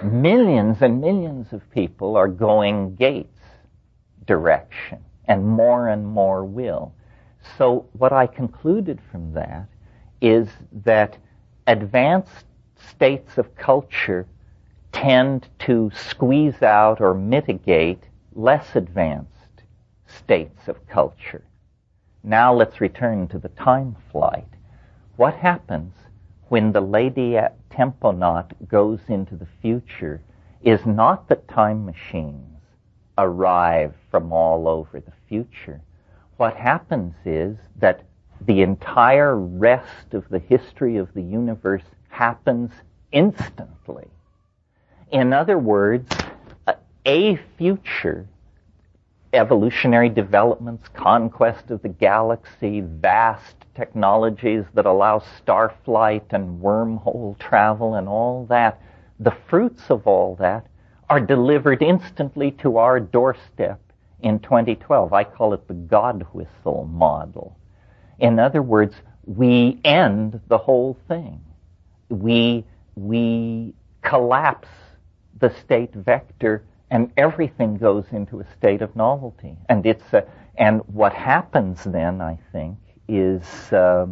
Millions 0.02 0.82
and 0.82 1.02
millions 1.02 1.52
of 1.52 1.70
people 1.72 2.16
are 2.16 2.30
going 2.30 2.96
Gates 2.96 3.42
direction, 4.26 5.04
and 5.26 5.46
more 5.46 5.90
and 5.90 6.08
more 6.08 6.46
will. 6.46 6.94
So 7.58 7.86
what 7.94 8.14
I 8.14 8.28
concluded 8.28 9.00
from 9.12 9.34
that 9.34 9.68
is 10.22 10.48
that 10.72 11.18
advanced 11.68 12.46
states 12.78 13.38
of 13.38 13.56
culture 13.56 14.26
tend 14.94 15.50
to 15.60 15.92
squeeze 15.94 16.62
out 16.62 17.02
or 17.02 17.14
mitigate 17.14 18.04
less 18.34 18.76
advanced 18.76 19.64
states 20.08 20.68
of 20.68 20.88
culture. 20.88 21.44
Now 22.28 22.56
let's 22.56 22.82
return 22.82 23.28
to 23.28 23.38
the 23.38 23.50
time 23.50 23.96
flight. 24.12 24.48
What 25.16 25.36
happens 25.36 25.94
when 26.50 26.72
the 26.72 26.82
lady 26.82 27.38
at 27.38 27.56
Temponaut 27.70 28.68
goes 28.68 29.00
into 29.08 29.36
the 29.36 29.48
future 29.62 30.22
is 30.64 30.88
not 30.88 31.30
that 31.30 31.48
time 31.48 31.86
machines 31.86 32.58
arrive 33.20 33.94
from 34.10 34.34
all 34.34 34.68
over 34.68 35.00
the 35.00 35.14
future. 35.30 35.82
What 36.38 36.56
happens 36.56 37.14
is 37.26 37.58
that 37.76 38.02
the 38.42 38.64
entire 38.64 39.38
rest 39.38 40.16
of 40.16 40.28
the 40.30 40.40
history 40.40 40.98
of 40.98 41.14
the 41.14 41.22
universe 41.22 41.86
happens 42.10 42.72
instantly. 43.12 44.08
In 45.12 45.32
other 45.32 45.60
words, 45.60 46.10
a 47.06 47.36
future 47.56 48.28
evolutionary 49.36 50.10
developments, 50.10 50.88
conquest 50.90 51.70
of 51.70 51.82
the 51.82 51.90
galaxy, 51.90 52.82
vast 52.82 53.56
technologies 53.76 54.64
that 54.74 54.86
allow 54.86 55.20
starflight 55.20 56.32
and 56.32 56.62
wormhole 56.62 57.38
travel 57.40 57.96
and 57.96 58.08
all 58.08 58.46
that, 58.48 58.82
the 59.20 59.36
fruits 59.48 59.84
of 59.90 60.08
all 60.08 60.36
that 60.36 60.68
are 61.10 61.20
delivered 61.20 61.82
instantly 61.82 62.52
to 62.52 62.78
our 62.78 63.00
doorstep 63.00 63.80
in 64.22 64.40
2012. 64.40 65.14
I 65.14 65.24
call 65.24 65.54
it 65.54 65.68
the 65.68 65.74
God 65.74 66.26
whistle 66.34 66.90
model. 66.92 67.58
In 68.20 68.40
other 68.40 68.62
words, 68.62 68.96
we 69.26 69.80
end 69.84 70.40
the 70.48 70.58
whole 70.58 70.98
thing. 71.08 71.42
We, 72.10 72.64
we 72.96 73.74
collapse 74.02 74.70
the 75.40 75.54
state 75.62 75.94
vector 75.94 76.64
and 76.96 77.12
everything 77.18 77.76
goes 77.76 78.06
into 78.14 78.40
a 78.40 78.46
state 78.58 78.82
of 78.82 78.96
novelty. 78.96 79.58
And 79.68 79.86
it's 79.86 80.14
a, 80.14 80.26
and 80.58 80.80
what 80.88 81.12
happens 81.12 81.84
then, 81.84 82.22
I 82.22 82.40
think, 82.54 82.78
is 83.10 83.44
uh, 83.74 84.08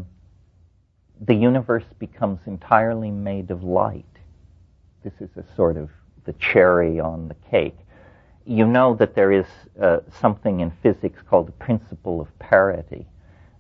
the 1.22 1.34
universe 1.34 1.86
becomes 1.98 2.42
entirely 2.46 3.10
made 3.10 3.52
of 3.52 3.64
light. 3.64 4.14
This 5.02 5.14
is 5.22 5.30
a 5.38 5.46
sort 5.56 5.78
of 5.78 5.92
the 6.26 6.34
cherry 6.34 7.00
on 7.00 7.30
the 7.30 7.36
cake. 7.50 7.78
You 8.46 8.68
know 8.68 8.96
that 8.96 9.16
there 9.16 9.32
is 9.32 9.48
uh, 9.82 10.00
something 10.20 10.60
in 10.60 10.70
physics 10.84 11.22
called 11.30 11.48
the 11.48 11.54
principle 11.54 12.20
of 12.20 12.38
parity. 12.38 13.06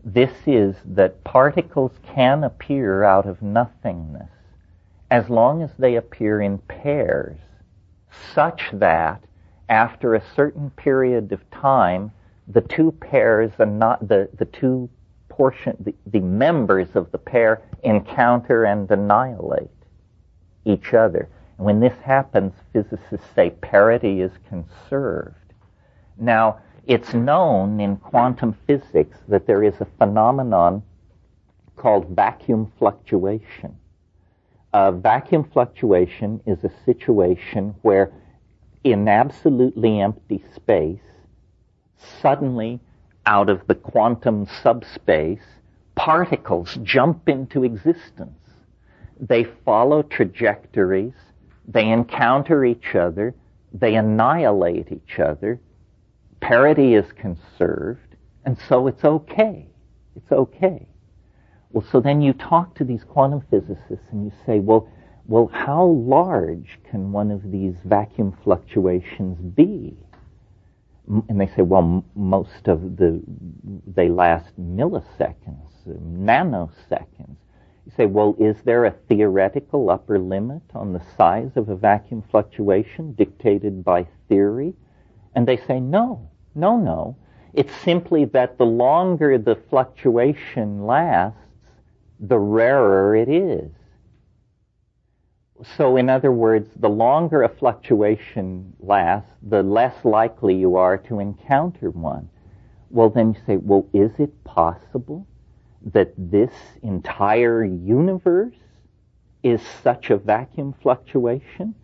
This 0.03 0.33
is 0.45 0.75
that 0.83 1.23
particles 1.23 1.93
can 2.03 2.43
appear 2.43 3.05
out 3.05 3.25
of 3.25 3.41
nothingness 3.41 4.31
as 5.09 5.29
long 5.29 5.63
as 5.63 5.69
they 5.79 5.95
appear 5.95 6.41
in 6.41 6.57
pairs 6.57 7.37
such 8.33 8.69
that 8.73 9.23
after 9.69 10.15
a 10.15 10.23
certain 10.35 10.69
period 10.71 11.31
of 11.31 11.49
time, 11.51 12.11
the 12.47 12.61
two 12.61 12.91
pairs 12.91 13.51
and 13.59 13.79
not 13.79 14.07
the, 14.07 14.29
the 14.37 14.45
two 14.45 14.89
portion, 15.29 15.75
the, 15.79 15.95
the 16.05 16.19
members 16.19 16.89
of 16.95 17.11
the 17.11 17.17
pair 17.17 17.61
encounter 17.83 18.65
and 18.65 18.89
annihilate 18.91 19.69
each 20.65 20.93
other. 20.93 21.27
And 21.57 21.65
when 21.65 21.79
this 21.79 21.97
happens, 22.03 22.53
physicists 22.71 23.27
say 23.35 23.49
parity 23.49 24.21
is 24.21 24.31
conserved. 24.47 25.35
Now, 26.17 26.59
it's 26.85 27.13
known 27.13 27.79
in 27.79 27.97
quantum 27.97 28.55
physics 28.67 29.17
that 29.27 29.47
there 29.47 29.63
is 29.63 29.75
a 29.79 29.87
phenomenon 29.97 30.83
called 31.75 32.09
vacuum 32.09 32.71
fluctuation. 32.77 33.77
A 34.73 34.91
vacuum 34.91 35.43
fluctuation 35.53 36.41
is 36.47 36.63
a 36.63 36.71
situation 36.83 37.75
where 37.83 38.11
in 38.83 39.07
absolutely 39.07 40.01
empty 40.01 40.43
space, 40.55 40.99
suddenly 42.21 42.79
out 43.25 43.49
of 43.49 43.67
the 43.67 43.75
quantum 43.75 44.47
subspace, 44.63 45.43
particles 45.95 46.79
jump 46.81 47.29
into 47.29 47.63
existence. 47.63 48.39
They 49.19 49.43
follow 49.43 50.01
trajectories, 50.01 51.13
they 51.67 51.87
encounter 51.89 52.65
each 52.65 52.95
other, 52.95 53.35
they 53.71 53.95
annihilate 53.95 54.91
each 54.91 55.19
other, 55.19 55.59
parity 56.41 56.95
is 56.95 57.11
conserved, 57.13 58.15
and 58.43 58.57
so 58.67 58.87
it's 58.87 59.05
okay. 59.05 59.67
It's 60.15 60.31
okay. 60.31 60.87
Well, 61.73 61.85
so 61.91 61.99
then 61.99 62.21
you 62.21 62.33
talk 62.33 62.75
to 62.75 62.83
these 62.83 63.03
quantum 63.03 63.41
physicists 63.49 64.05
and 64.11 64.25
you 64.25 64.31
say, 64.45 64.59
well, 64.59 64.87
well, 65.25 65.47
how 65.51 65.85
large 65.85 66.79
can 66.89 67.11
one 67.11 67.31
of 67.31 67.51
these 67.51 67.73
vacuum 67.83 68.37
fluctuations 68.43 69.39
be? 69.39 69.97
And 71.27 71.41
they 71.41 71.47
say, 71.47 71.63
well, 71.63 72.05
most 72.15 72.67
of 72.67 72.97
the, 72.97 73.21
they 73.87 74.07
last 74.07 74.53
milliseconds, 74.59 75.67
nanoseconds. 75.87 77.37
You 77.85 77.91
say, 77.97 78.05
well, 78.05 78.35
is 78.39 78.55
there 78.63 78.85
a 78.85 78.95
theoretical 79.09 79.89
upper 79.89 80.19
limit 80.19 80.61
on 80.75 80.93
the 80.93 81.01
size 81.17 81.51
of 81.55 81.69
a 81.69 81.75
vacuum 81.75 82.23
fluctuation 82.29 83.13
dictated 83.13 83.83
by 83.83 84.05
theory? 84.29 84.75
And 85.35 85.47
they 85.47 85.57
say, 85.57 85.79
no, 85.79 86.29
no, 86.53 86.77
no. 86.77 87.17
It's 87.53 87.73
simply 87.77 88.25
that 88.25 88.57
the 88.57 88.65
longer 88.65 89.37
the 89.37 89.55
fluctuation 89.69 90.85
lasts, 90.85 91.39
the 92.23 92.39
rarer 92.39 93.15
it 93.15 93.27
is. 93.27 93.69
So, 95.75 95.97
in 95.97 96.09
other 96.09 96.31
words, 96.31 96.69
the 96.75 96.89
longer 96.89 97.43
a 97.43 97.49
fluctuation 97.49 98.73
lasts, 98.79 99.29
the 99.41 99.61
less 99.61 99.93
likely 100.03 100.55
you 100.55 100.77
are 100.77 100.97
to 100.97 101.19
encounter 101.19 101.89
one. 101.89 102.29
Well, 102.89 103.09
then 103.09 103.33
you 103.33 103.41
say, 103.45 103.57
well, 103.57 103.87
is 103.93 104.11
it 104.19 104.43
possible 104.45 105.27
that 105.93 106.13
this 106.17 106.51
entire 106.81 107.63
universe 107.63 108.55
is 109.43 109.61
such 109.83 110.09
a 110.09 110.17
vacuum 110.17 110.73
fluctuation? 110.81 111.75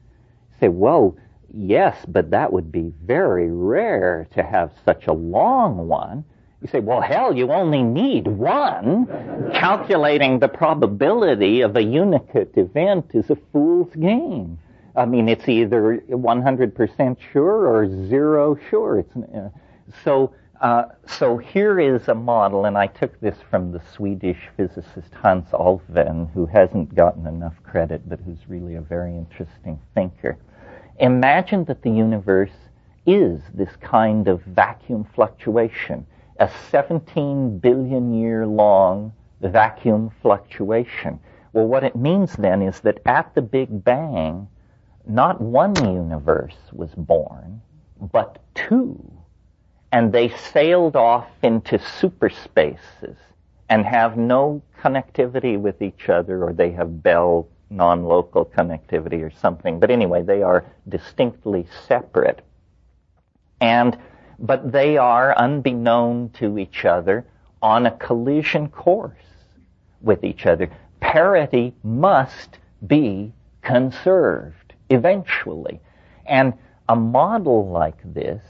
You 0.52 0.58
say, 0.60 0.68
well, 0.70 1.18
yes, 1.54 1.98
but 2.08 2.32
that 2.32 2.52
would 2.54 2.72
be 2.72 2.94
very 3.04 3.52
rare 3.52 4.28
to 4.34 4.44
have 4.44 4.72
such 4.86 5.08
a 5.08 5.14
long 5.14 5.88
one. 5.88 6.24
You 6.62 6.68
say, 6.68 6.82
well, 6.82 7.00
hell, 7.00 7.34
you 7.36 7.52
only 7.54 7.84
need 7.84 8.28
one. 8.28 9.08
Calculating 9.54 10.40
the 10.40 10.50
probability 10.50 11.62
of 11.62 11.78
a 11.78 11.84
unicate 11.84 12.52
event 12.58 13.12
is 13.14 13.30
a 13.30 13.38
fool's 13.54 13.94
game. 13.96 14.60
I 14.94 15.06
mean, 15.06 15.30
it's 15.30 15.48
either 15.48 16.04
100% 16.10 17.18
sure 17.32 17.68
or 17.68 17.88
zero 18.08 18.58
sure. 18.70 19.06
Uh, 19.16 19.50
so, 20.04 20.34
uh, 20.60 20.86
so 21.08 21.38
here 21.38 21.80
is 21.80 22.10
a 22.10 22.16
model, 22.16 22.66
and 22.66 22.78
I 22.78 22.88
took 22.88 23.18
this 23.22 23.38
from 23.50 23.72
the 23.72 23.82
Swedish 23.94 24.50
physicist 24.58 25.14
Hans 25.14 25.48
Alfvén, 25.52 26.30
who 26.34 26.46
hasn't 26.46 26.94
gotten 26.94 27.26
enough 27.26 27.56
credit, 27.64 28.10
but 28.10 28.20
who's 28.20 28.50
really 28.50 28.76
a 28.76 28.82
very 28.82 29.16
interesting 29.16 29.80
thinker. 29.96 30.38
Imagine 31.00 31.64
that 31.66 31.84
the 31.84 31.92
universe 31.92 32.52
is 33.06 33.40
this 33.54 33.74
kind 33.80 34.28
of 34.28 34.42
vacuum 34.42 35.08
fluctuation 35.16 36.06
a 36.40 36.50
17 36.72 37.60
billion 37.60 38.14
year 38.14 38.46
long 38.48 39.14
vacuum 39.42 40.12
fluctuation. 40.22 41.20
Well, 41.54 41.66
what 41.66 41.84
it 41.84 41.96
means 41.96 42.36
then 42.36 42.62
is 42.62 42.80
that 42.82 43.00
at 43.06 43.34
the 43.36 43.42
Big 43.42 43.84
Bang, 43.84 44.48
not 45.08 45.42
one 45.42 45.76
universe 45.76 46.58
was 46.72 46.92
born, 46.96 47.62
but 48.00 48.40
two 48.54 49.20
and 49.92 50.12
they 50.12 50.30
sailed 50.30 50.96
off 50.96 51.28
into 51.42 51.78
superspaces 51.78 53.16
and 53.70 53.86
have 53.86 54.18
no 54.18 54.62
connectivity 54.82 55.60
with 55.60 55.82
each 55.82 56.10
other, 56.10 56.44
or 56.44 56.54
they 56.54 56.72
have 56.72 57.04
Bell 57.04 57.48
non-local 57.70 58.46
connectivity 58.46 59.22
or 59.22 59.32
something. 59.32 59.80
But 59.80 59.92
anyway, 59.92 60.24
they 60.24 60.42
are 60.42 60.66
distinctly 60.88 61.68
separate. 61.88 62.42
And, 63.62 63.98
but 64.40 64.72
they 64.72 64.98
are, 64.98 65.38
unbeknown 65.38 66.30
to 66.30 66.58
each 66.58 66.86
other, 66.86 67.26
on 67.62 67.86
a 67.86 67.98
collision 67.98 68.70
course 68.70 69.14
with 70.02 70.24
each 70.24 70.46
other. 70.46 70.70
Parity 71.02 71.74
must 71.84 72.58
be 72.88 73.34
conserved 73.62 74.74
eventually. 74.90 75.80
And 76.26 76.54
a 76.88 76.96
model 76.96 77.70
like 77.70 77.98
this 78.14 78.42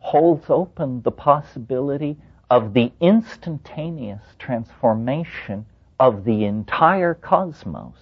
holds 0.00 0.46
open 0.48 1.02
the 1.02 1.10
possibility 1.10 2.16
of 2.50 2.74
the 2.74 2.90
instantaneous 3.00 4.22
transformation 4.38 5.64
of 6.00 6.24
the 6.24 6.44
entire 6.44 7.14
cosmos 7.14 7.94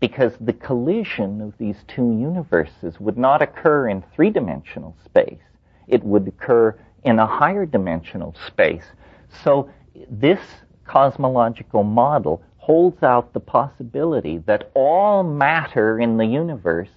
because 0.00 0.32
the 0.40 0.52
collision 0.52 1.40
of 1.40 1.58
these 1.58 1.82
two 1.88 2.12
universes 2.12 3.00
would 3.00 3.18
not 3.18 3.42
occur 3.42 3.88
in 3.88 4.04
three-dimensional 4.14 4.96
space. 5.04 5.40
It 5.88 6.04
would 6.04 6.28
occur 6.28 6.78
in 7.04 7.18
a 7.18 7.26
higher 7.26 7.66
dimensional 7.66 8.34
space. 8.46 8.84
So 9.42 9.70
this 10.10 10.40
cosmological 10.84 11.82
model 11.82 12.42
holds 12.56 13.02
out 13.02 13.32
the 13.32 13.40
possibility 13.40 14.38
that 14.38 14.70
all 14.74 15.22
matter 15.22 15.98
in 15.98 16.16
the 16.16 16.26
universe 16.26 16.90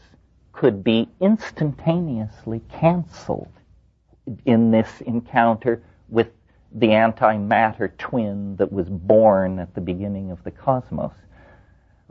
could 0.52 0.84
be 0.84 1.10
instantaneously 1.20 2.62
canceled 2.70 3.52
in 4.46 4.72
this 4.72 5.02
encounter 5.02 5.82
with 6.10 6.28
the 6.74 6.88
antimatter 6.88 7.98
twin 7.98 8.56
that 8.58 8.72
was 8.72 8.88
born 8.90 9.60
at 9.60 9.74
the 9.74 9.82
beginning 9.82 10.32
of 10.32 10.44
the 10.44 10.52
cosmos. 10.52 11.14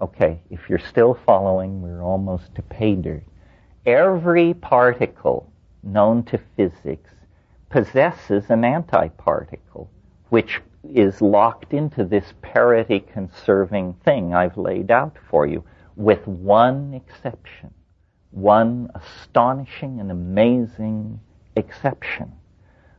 Okay, 0.00 0.40
if 0.50 0.68
you're 0.68 0.78
still 0.78 1.18
following, 1.26 1.82
we're 1.82 2.02
almost 2.02 2.54
to 2.54 2.62
pay 2.62 2.94
dirt. 2.94 3.22
Every 3.86 4.54
particle 4.54 5.50
known 5.82 6.22
to 6.24 6.38
physics 6.56 7.10
possesses 7.68 8.50
an 8.50 8.62
antiparticle, 8.62 9.88
which 10.28 10.60
is 10.82 11.20
locked 11.20 11.72
into 11.72 12.04
this 12.04 12.34
parity 12.42 13.00
conserving 13.00 13.94
thing 14.04 14.34
I've 14.34 14.56
laid 14.56 14.90
out 14.90 15.16
for 15.28 15.46
you, 15.46 15.64
with 15.96 16.26
one 16.26 16.94
exception. 16.94 17.72
One 18.30 18.90
astonishing 18.94 20.00
and 20.00 20.10
amazing 20.10 21.20
exception. 21.56 22.32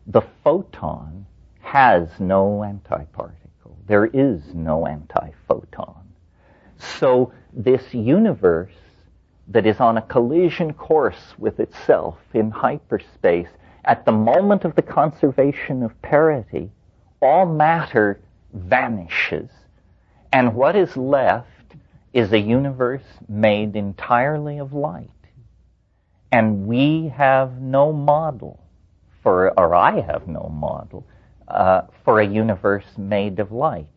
The 0.08 0.22
photon 0.44 1.26
has 1.62 2.10
no 2.20 2.64
antiparticle. 2.66 3.76
There 3.88 4.08
is 4.08 4.54
no 4.54 4.86
antiphoton. 4.86 6.04
So 6.78 7.34
this 7.54 7.94
universe 7.94 8.74
that 9.48 9.66
is 9.66 9.80
on 9.80 9.98
a 9.98 10.02
collision 10.02 10.74
course 10.74 11.34
with 11.38 11.60
itself 11.60 12.18
in 12.34 12.52
hyperspace, 12.52 13.50
at 13.86 14.06
the 14.06 14.12
moment 14.12 14.64
of 14.64 14.76
the 14.76 14.82
conservation 14.82 15.84
of 15.84 16.02
parity, 16.02 16.70
all 17.22 17.46
matter 17.46 18.20
vanishes. 18.54 19.50
And 20.32 20.56
what 20.56 20.76
is 20.76 20.96
left 20.96 21.48
is 22.14 22.32
a 22.32 22.40
universe 22.40 23.04
made 23.28 23.76
entirely 23.76 24.60
of 24.60 24.74
light. 24.74 25.10
And 26.32 26.68
we 26.68 27.10
have 27.10 27.62
no 27.62 27.92
model 27.92 28.60
for, 29.22 29.58
or 29.60 29.76
I 29.76 30.02
have 30.02 30.28
no 30.28 30.50
model, 30.54 31.06
uh, 31.48 31.82
for 32.06 32.20
a 32.20 32.28
universe 32.28 32.86
made 32.98 33.40
of 33.40 33.52
light 33.52 33.88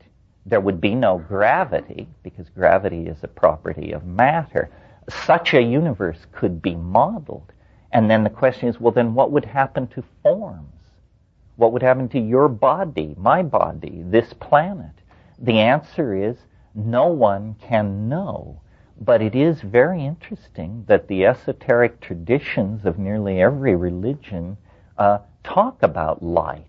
there 0.46 0.60
would 0.60 0.80
be 0.80 0.94
no 0.94 1.18
gravity, 1.18 2.06
because 2.22 2.48
gravity 2.50 3.06
is 3.06 3.18
a 3.22 3.28
property 3.28 3.92
of 3.92 4.04
matter. 4.04 4.70
Such 5.08 5.54
a 5.54 5.62
universe 5.62 6.26
could 6.32 6.62
be 6.62 6.74
modeled. 6.74 7.52
And 7.92 8.10
then 8.10 8.24
the 8.24 8.30
question 8.30 8.68
is, 8.68 8.80
well, 8.80 8.92
then 8.92 9.14
what 9.14 9.30
would 9.30 9.44
happen 9.44 9.86
to 9.88 10.04
forms? 10.22 10.70
What 11.56 11.72
would 11.72 11.82
happen 11.82 12.08
to 12.10 12.18
your 12.18 12.48
body, 12.48 13.14
my 13.16 13.42
body, 13.42 14.02
this 14.04 14.32
planet? 14.32 15.02
The 15.38 15.60
answer 15.60 16.14
is 16.14 16.36
no 16.74 17.06
one 17.06 17.54
can 17.60 18.08
know. 18.08 18.60
But 19.00 19.22
it 19.22 19.34
is 19.34 19.60
very 19.60 20.04
interesting 20.04 20.84
that 20.88 21.08
the 21.08 21.26
esoteric 21.26 22.00
traditions 22.00 22.84
of 22.84 22.98
nearly 22.98 23.40
every 23.40 23.76
religion 23.76 24.56
uh, 24.98 25.18
talk 25.42 25.82
about 25.82 26.22
light 26.22 26.66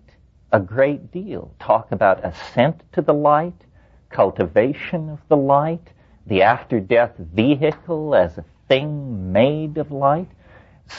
a 0.56 0.60
great 0.60 1.12
deal. 1.12 1.54
Talk 1.60 1.92
about 1.92 2.24
ascent 2.24 2.82
to 2.94 3.02
the 3.02 3.14
light, 3.14 3.66
cultivation 4.10 5.10
of 5.10 5.20
the 5.28 5.36
light, 5.36 5.92
the 6.26 6.42
after 6.42 6.80
death 6.80 7.14
vehicle 7.18 8.16
as 8.16 8.38
a 8.38 8.46
thing 8.68 9.32
made 9.32 9.78
of 9.78 9.92
light. 9.92 10.30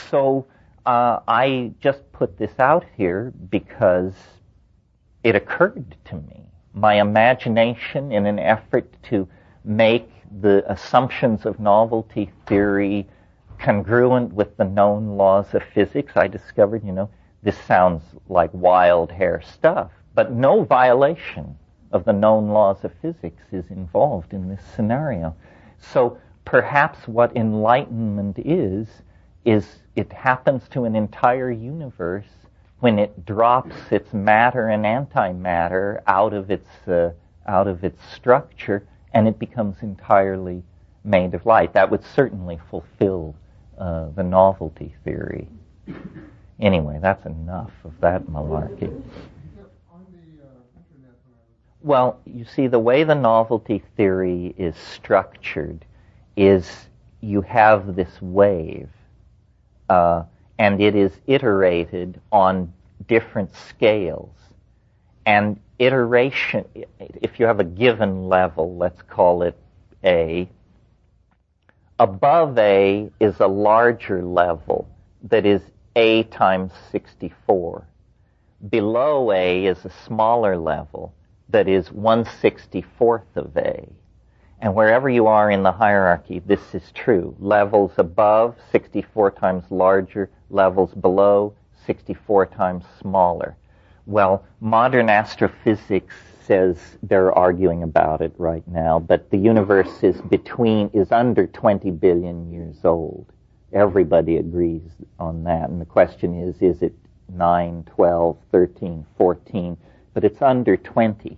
So 0.09 0.45
uh, 0.85 1.19
I 1.27 1.73
just 1.79 2.11
put 2.11 2.37
this 2.37 2.59
out 2.59 2.85
here 2.95 3.33
because 3.49 4.13
it 5.23 5.35
occurred 5.35 5.95
to 6.05 6.15
me. 6.15 6.43
My 6.73 7.01
imagination, 7.01 8.11
in 8.11 8.25
an 8.25 8.39
effort 8.39 8.95
to 9.09 9.27
make 9.63 10.09
the 10.41 10.63
assumptions 10.71 11.45
of 11.45 11.59
novelty 11.59 12.31
theory 12.45 13.07
congruent 13.59 14.33
with 14.33 14.55
the 14.57 14.63
known 14.63 15.17
laws 15.17 15.53
of 15.53 15.63
physics, 15.73 16.13
I 16.15 16.27
discovered, 16.27 16.85
you 16.85 16.91
know, 16.91 17.09
this 17.43 17.57
sounds 17.65 18.03
like 18.29 18.51
wild 18.53 19.11
hair 19.11 19.41
stuff, 19.41 19.91
but 20.13 20.31
no 20.31 20.63
violation 20.63 21.57
of 21.91 22.05
the 22.05 22.13
known 22.13 22.49
laws 22.49 22.83
of 22.83 22.91
physics 23.01 23.43
is 23.51 23.65
involved 23.69 24.33
in 24.33 24.49
this 24.49 24.61
scenario. 24.75 25.35
So 25.79 26.17
perhaps 26.45 27.07
what 27.07 27.35
enlightenment 27.35 28.39
is, 28.39 28.87
is 29.45 29.65
it 29.95 30.11
happens 30.11 30.67
to 30.69 30.83
an 30.83 30.95
entire 30.95 31.51
universe 31.51 32.27
when 32.79 32.99
it 32.99 33.25
drops 33.25 33.75
its 33.91 34.13
matter 34.13 34.67
and 34.69 34.85
antimatter 34.85 36.01
out 36.07 36.33
of 36.33 36.51
its, 36.51 36.69
uh, 36.87 37.11
out 37.47 37.67
of 37.67 37.83
its 37.83 37.99
structure 38.13 38.85
and 39.13 39.27
it 39.27 39.39
becomes 39.39 39.77
entirely 39.81 40.63
made 41.03 41.33
of 41.33 41.45
light. 41.45 41.73
That 41.73 41.89
would 41.89 42.03
certainly 42.03 42.59
fulfill 42.69 43.35
uh, 43.77 44.09
the 44.15 44.23
novelty 44.23 44.93
theory. 45.03 45.47
Anyway, 46.59 46.99
that's 47.01 47.25
enough 47.25 47.71
of 47.83 47.93
that 48.01 48.23
malarkey. 48.23 49.01
Well, 51.87 52.19
you 52.25 52.43
see, 52.43 52.67
the 52.67 52.79
way 52.79 53.05
the 53.05 53.15
novelty 53.15 53.81
theory 53.95 54.53
is 54.57 54.75
structured 54.75 55.85
is 56.35 56.69
you 57.21 57.39
have 57.43 57.95
this 57.95 58.21
wave, 58.21 58.89
uh, 59.87 60.23
and 60.59 60.81
it 60.81 60.97
is 60.97 61.13
iterated 61.27 62.19
on 62.29 62.73
different 63.07 63.55
scales. 63.55 64.35
And 65.25 65.61
iteration, 65.79 66.65
if 66.99 67.39
you 67.39 67.45
have 67.45 67.61
a 67.61 67.63
given 67.63 68.27
level, 68.27 68.75
let's 68.75 69.01
call 69.03 69.43
it 69.43 69.57
A, 70.03 70.49
above 72.01 72.57
A 72.57 73.09
is 73.21 73.39
a 73.39 73.47
larger 73.47 74.21
level 74.21 74.89
that 75.23 75.45
is 75.45 75.61
A 75.95 76.23
times 76.23 76.73
64. 76.91 77.87
Below 78.69 79.31
A 79.31 79.65
is 79.67 79.85
a 79.85 79.89
smaller 79.89 80.57
level 80.57 81.13
that 81.49 81.67
is 81.67 81.89
164th 81.89 83.35
of 83.35 83.55
A. 83.57 83.87
And 84.59 84.73
wherever 84.73 85.07
you 85.09 85.27
are 85.27 85.51
in 85.51 85.63
the 85.63 85.71
hierarchy, 85.71 86.39
this 86.39 86.73
is 86.73 86.91
true. 86.93 87.35
Levels 87.39 87.91
above, 87.97 88.55
64 88.71 89.31
times 89.31 89.63
larger. 89.69 90.29
Levels 90.49 90.93
below, 90.95 91.53
64 91.85 92.47
times 92.47 92.85
smaller. 92.99 93.55
Well, 94.05 94.45
modern 94.59 95.09
astrophysics 95.09 96.15
says 96.43 96.97
they're 97.03 97.33
arguing 97.33 97.83
about 97.83 98.21
it 98.21 98.33
right 98.37 98.65
now, 98.67 98.99
but 98.99 99.29
the 99.29 99.37
universe 99.37 100.01
is 100.01 100.21
between, 100.21 100.89
is 100.93 101.11
under 101.11 101.45
20 101.45 101.91
billion 101.91 102.49
years 102.51 102.77
old. 102.83 103.31
Everybody 103.73 104.37
agrees 104.37 104.89
on 105.19 105.43
that. 105.43 105.69
And 105.69 105.79
the 105.79 105.85
question 105.85 106.33
is, 106.41 106.61
is 106.61 106.81
it 106.81 106.95
9, 107.29 107.83
12, 107.83 108.37
13, 108.51 109.05
14? 109.17 109.77
But 110.17 110.23
it's 110.23 110.41
under 110.41 110.75
20. 110.75 111.37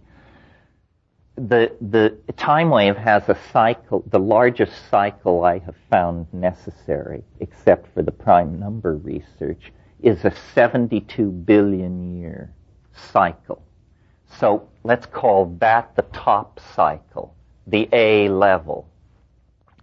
The, 1.35 1.75
the 1.81 2.15
time 2.37 2.69
wave 2.69 2.95
has 2.95 3.27
a 3.27 3.37
cycle, 3.51 4.05
the 4.09 4.21
largest 4.21 4.71
cycle 4.89 5.43
I 5.43 5.59
have 5.59 5.75
found 5.89 6.33
necessary, 6.33 7.25
except 7.41 7.93
for 7.93 8.03
the 8.03 8.13
prime 8.13 8.57
number 8.57 8.95
research, 8.95 9.73
is 10.01 10.23
a 10.23 10.31
72 10.55 11.29
billion 11.29 12.21
year 12.21 12.53
cycle. 13.11 13.61
So 14.39 14.69
let's 14.85 15.05
call 15.05 15.57
that 15.59 15.93
the 15.97 16.03
top 16.13 16.61
cycle, 16.73 17.35
the 17.67 17.89
A 17.91 18.29
level. 18.29 18.87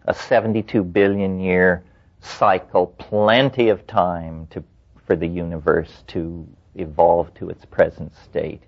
A 0.07 0.15
72 0.15 0.83
billion 0.83 1.39
year 1.39 1.85
cycle, 2.23 2.87
plenty 2.87 3.69
of 3.69 3.87
time 3.87 4.47
to, 4.53 4.65
for 5.05 5.17
the 5.17 5.29
universe 5.29 6.03
to 6.07 6.49
evolve 6.77 7.35
to 7.35 7.51
its 7.51 7.67
present 7.67 8.15
state. 8.25 8.63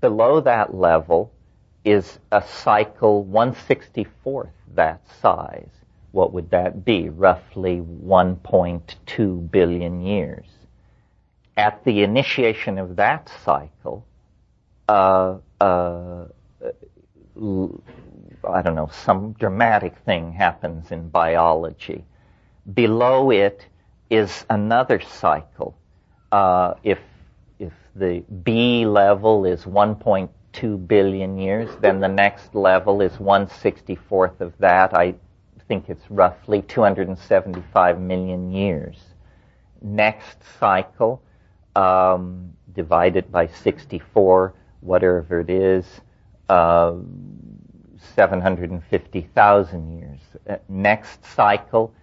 Below 0.00 0.40
that 0.40 0.74
level 0.74 1.32
is 1.84 2.18
a 2.30 2.42
cycle 2.42 3.24
164th 3.24 4.50
that 4.74 5.00
size. 5.20 5.68
What 6.12 6.32
would 6.32 6.50
that 6.50 6.84
be? 6.84 7.08
Roughly 7.08 7.80
1.2 7.80 9.50
billion 9.50 10.02
years. 10.02 10.46
At 11.56 11.84
the 11.84 12.02
initiation 12.02 12.78
of 12.78 12.96
that 12.96 13.30
cycle, 13.44 14.06
uh, 14.88 15.38
uh, 15.60 16.24
I 18.44 18.62
don't 18.62 18.74
know, 18.74 18.90
some 19.04 19.32
dramatic 19.32 19.96
thing 19.98 20.32
happens 20.32 20.90
in 20.90 21.08
biology. 21.08 22.04
Below 22.72 23.30
it 23.30 23.66
is 24.10 24.44
another 24.50 25.00
cycle. 25.00 25.74
Uh, 26.30 26.74
if 26.82 26.98
the 27.94 28.24
B 28.42 28.86
level 28.86 29.44
is 29.44 29.64
1.2 29.64 30.86
billion 30.88 31.38
years, 31.38 31.70
then 31.80 32.00
the 32.00 32.08
next 32.08 32.54
level 32.54 33.00
is 33.02 33.12
164th 33.12 34.40
of 34.40 34.52
that. 34.58 34.94
I 34.94 35.14
think 35.68 35.88
it's 35.88 36.10
roughly 36.10 36.62
275 36.62 38.00
million 38.00 38.50
years. 38.52 38.96
Next 39.80 40.38
cycle, 40.58 41.22
um, 41.76 42.52
divided 42.74 43.30
by 43.32 43.46
64, 43.46 44.54
whatever 44.80 45.40
it 45.40 45.50
is, 45.50 45.86
uh, 46.48 46.94
750,000 48.14 49.98
years. 49.98 50.20
Uh, 50.48 50.56
next 50.68 51.24
cycle, 51.24 51.94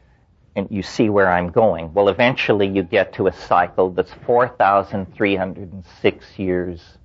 and 0.55 0.67
you 0.69 0.81
see 0.81 1.09
where 1.09 1.31
I'm 1.31 1.49
going. 1.49 1.93
Well, 1.93 2.09
eventually 2.09 2.67
you 2.67 2.83
get 2.83 3.13
to 3.13 3.27
a 3.27 3.33
cycle 3.33 3.91
that's 3.91 4.13
4,306 4.25 6.39
years 6.39 6.97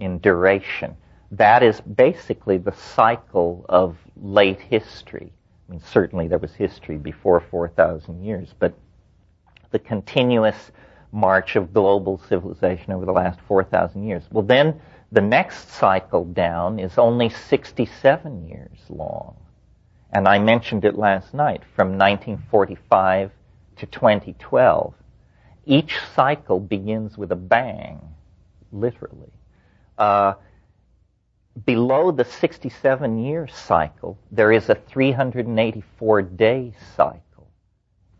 in 0.00 0.18
duration. 0.18 0.96
That 1.30 1.62
is 1.62 1.80
basically 1.80 2.58
the 2.58 2.72
cycle 2.72 3.64
of 3.68 3.96
late 4.16 4.60
history. 4.60 5.32
I 5.68 5.72
mean, 5.72 5.80
certainly 5.80 6.28
there 6.28 6.38
was 6.38 6.54
history 6.54 6.96
before 6.96 7.40
4,000 7.40 8.24
years, 8.24 8.54
but 8.58 8.72
the 9.70 9.78
continuous 9.78 10.72
march 11.12 11.56
of 11.56 11.72
global 11.72 12.20
civilization 12.28 12.92
over 12.92 13.04
the 13.04 13.12
last 13.12 13.40
4,000 13.46 14.06
years. 14.06 14.24
Well, 14.30 14.44
then 14.44 14.80
the 15.12 15.20
next 15.20 15.70
cycle 15.70 16.24
down 16.24 16.78
is 16.78 16.98
only 16.98 17.28
67 17.28 18.48
years 18.48 18.78
long. 18.88 19.36
And 20.10 20.26
I 20.26 20.38
mentioned 20.38 20.84
it 20.84 20.96
last 20.96 21.34
night 21.34 21.62
from 21.76 21.98
1945 21.98 23.30
to 23.76 23.86
2012. 23.86 24.94
Each 25.66 25.98
cycle 26.14 26.60
begins 26.60 27.18
with 27.18 27.30
a 27.30 27.36
bang, 27.36 28.00
literally. 28.72 29.32
Uh, 29.98 30.34
below 31.66 32.10
the 32.10 32.24
67 32.24 33.18
year 33.18 33.46
cycle, 33.48 34.18
there 34.30 34.50
is 34.50 34.70
a 34.70 34.74
384 34.74 36.22
day 36.22 36.72
cycle. 36.96 37.48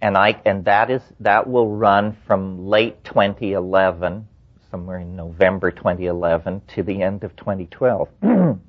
And 0.01 0.17
I, 0.17 0.41
and 0.45 0.65
that 0.67 0.91
is, 0.91 1.03
that 1.21 1.49
will 1.49 1.75
run 1.75 2.17
from 2.27 2.67
late 2.67 3.03
2011 3.05 4.29
somewhere 4.71 4.99
in 4.99 5.17
November 5.17 5.71
2011 5.71 6.63
to 6.75 6.83
the 6.83 7.03
end 7.03 7.25
of 7.25 7.35
2012. 7.37 8.09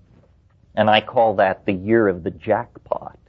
and 0.80 0.90
I 0.90 1.02
call 1.02 1.36
that 1.36 1.66
the 1.66 1.74
year 1.74 2.08
of 2.08 2.24
the 2.24 2.32
jackpot. 2.32 3.20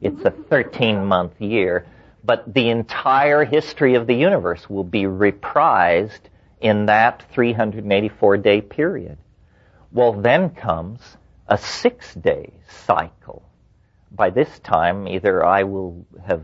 It's 0.00 0.24
a 0.24 0.32
13 0.32 1.04
month 1.04 1.40
year, 1.40 1.86
but 2.24 2.52
the 2.52 2.68
entire 2.70 3.44
history 3.44 3.94
of 3.94 4.08
the 4.08 4.14
universe 4.14 4.68
will 4.68 4.82
be 4.82 5.04
reprised 5.04 6.22
in 6.60 6.86
that 6.86 7.22
384 7.32 8.38
day 8.38 8.60
period. 8.60 9.18
Well, 9.92 10.14
then 10.14 10.50
comes 10.50 11.00
a 11.46 11.56
six 11.56 12.12
day 12.12 12.54
cycle. 12.68 13.44
By 14.10 14.30
this 14.30 14.58
time, 14.58 15.06
either 15.06 15.46
I 15.46 15.62
will 15.62 16.04
have 16.26 16.42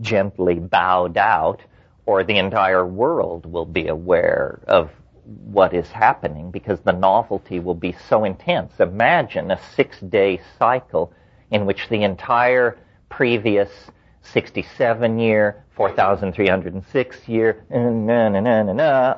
gently 0.00 0.54
bowed 0.54 1.18
out 1.18 1.60
or 2.06 2.24
the 2.24 2.38
entire 2.38 2.86
world 2.86 3.44
will 3.44 3.66
be 3.66 3.88
aware 3.88 4.58
of 4.66 4.90
what 5.26 5.74
is 5.74 5.88
happening 5.90 6.50
because 6.50 6.78
the 6.80 6.92
novelty 6.92 7.58
will 7.58 7.74
be 7.74 7.92
so 8.08 8.24
intense. 8.24 8.78
Imagine 8.78 9.50
a 9.50 9.60
six 9.74 10.00
day 10.00 10.40
cycle 10.58 11.12
in 11.50 11.66
which 11.66 11.88
the 11.88 12.02
entire 12.02 12.78
previous 13.08 13.70
67 14.22 15.18
year, 15.18 15.64
4,306 15.76 17.28
year, 17.28 17.64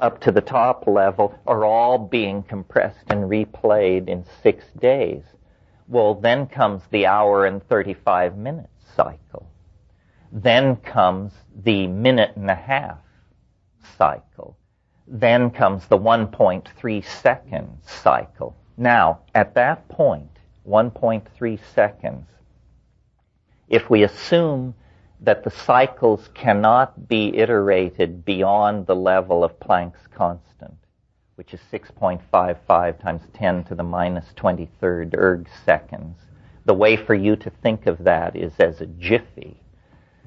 up 0.02 0.20
to 0.20 0.32
the 0.32 0.40
top 0.40 0.86
level 0.86 1.34
are 1.46 1.64
all 1.64 1.98
being 1.98 2.42
compressed 2.42 3.04
and 3.09 3.24
replayed 3.24 4.09
in 4.09 4.24
six 4.42 4.64
days. 4.78 5.22
Well, 5.86 6.14
then 6.14 6.46
comes 6.46 6.82
the 6.90 7.06
hour 7.06 7.46
and 7.46 7.66
35 7.68 8.36
minute 8.36 8.68
cycle. 8.94 9.50
Then 10.30 10.76
comes 10.76 11.32
the 11.64 11.86
minute 11.86 12.32
and 12.36 12.50
a 12.50 12.54
half 12.54 12.98
cycle. 13.96 14.59
Then 15.11 15.50
comes 15.50 15.86
the 15.86 15.98
1.3 15.98 17.04
second 17.04 17.78
cycle. 17.82 18.54
Now, 18.76 19.20
at 19.34 19.54
that 19.54 19.88
point, 19.88 20.30
1.3 20.68 21.59
seconds, 21.74 22.26
if 23.68 23.88
we 23.88 24.02
assume 24.02 24.74
that 25.20 25.44
the 25.44 25.50
cycles 25.50 26.28
cannot 26.34 27.09
be 27.09 27.36
iterated 27.36 28.24
beyond 28.24 28.86
the 28.86 28.94
level 28.94 29.42
of 29.42 29.59
Planck's 29.59 30.06
constant, 30.14 30.74
which 31.36 31.54
is 31.54 31.61
6.55 31.72 33.00
times 33.00 33.22
10 33.34 33.64
to 33.64 33.74
the 33.74 33.82
minus 33.82 34.26
23rd 34.36 35.16
erg 35.16 35.48
seconds, 35.64 36.16
the 36.66 36.74
way 36.74 36.96
for 36.96 37.14
you 37.14 37.34
to 37.36 37.50
think 37.50 37.86
of 37.86 38.04
that 38.04 38.36
is 38.36 38.52
as 38.59 38.80
a 38.80 38.86
jiffy. 38.86 39.61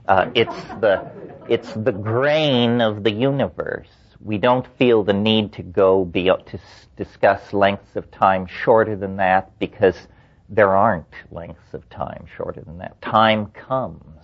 Uh, 0.08 0.32
it's 0.34 0.64
the 0.82 1.12
it's 1.48 1.72
the 1.74 1.92
grain 1.92 2.82
of 2.82 3.04
the 3.04 3.12
universe. 3.12 4.01
We 4.24 4.38
don't 4.38 4.68
feel 4.78 5.04
the 5.04 5.14
need 5.14 5.54
to 5.54 5.64
go 5.64 6.06
be, 6.06 6.26
to 6.26 6.60
discuss 6.96 7.54
lengths 7.54 7.96
of 7.96 8.12
time 8.12 8.46
shorter 8.46 8.96
than 8.96 9.16
that 9.18 9.58
because 9.58 9.96
there 10.48 10.76
aren't 10.76 11.14
lengths 11.32 11.74
of 11.74 11.90
time 11.90 12.26
shorter 12.36 12.62
than 12.62 12.78
that. 12.78 13.02
Time 13.02 13.48
comes 13.48 14.22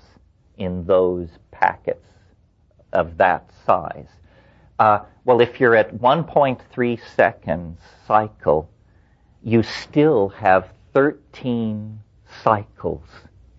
in 0.57 0.85
those 0.85 1.29
packets 1.51 2.05
of 2.93 3.17
that 3.17 3.49
size. 3.65 4.09
Uh, 4.77 4.99
well, 5.25 5.41
if 5.41 5.59
you're 5.59 5.75
at 5.75 5.95
1.3 5.95 6.99
seconds 7.15 7.79
cycle, 8.05 8.69
you 9.43 9.63
still 9.63 10.29
have 10.29 10.69
13 10.93 11.99
cycles 12.43 13.07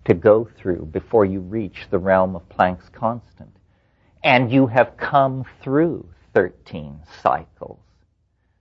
to 0.05 0.13
go 0.13 0.47
through 0.57 0.85
before 0.85 1.25
you 1.25 1.39
reach 1.41 1.87
the 1.89 1.99
realm 1.99 2.35
of 2.35 2.47
Planck's 2.49 2.89
constant. 2.89 3.55
And 4.23 4.51
you 4.51 4.67
have 4.67 4.97
come 4.97 5.45
through 5.61 6.07
13 6.33 6.99
cycles. 7.21 7.79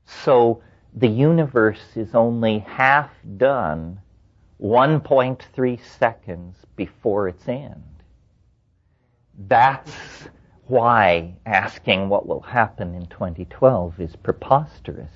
So 0.05 0.63
the 0.95 1.09
universe 1.09 1.97
is 1.97 2.15
only 2.15 2.61
half 2.61 3.11
done 3.37 4.01
1.3 4.61 5.81
seconds 5.99 6.57
before 6.77 7.29
its 7.29 7.47
end. 7.49 7.85
That's 9.47 9.93
why 10.67 11.35
asking 11.47 12.09
what 12.09 12.27
will 12.27 12.41
happen 12.41 12.95
in 12.95 13.07
2012 13.07 14.01
is 14.01 14.17
preposterous. 14.17 15.15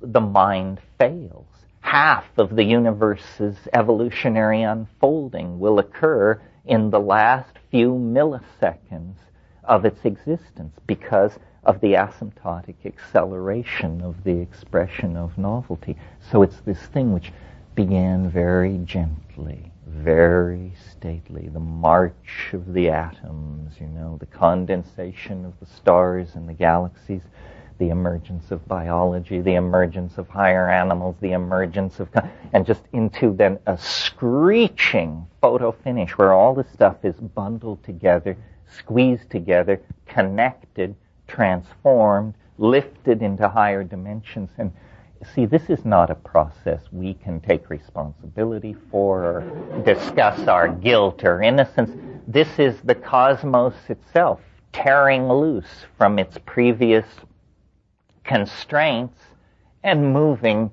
The 0.00 0.20
mind 0.20 0.80
fails 0.98 1.46
half 1.84 2.24
of 2.38 2.56
the 2.56 2.64
universe's 2.64 3.56
evolutionary 3.74 4.62
unfolding 4.62 5.58
will 5.58 5.78
occur 5.78 6.40
in 6.64 6.90
the 6.90 6.98
last 6.98 7.58
few 7.70 7.90
milliseconds 7.92 9.16
of 9.64 9.84
its 9.84 10.04
existence 10.04 10.74
because 10.86 11.38
of 11.66 11.80
the 11.80 11.94
asymptotic 11.94 12.74
acceleration 12.84 14.02
of 14.02 14.22
the 14.24 14.38
expression 14.38 15.16
of 15.16 15.36
novelty. 15.38 15.96
So 16.30 16.42
it's 16.42 16.60
this 16.60 16.80
thing 16.86 17.12
which 17.12 17.32
began 17.74 18.28
very 18.30 18.78
gently, 18.84 19.72
very 19.86 20.72
stately, 20.90 21.48
the 21.48 21.60
march 21.60 22.50
of 22.52 22.72
the 22.72 22.90
atoms, 22.90 23.74
you 23.80 23.86
know, 23.88 24.16
the 24.18 24.26
condensation 24.26 25.44
of 25.44 25.58
the 25.60 25.66
stars 25.66 26.34
and 26.34 26.48
the 26.48 26.54
galaxies, 26.54 27.22
the 27.78 27.88
emergence 27.88 28.50
of 28.50 28.66
biology, 28.68 29.40
the 29.40 29.54
emergence 29.54 30.16
of 30.18 30.28
higher 30.28 30.70
animals, 30.70 31.16
the 31.20 31.32
emergence 31.32 31.98
of, 31.98 32.08
and 32.52 32.64
just 32.64 32.82
into 32.92 33.34
then 33.34 33.58
a 33.66 33.76
screeching 33.76 35.26
photo 35.40 35.72
finish 35.72 36.16
where 36.16 36.32
all 36.32 36.54
the 36.54 36.64
stuff 36.72 37.04
is 37.04 37.16
bundled 37.16 37.82
together, 37.82 38.36
squeezed 38.68 39.28
together, 39.30 39.80
connected, 40.06 40.94
transformed, 41.26 42.34
lifted 42.58 43.22
into 43.22 43.48
higher 43.48 43.82
dimensions. 43.82 44.50
And 44.58 44.72
see, 45.34 45.46
this 45.46 45.70
is 45.70 45.84
not 45.84 46.10
a 46.10 46.14
process 46.14 46.82
we 46.92 47.14
can 47.14 47.40
take 47.40 47.70
responsibility 47.70 48.76
for 48.90 49.24
or 49.24 49.82
discuss 49.84 50.46
our 50.48 50.68
guilt 50.68 51.24
or 51.24 51.42
innocence. 51.42 51.90
This 52.26 52.58
is 52.58 52.80
the 52.82 52.94
cosmos 52.94 53.74
itself 53.88 54.40
tearing 54.72 55.28
loose 55.28 55.86
from 55.96 56.18
its 56.18 56.36
previous 56.44 57.06
constraints 58.24 59.20
and 59.82 60.12
moving 60.12 60.70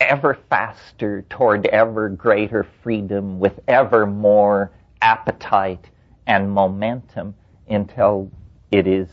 ever 0.00 0.38
faster 0.48 1.22
toward 1.28 1.66
ever 1.66 2.08
greater 2.08 2.66
freedom 2.82 3.38
with 3.38 3.60
ever 3.68 4.06
more 4.06 4.72
appetite 5.00 5.90
and 6.26 6.50
momentum 6.50 7.34
until 7.68 8.30
it 8.70 8.86
is 8.86 9.08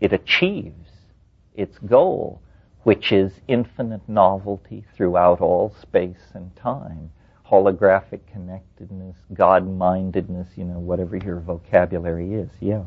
it 0.00 0.12
achieves 0.12 0.90
its 1.54 1.78
goal 1.78 2.40
which 2.82 3.10
is 3.12 3.40
infinite 3.48 4.08
novelty 4.08 4.84
throughout 4.94 5.40
all 5.40 5.74
space 5.80 6.32
and 6.34 6.54
time 6.56 7.10
holographic 7.50 8.20
connectedness 8.30 9.16
god-mindedness 9.34 10.48
you 10.56 10.64
know 10.64 10.78
whatever 10.78 11.16
your 11.16 11.40
vocabulary 11.40 12.34
is 12.34 12.50
yeah 12.60 12.82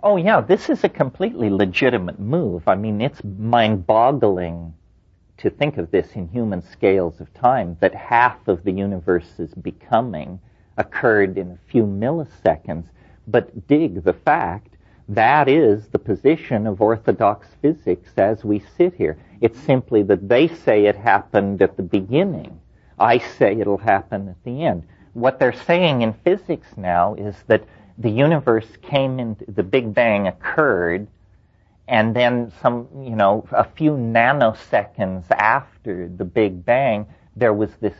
Oh, 0.00 0.16
yeah, 0.16 0.40
this 0.40 0.70
is 0.70 0.84
a 0.84 0.88
completely 0.88 1.50
legitimate 1.50 2.20
move. 2.20 2.68
I 2.68 2.76
mean, 2.76 3.00
it's 3.00 3.20
mind 3.24 3.84
boggling 3.84 4.72
to 5.38 5.50
think 5.50 5.76
of 5.76 5.90
this 5.90 6.12
in 6.12 6.28
human 6.28 6.62
scales 6.62 7.20
of 7.20 7.32
time 7.34 7.76
that 7.80 7.94
half 7.94 8.46
of 8.46 8.62
the 8.62 8.70
universe's 8.70 9.52
becoming 9.54 10.38
occurred 10.76 11.36
in 11.36 11.50
a 11.50 11.58
few 11.70 11.82
milliseconds. 11.82 12.84
But 13.30 13.68
dig 13.68 14.02
the 14.04 14.14
fact 14.14 14.74
that 15.08 15.48
is 15.48 15.88
the 15.88 15.98
position 15.98 16.66
of 16.66 16.80
orthodox 16.82 17.46
physics 17.62 18.10
as 18.16 18.44
we 18.44 18.62
sit 18.76 18.94
here. 18.94 19.18
It's 19.40 19.58
simply 19.60 20.02
that 20.04 20.28
they 20.28 20.48
say 20.48 20.86
it 20.86 20.96
happened 20.96 21.62
at 21.62 21.76
the 21.76 21.82
beginning. 21.82 22.60
I 22.98 23.18
say 23.18 23.58
it'll 23.58 23.78
happen 23.78 24.28
at 24.28 24.42
the 24.44 24.64
end. 24.64 24.82
What 25.12 25.38
they're 25.38 25.52
saying 25.52 26.02
in 26.02 26.12
physics 26.12 26.68
now 26.76 27.14
is 27.14 27.36
that 27.46 27.64
the 27.96 28.10
universe 28.10 28.68
came 28.82 29.18
into 29.18 29.44
the 29.50 29.62
Big 29.62 29.94
Bang 29.94 30.26
occurred, 30.28 31.08
and 31.86 32.14
then 32.14 32.52
some, 32.60 32.88
you 33.02 33.16
know, 33.16 33.46
a 33.52 33.64
few 33.64 33.92
nanoseconds 33.92 35.30
after 35.30 36.08
the 36.08 36.24
Big 36.24 36.64
Bang, 36.64 37.06
there 37.34 37.54
was 37.54 37.70
this 37.80 37.96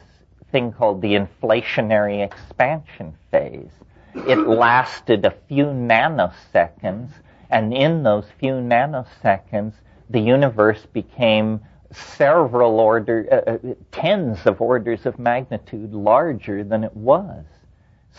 thing 0.52 0.72
called 0.72 1.02
the 1.02 1.14
inflationary 1.14 2.24
expansion 2.24 3.14
phase. 3.30 3.70
It 4.14 4.38
lasted 4.38 5.24
a 5.24 5.34
few 5.48 5.66
nanoseconds, 5.66 7.10
and 7.50 7.72
in 7.72 8.02
those 8.02 8.26
few 8.38 8.54
nanoseconds, 8.54 9.74
the 10.10 10.20
universe 10.20 10.86
became 10.92 11.60
several 11.90 12.80
order, 12.80 13.26
uh, 13.30 13.50
uh 13.50 13.74
tens 13.92 14.46
of 14.46 14.60
orders 14.60 15.06
of 15.06 15.18
magnitude 15.18 15.94
larger 15.94 16.62
than 16.64 16.84
it 16.84 16.94
was. 16.94 17.44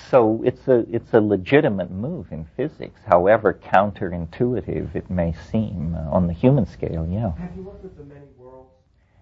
So 0.10 0.42
it's 0.44 0.68
a, 0.68 0.86
it's 0.92 1.14
a 1.14 1.20
legitimate 1.20 1.92
move 1.92 2.32
in 2.32 2.46
physics, 2.56 3.02
however 3.06 3.54
counterintuitive 3.54 4.96
it 4.96 5.10
may 5.10 5.34
seem 5.52 5.96
uh, 5.96 6.10
on 6.10 6.28
the 6.28 6.34
human 6.34 6.66
scale, 6.66 7.08
yeah. 7.10 7.32
Have 7.36 7.56
you 7.56 7.64
worked 7.64 7.84
with 7.84 7.98
the 7.98 8.04
many 8.04 8.26
worlds? 8.38 8.70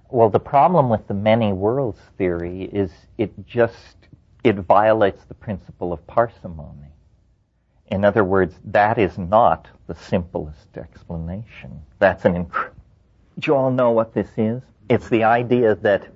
Well, 0.10 0.30
the 0.30 0.40
problem 0.40 0.90
with 0.90 1.08
the 1.08 1.14
many 1.14 1.52
worlds 1.52 2.00
theory 2.18 2.64
is 2.72 2.92
it 3.18 3.34
just, 3.46 3.97
it 4.44 4.56
violates 4.56 5.24
the 5.26 5.34
principle 5.34 5.94
of 5.94 6.06
parsimony. 6.08 6.88
In 7.88 8.04
other 8.04 8.24
words, 8.24 8.56
that 8.66 8.98
is 8.98 9.18
not 9.18 9.68
the 9.88 9.96
simplest 9.96 10.78
explanation. 10.78 11.82
That's 12.00 12.26
an 12.26 12.46
inc- 12.46 12.70
Do 13.40 13.52
you 13.52 13.56
all 13.56 13.72
know 13.72 13.92
what 13.92 14.14
this 14.14 14.30
is? 14.38 14.62
It's 14.90 15.10
the 15.10 15.24
idea 15.24 15.76
that 15.76 16.08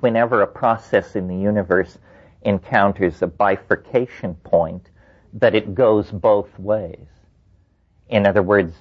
whenever 0.00 0.42
a 0.42 0.46
process 0.46 1.14
in 1.16 1.28
the 1.28 1.36
universe 1.36 1.98
encounters 2.42 3.22
a 3.22 3.26
bifurcation 3.26 4.34
point, 4.36 4.90
that 5.34 5.54
it 5.54 5.74
goes 5.74 6.10
both 6.10 6.58
ways. 6.58 7.06
In 8.08 8.26
other 8.26 8.42
words, 8.42 8.74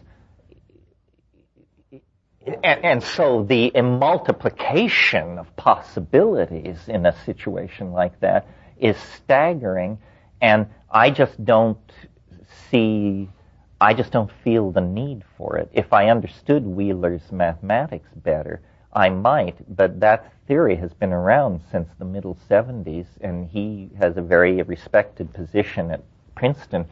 and, 2.63 2.85
and, 2.85 3.03
so 3.03 3.43
the 3.43 3.71
multiplication 3.81 5.37
of 5.37 5.55
possibilities 5.55 6.77
in 6.87 7.05
a 7.05 7.13
situation 7.25 7.91
like 7.91 8.19
that 8.19 8.47
is 8.77 8.97
staggering, 8.97 9.97
and 10.41 10.67
I 10.89 11.11
just 11.11 11.43
don't 11.43 11.77
see, 12.69 13.29
I 13.79 13.93
just 13.93 14.11
don't 14.11 14.31
feel 14.43 14.71
the 14.71 14.81
need 14.81 15.23
for 15.37 15.57
it. 15.57 15.69
If 15.73 15.93
I 15.93 16.09
understood 16.09 16.65
Wheeler's 16.65 17.31
mathematics 17.31 18.09
better, 18.15 18.61
I 18.91 19.09
might, 19.09 19.57
but 19.75 19.99
that 19.99 20.33
theory 20.47 20.75
has 20.77 20.93
been 20.93 21.13
around 21.13 21.61
since 21.71 21.89
the 21.99 22.05
middle 22.05 22.37
70s, 22.49 23.05
and 23.21 23.47
he 23.47 23.89
has 23.99 24.17
a 24.17 24.21
very 24.21 24.61
respected 24.63 25.33
position 25.33 25.91
at 25.91 26.03
Princeton, 26.35 26.85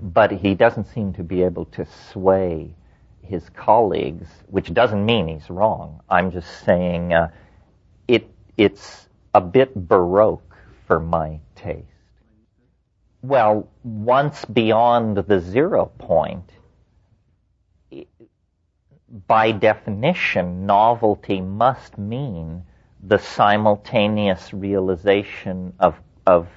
but 0.00 0.30
he 0.30 0.54
doesn't 0.54 0.86
seem 0.86 1.12
to 1.14 1.22
be 1.22 1.42
able 1.42 1.66
to 1.66 1.86
sway 2.12 2.74
his 3.22 3.48
colleagues, 3.50 4.26
which 4.48 4.72
doesn't 4.74 5.04
mean 5.04 5.28
he's 5.28 5.48
wrong. 5.48 6.00
I'm 6.08 6.30
just 6.30 6.64
saying 6.64 7.12
uh, 7.12 7.30
it, 8.08 8.28
it's 8.56 9.08
a 9.34 9.40
bit 9.40 9.74
baroque 9.88 10.56
for 10.86 11.00
my 11.00 11.40
taste. 11.54 11.86
Well, 13.22 13.68
once 13.84 14.44
beyond 14.44 15.16
the 15.16 15.40
zero 15.40 15.86
point, 15.98 16.50
by 19.26 19.52
definition, 19.52 20.66
novelty 20.66 21.40
must 21.40 21.98
mean 21.98 22.64
the 23.02 23.18
simultaneous 23.18 24.52
realization 24.52 25.72
of, 25.78 25.94
of 26.26 26.48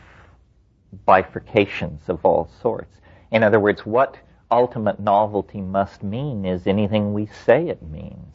bifurcations 1.08 2.08
of 2.08 2.26
all 2.26 2.50
sorts. 2.62 2.96
In 3.32 3.44
other 3.44 3.60
words, 3.60 3.86
what 3.86 4.18
ultimate 4.56 5.00
novelty 5.00 5.62
must 5.62 6.02
mean 6.02 6.46
is 6.46 6.66
anything 6.66 7.14
we 7.14 7.26
say 7.46 7.68
it 7.68 7.82
means. 7.84 8.34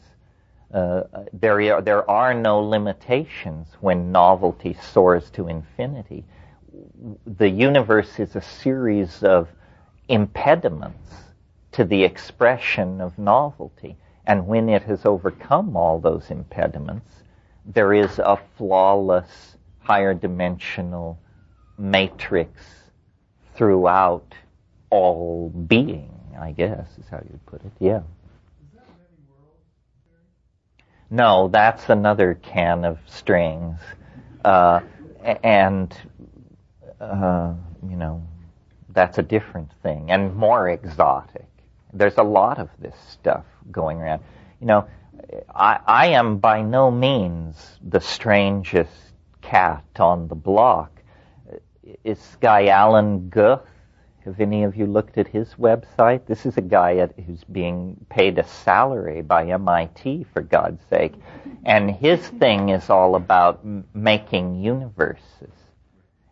Uh, 0.71 1.01
there, 1.33 1.81
there 1.81 2.09
are 2.09 2.33
no 2.33 2.59
limitations 2.59 3.67
when 3.81 4.11
novelty 4.11 4.73
soars 4.93 5.29
to 5.31 5.47
infinity. 5.47 6.23
The 7.25 7.49
universe 7.49 8.19
is 8.19 8.35
a 8.35 8.41
series 8.41 9.23
of 9.23 9.49
impediments 10.07 11.09
to 11.73 11.83
the 11.83 12.03
expression 12.03 13.01
of 13.01 13.17
novelty. 13.17 13.97
And 14.27 14.47
when 14.47 14.69
it 14.69 14.83
has 14.83 15.05
overcome 15.05 15.75
all 15.75 15.99
those 15.99 16.29
impediments, 16.29 17.11
there 17.65 17.93
is 17.93 18.19
a 18.19 18.39
flawless, 18.57 19.57
higher 19.79 20.13
dimensional 20.13 21.17
matrix 21.77 22.51
throughout 23.55 24.33
all 24.91 25.49
being, 25.49 26.13
I 26.39 26.51
guess 26.51 26.87
is 26.99 27.07
how 27.09 27.17
you'd 27.17 27.45
put 27.47 27.65
it. 27.65 27.71
Yeah. 27.79 28.01
No, 31.09 31.47
that's 31.47 31.89
another 31.89 32.35
can 32.35 32.85
of 32.85 32.99
strings. 33.07 33.79
Uh, 34.45 34.81
and, 35.43 35.95
uh, 36.99 37.53
you 37.89 37.95
know, 37.95 38.23
that's 38.89 39.17
a 39.17 39.23
different 39.23 39.71
thing 39.81 40.11
and 40.11 40.35
more 40.35 40.69
exotic. 40.69 41.47
There's 41.93 42.17
a 42.17 42.23
lot 42.23 42.59
of 42.59 42.69
this 42.79 42.95
stuff 43.11 43.45
going 43.71 43.97
around. 43.97 44.21
You 44.59 44.67
know, 44.67 44.87
I, 45.53 45.79
I 45.85 46.07
am 46.07 46.37
by 46.37 46.61
no 46.61 46.91
means 46.91 47.57
the 47.83 47.99
strangest 47.99 48.91
cat 49.41 49.83
on 49.99 50.27
the 50.27 50.35
block. 50.35 50.91
Is 52.03 52.37
guy 52.39 52.67
Alan 52.67 53.29
Guth. 53.29 53.61
Have 54.25 54.39
any 54.39 54.63
of 54.63 54.75
you 54.75 54.85
looked 54.85 55.17
at 55.17 55.27
his 55.27 55.55
website? 55.55 56.27
This 56.27 56.45
is 56.45 56.55
a 56.55 56.61
guy 56.61 56.97
at, 56.97 57.17
who's 57.19 57.43
being 57.43 58.05
paid 58.09 58.37
a 58.37 58.43
salary 58.43 59.23
by 59.23 59.47
MIT, 59.47 60.25
for 60.31 60.41
God's 60.41 60.83
sake. 60.91 61.15
And 61.65 61.89
his 61.89 62.19
thing 62.27 62.69
is 62.69 62.91
all 62.91 63.15
about 63.15 63.61
m- 63.63 63.83
making 63.95 64.61
universes. 64.61 65.53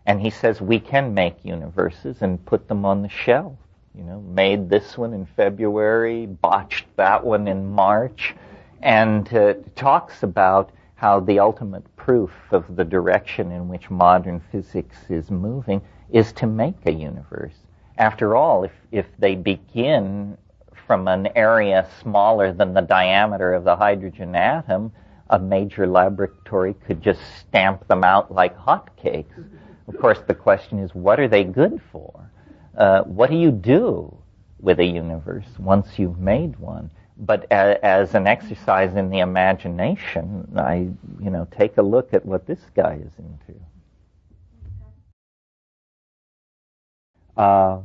And 0.06 0.22
he 0.22 0.30
says 0.30 0.62
we 0.62 0.80
can 0.80 1.16
make 1.16 1.44
universes 1.44 2.22
and 2.22 2.46
put 2.46 2.68
them 2.68 2.86
on 2.86 3.02
the 3.02 3.10
shelf. 3.10 3.58
You 3.96 4.04
know, 4.04 4.22
made 4.22 4.70
this 4.70 4.96
one 4.96 5.14
in 5.14 5.26
February, 5.26 6.28
botched 6.28 6.86
that 6.98 7.26
one 7.26 7.48
in 7.48 7.66
March 7.72 8.36
and 8.84 9.34
uh, 9.34 9.56
talks 9.76 10.22
about 10.22 10.72
how 10.94 11.22
the 11.22 11.40
ultimate 11.40 11.96
proof 11.96 12.32
of 12.52 12.76
the 12.76 12.86
direction 12.86 13.52
in 13.52 13.68
which 13.68 13.90
modern 13.90 14.42
physics 14.52 14.98
is 15.10 15.32
moving 15.32 15.82
is 16.12 16.32
to 16.34 16.46
make 16.46 16.76
a 16.86 16.92
universe. 16.92 17.56
After 18.00 18.36
all, 18.36 18.64
if, 18.64 18.72
if 18.92 19.06
they 19.20 19.36
begin 19.36 20.38
from 20.88 21.08
an 21.08 21.28
area 21.36 21.88
smaller 22.02 22.54
than 22.54 22.74
the 22.74 22.82
diameter 22.82 23.54
of 23.54 23.64
the 23.64 23.76
hydrogen 23.76 24.36
atom, 24.36 24.92
a 25.30 25.38
major 25.38 25.86
laboratory 25.86 26.74
could 26.74 27.04
just 27.04 27.20
stamp 27.40 27.88
them 27.88 28.04
out 28.04 28.34
like 28.34 28.58
hotcakes. 28.58 29.38
Of 29.88 30.00
course, 30.00 30.20
the 30.26 30.34
question 30.34 30.80
is, 30.80 30.96
what 30.96 31.20
are 31.20 31.28
they 31.28 31.44
good 31.44 31.80
for? 31.92 32.32
Uh, 32.76 33.02
what 33.04 33.30
do 33.30 33.36
you 33.36 33.52
do 33.52 34.18
with 34.60 34.80
a 34.80 34.86
universe 34.86 35.46
once 35.60 36.00
you've 36.00 36.20
made 36.20 36.58
one? 36.58 36.90
but 37.20 37.46
as, 37.52 37.78
as, 37.84 38.16
an 38.16 38.28
exercise 38.28 38.96
in 38.96 39.10
the 39.10 39.20
imagination, 39.20 40.48
I, 40.56 40.88
you 41.22 41.30
know, 41.30 41.48
take 41.52 41.78
a 41.78 41.82
look 41.82 42.14
at 42.14 42.26
what 42.26 42.48
this 42.48 42.60
guy 42.76 42.94
is 42.94 43.12
into. 43.20 43.60
Uh, 47.40 47.80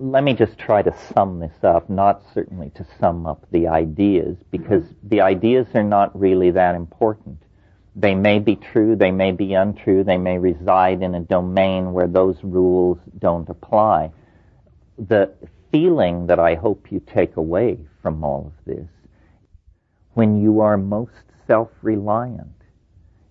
let 0.00 0.24
me 0.24 0.34
just 0.34 0.58
try 0.58 0.82
to 0.82 0.92
sum 1.14 1.38
this 1.38 1.62
up, 1.62 1.88
not 1.88 2.20
certainly 2.34 2.70
to 2.70 2.84
sum 2.98 3.26
up 3.26 3.46
the 3.52 3.68
ideas, 3.68 4.36
because 4.50 4.82
the 5.04 5.20
ideas 5.20 5.68
are 5.74 5.84
not 5.84 6.18
really 6.18 6.50
that 6.50 6.74
important. 6.74 7.40
They 7.94 8.16
may 8.16 8.40
be 8.40 8.56
true, 8.56 8.96
they 8.96 9.12
may 9.12 9.30
be 9.30 9.54
untrue, 9.54 10.02
they 10.02 10.18
may 10.18 10.36
reside 10.36 11.00
in 11.00 11.14
a 11.14 11.20
domain 11.20 11.92
where 11.92 12.08
those 12.08 12.42
rules 12.42 12.98
don't 13.20 13.48
apply. 13.48 14.10
The 14.98 15.32
feeling 15.70 16.26
that 16.26 16.40
I 16.40 16.56
hope 16.56 16.90
you 16.90 17.00
take 17.00 17.36
away 17.36 17.78
from 18.02 18.24
all 18.24 18.52
of 18.52 18.64
this, 18.64 18.88
when 20.14 20.42
you 20.42 20.58
are 20.58 20.76
most 20.76 21.22
self-reliant, 21.46 22.57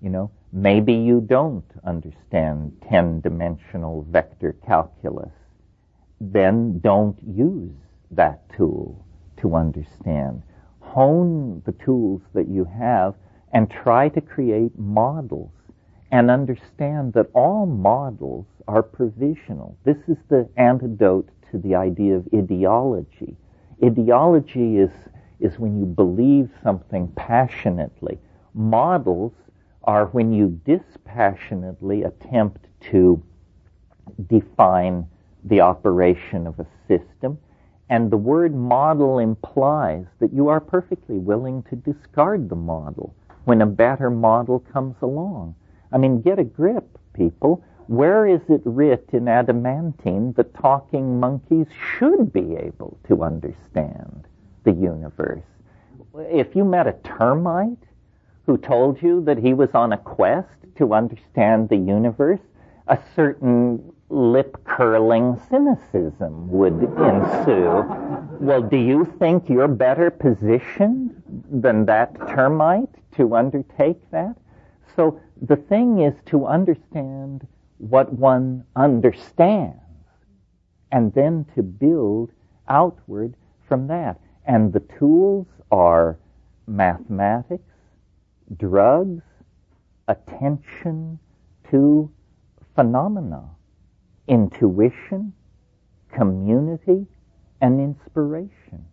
you 0.02 0.10
know, 0.10 0.32
maybe 0.52 0.94
you 0.94 1.22
don't 1.22 1.66
understand 1.86 2.72
10-dimensional 2.90 4.06
vector 4.10 4.56
calculus 4.66 5.32
then 6.20 6.80
don't 6.80 7.18
use 7.24 7.76
that 8.12 8.42
tool 8.56 9.06
to 9.38 9.56
understand. 9.56 10.42
Hone 10.80 11.62
the 11.66 11.74
tools 11.74 12.22
that 12.34 12.48
you 12.48 12.66
have 12.66 13.16
and 13.54 13.70
try 13.70 14.10
to 14.10 14.22
create 14.22 14.78
models 14.78 15.52
and 16.12 16.32
understand 16.32 17.14
that 17.14 17.30
all 17.34 17.66
models 17.66 18.46
are 18.68 18.82
provisional. 18.82 19.78
This 19.84 19.98
is 20.08 20.18
the 20.30 20.50
antidote 20.58 21.30
to 21.52 21.58
the 21.60 21.76
idea 21.76 22.16
of 22.16 22.28
ideology. 22.34 23.36
Ideology 23.84 24.78
is, 24.78 24.90
is 25.40 25.60
when 25.60 25.78
you 25.78 25.86
believe 25.86 26.50
something 26.64 27.10
passionately. 27.16 28.18
Models 28.54 29.34
are 29.88 30.08
when 30.08 30.34
you 30.34 30.60
dispassionately 30.66 32.04
attempt 32.04 32.68
to 32.92 33.24
define 34.30 35.08
the 35.46 35.62
operation 35.62 36.46
of 36.46 36.60
a 36.60 36.68
system. 36.88 37.40
And 37.90 38.12
the 38.12 38.18
word 38.18 38.54
model 38.54 39.20
implies 39.20 40.06
that 40.20 40.34
you 40.34 40.50
are 40.50 40.60
perfectly 40.60 41.18
willing 41.18 41.64
to 41.64 41.76
discard 41.78 42.50
the 42.50 42.56
model 42.56 43.16
when 43.46 43.62
a 43.62 43.66
better 43.66 44.10
model 44.10 44.60
comes 44.60 44.96
along. 45.02 45.56
I 45.94 45.98
mean, 45.98 46.22
get 46.22 46.38
a 46.38 46.44
grip, 46.44 47.00
people. 47.14 47.64
Where 47.88 48.28
is 48.28 48.42
it 48.50 48.62
writ 48.66 49.08
in 49.14 49.30
adamantine 49.30 50.34
that 50.34 50.54
talking 50.54 51.18
monkeys 51.18 51.68
should 51.98 52.34
be 52.34 52.58
able 52.58 52.98
to 53.08 53.24
understand 53.24 54.28
the 54.66 54.74
universe? 54.74 55.46
If 56.14 56.58
you 56.58 56.66
met 56.66 56.88
a 56.88 56.96
termite 57.06 57.87
who 58.48 58.58
told 58.58 59.02
you 59.02 59.22
that 59.26 59.38
he 59.38 59.54
was 59.54 59.70
on 59.74 59.94
a 59.94 59.98
quest 59.98 60.48
to 60.78 60.94
understand 60.94 61.70
the 61.70 61.78
universe, 61.78 62.40
a 62.88 62.98
certain 63.16 63.94
lip 64.10 64.58
curling 64.64 65.40
cynicism 65.50 66.50
would 66.50 66.82
ensue. 66.82 67.84
Well, 68.40 68.62
do 68.62 68.78
you 68.78 69.04
think 69.20 69.50
you're 69.50 69.68
better 69.68 70.10
positioned 70.10 71.22
than 71.52 71.86
that 71.86 72.16
termite 72.30 72.90
to 73.18 73.36
undertake 73.36 74.00
that? 74.12 74.38
So 74.96 75.20
the 75.42 75.58
thing 75.58 76.00
is 76.00 76.14
to 76.28 76.46
understand 76.46 77.46
what 77.80 78.14
one 78.14 78.64
understands 78.78 79.82
and 80.92 81.14
then 81.14 81.46
to 81.56 81.62
build 81.62 82.32
outward 82.70 83.36
from 83.68 83.88
that. 83.88 84.20
And 84.46 84.72
the 84.72 84.80
tools 84.98 85.48
are 85.70 86.18
mathematics, 86.66 87.64
drugs, 88.56 89.24
attention 90.08 91.20
to 91.70 92.10
phenomena 92.76 93.50
intuition, 94.28 95.34
community, 96.14 97.08
and 97.62 97.80
inspiration. 97.80 98.86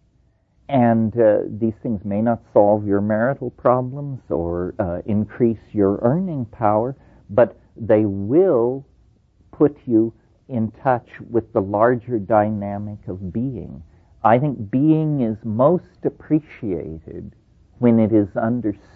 And 0.69 1.13
uh, 1.21 1.41
these 1.49 1.75
things 1.83 2.05
may 2.05 2.23
not 2.23 2.41
solve 2.53 2.87
your 2.87 3.01
marital 3.01 3.51
problems 3.51 4.21
or 4.31 4.75
uh, 4.79 5.03
increase 5.07 5.59
your 5.73 5.99
earning 6.03 6.47
power, 6.47 6.97
but 7.29 7.59
they 7.77 8.05
will 8.05 8.87
put 9.53 9.77
you 9.87 10.13
in 10.49 10.71
touch 10.83 11.09
with 11.31 11.53
the 11.53 11.61
larger 11.61 12.19
dynamic 12.19 12.99
of 13.09 13.33
being. 13.33 13.83
I 14.23 14.39
think 14.39 14.71
being 14.71 15.21
is 15.21 15.37
most 15.45 16.05
appreciated 16.05 17.35
when 17.79 17.99
it 18.01 18.13
is 18.13 18.29
understood. 18.37 18.94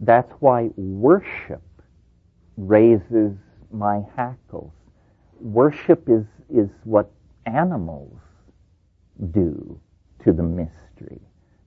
That's 0.00 0.32
why 0.40 0.70
worship 0.76 1.62
raises 2.56 3.32
my 3.70 4.02
hackles 4.16 4.72
worship 5.40 6.08
is, 6.08 6.24
is 6.48 6.68
what 6.84 7.10
animals 7.46 8.18
do 9.32 9.80
to 10.24 10.32
the 10.32 10.42
mystery 10.42 11.20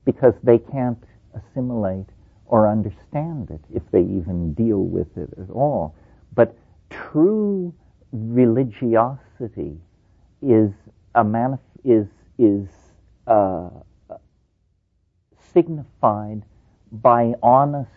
because 0.06 0.34
they 0.44 0.58
can't 0.58 1.02
assimilate 1.36 2.08
or 2.48 2.68
understand 2.68 3.52
it 3.52 3.62
if 3.74 3.84
they 3.92 4.02
even 4.02 4.54
deal 4.54 4.84
with 4.84 5.08
it 5.18 5.30
at 5.40 5.50
all. 5.52 5.96
But 6.36 6.56
true 6.90 7.74
religiosity 8.12 9.78
is 10.42 10.72
a 11.16 11.24
manif- 11.24 11.60
is 11.84 12.08
is 12.40 12.68
uh, 13.28 13.70
signified 15.54 16.44
by 16.92 17.34
honest 17.42 17.90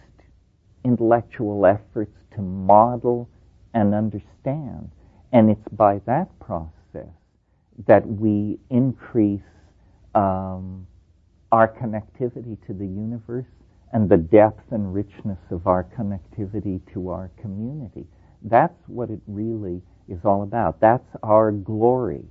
intellectual 0.84 1.66
efforts 1.66 2.16
to 2.34 2.40
model 2.42 3.28
and 3.74 3.94
understand. 3.94 4.90
And 5.32 5.50
it's 5.50 5.68
by 5.72 6.00
that 6.06 6.28
process 6.40 7.08
that 7.86 8.06
we 8.06 8.58
increase 8.70 9.40
um, 10.14 10.86
our 11.50 11.68
connectivity 11.68 12.56
to 12.66 12.74
the 12.74 12.86
universe 12.86 13.46
and 13.92 14.08
the 14.08 14.16
depth 14.16 14.72
and 14.72 14.94
richness 14.94 15.38
of 15.50 15.66
our 15.66 15.84
connectivity 15.84 16.80
to 16.92 17.08
our 17.10 17.30
community. 17.40 18.06
That's 18.42 18.78
what 18.86 19.10
it 19.10 19.20
really 19.26 19.82
is 20.08 20.18
all 20.24 20.42
about. 20.42 20.80
That's 20.80 21.08
our 21.22 21.52
glory 21.52 22.24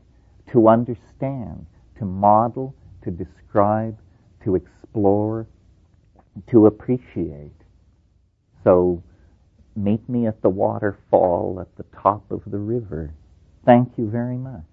to 0.51 0.67
understand, 0.67 1.65
to 1.97 2.05
model, 2.05 2.75
to 3.03 3.11
describe, 3.11 3.97
to 4.43 4.55
explore, 4.55 5.47
to 6.49 6.65
appreciate. 6.65 7.51
So 8.63 9.01
Meet 9.75 10.09
me 10.09 10.27
at 10.27 10.41
the 10.41 10.49
waterfall 10.49 11.59
at 11.61 11.73
the 11.77 11.85
top 11.97 12.29
of 12.29 12.41
the 12.45 12.57
river. 12.57 13.13
Thank 13.65 13.97
you 13.97 14.09
very 14.09 14.35
much. 14.35 14.63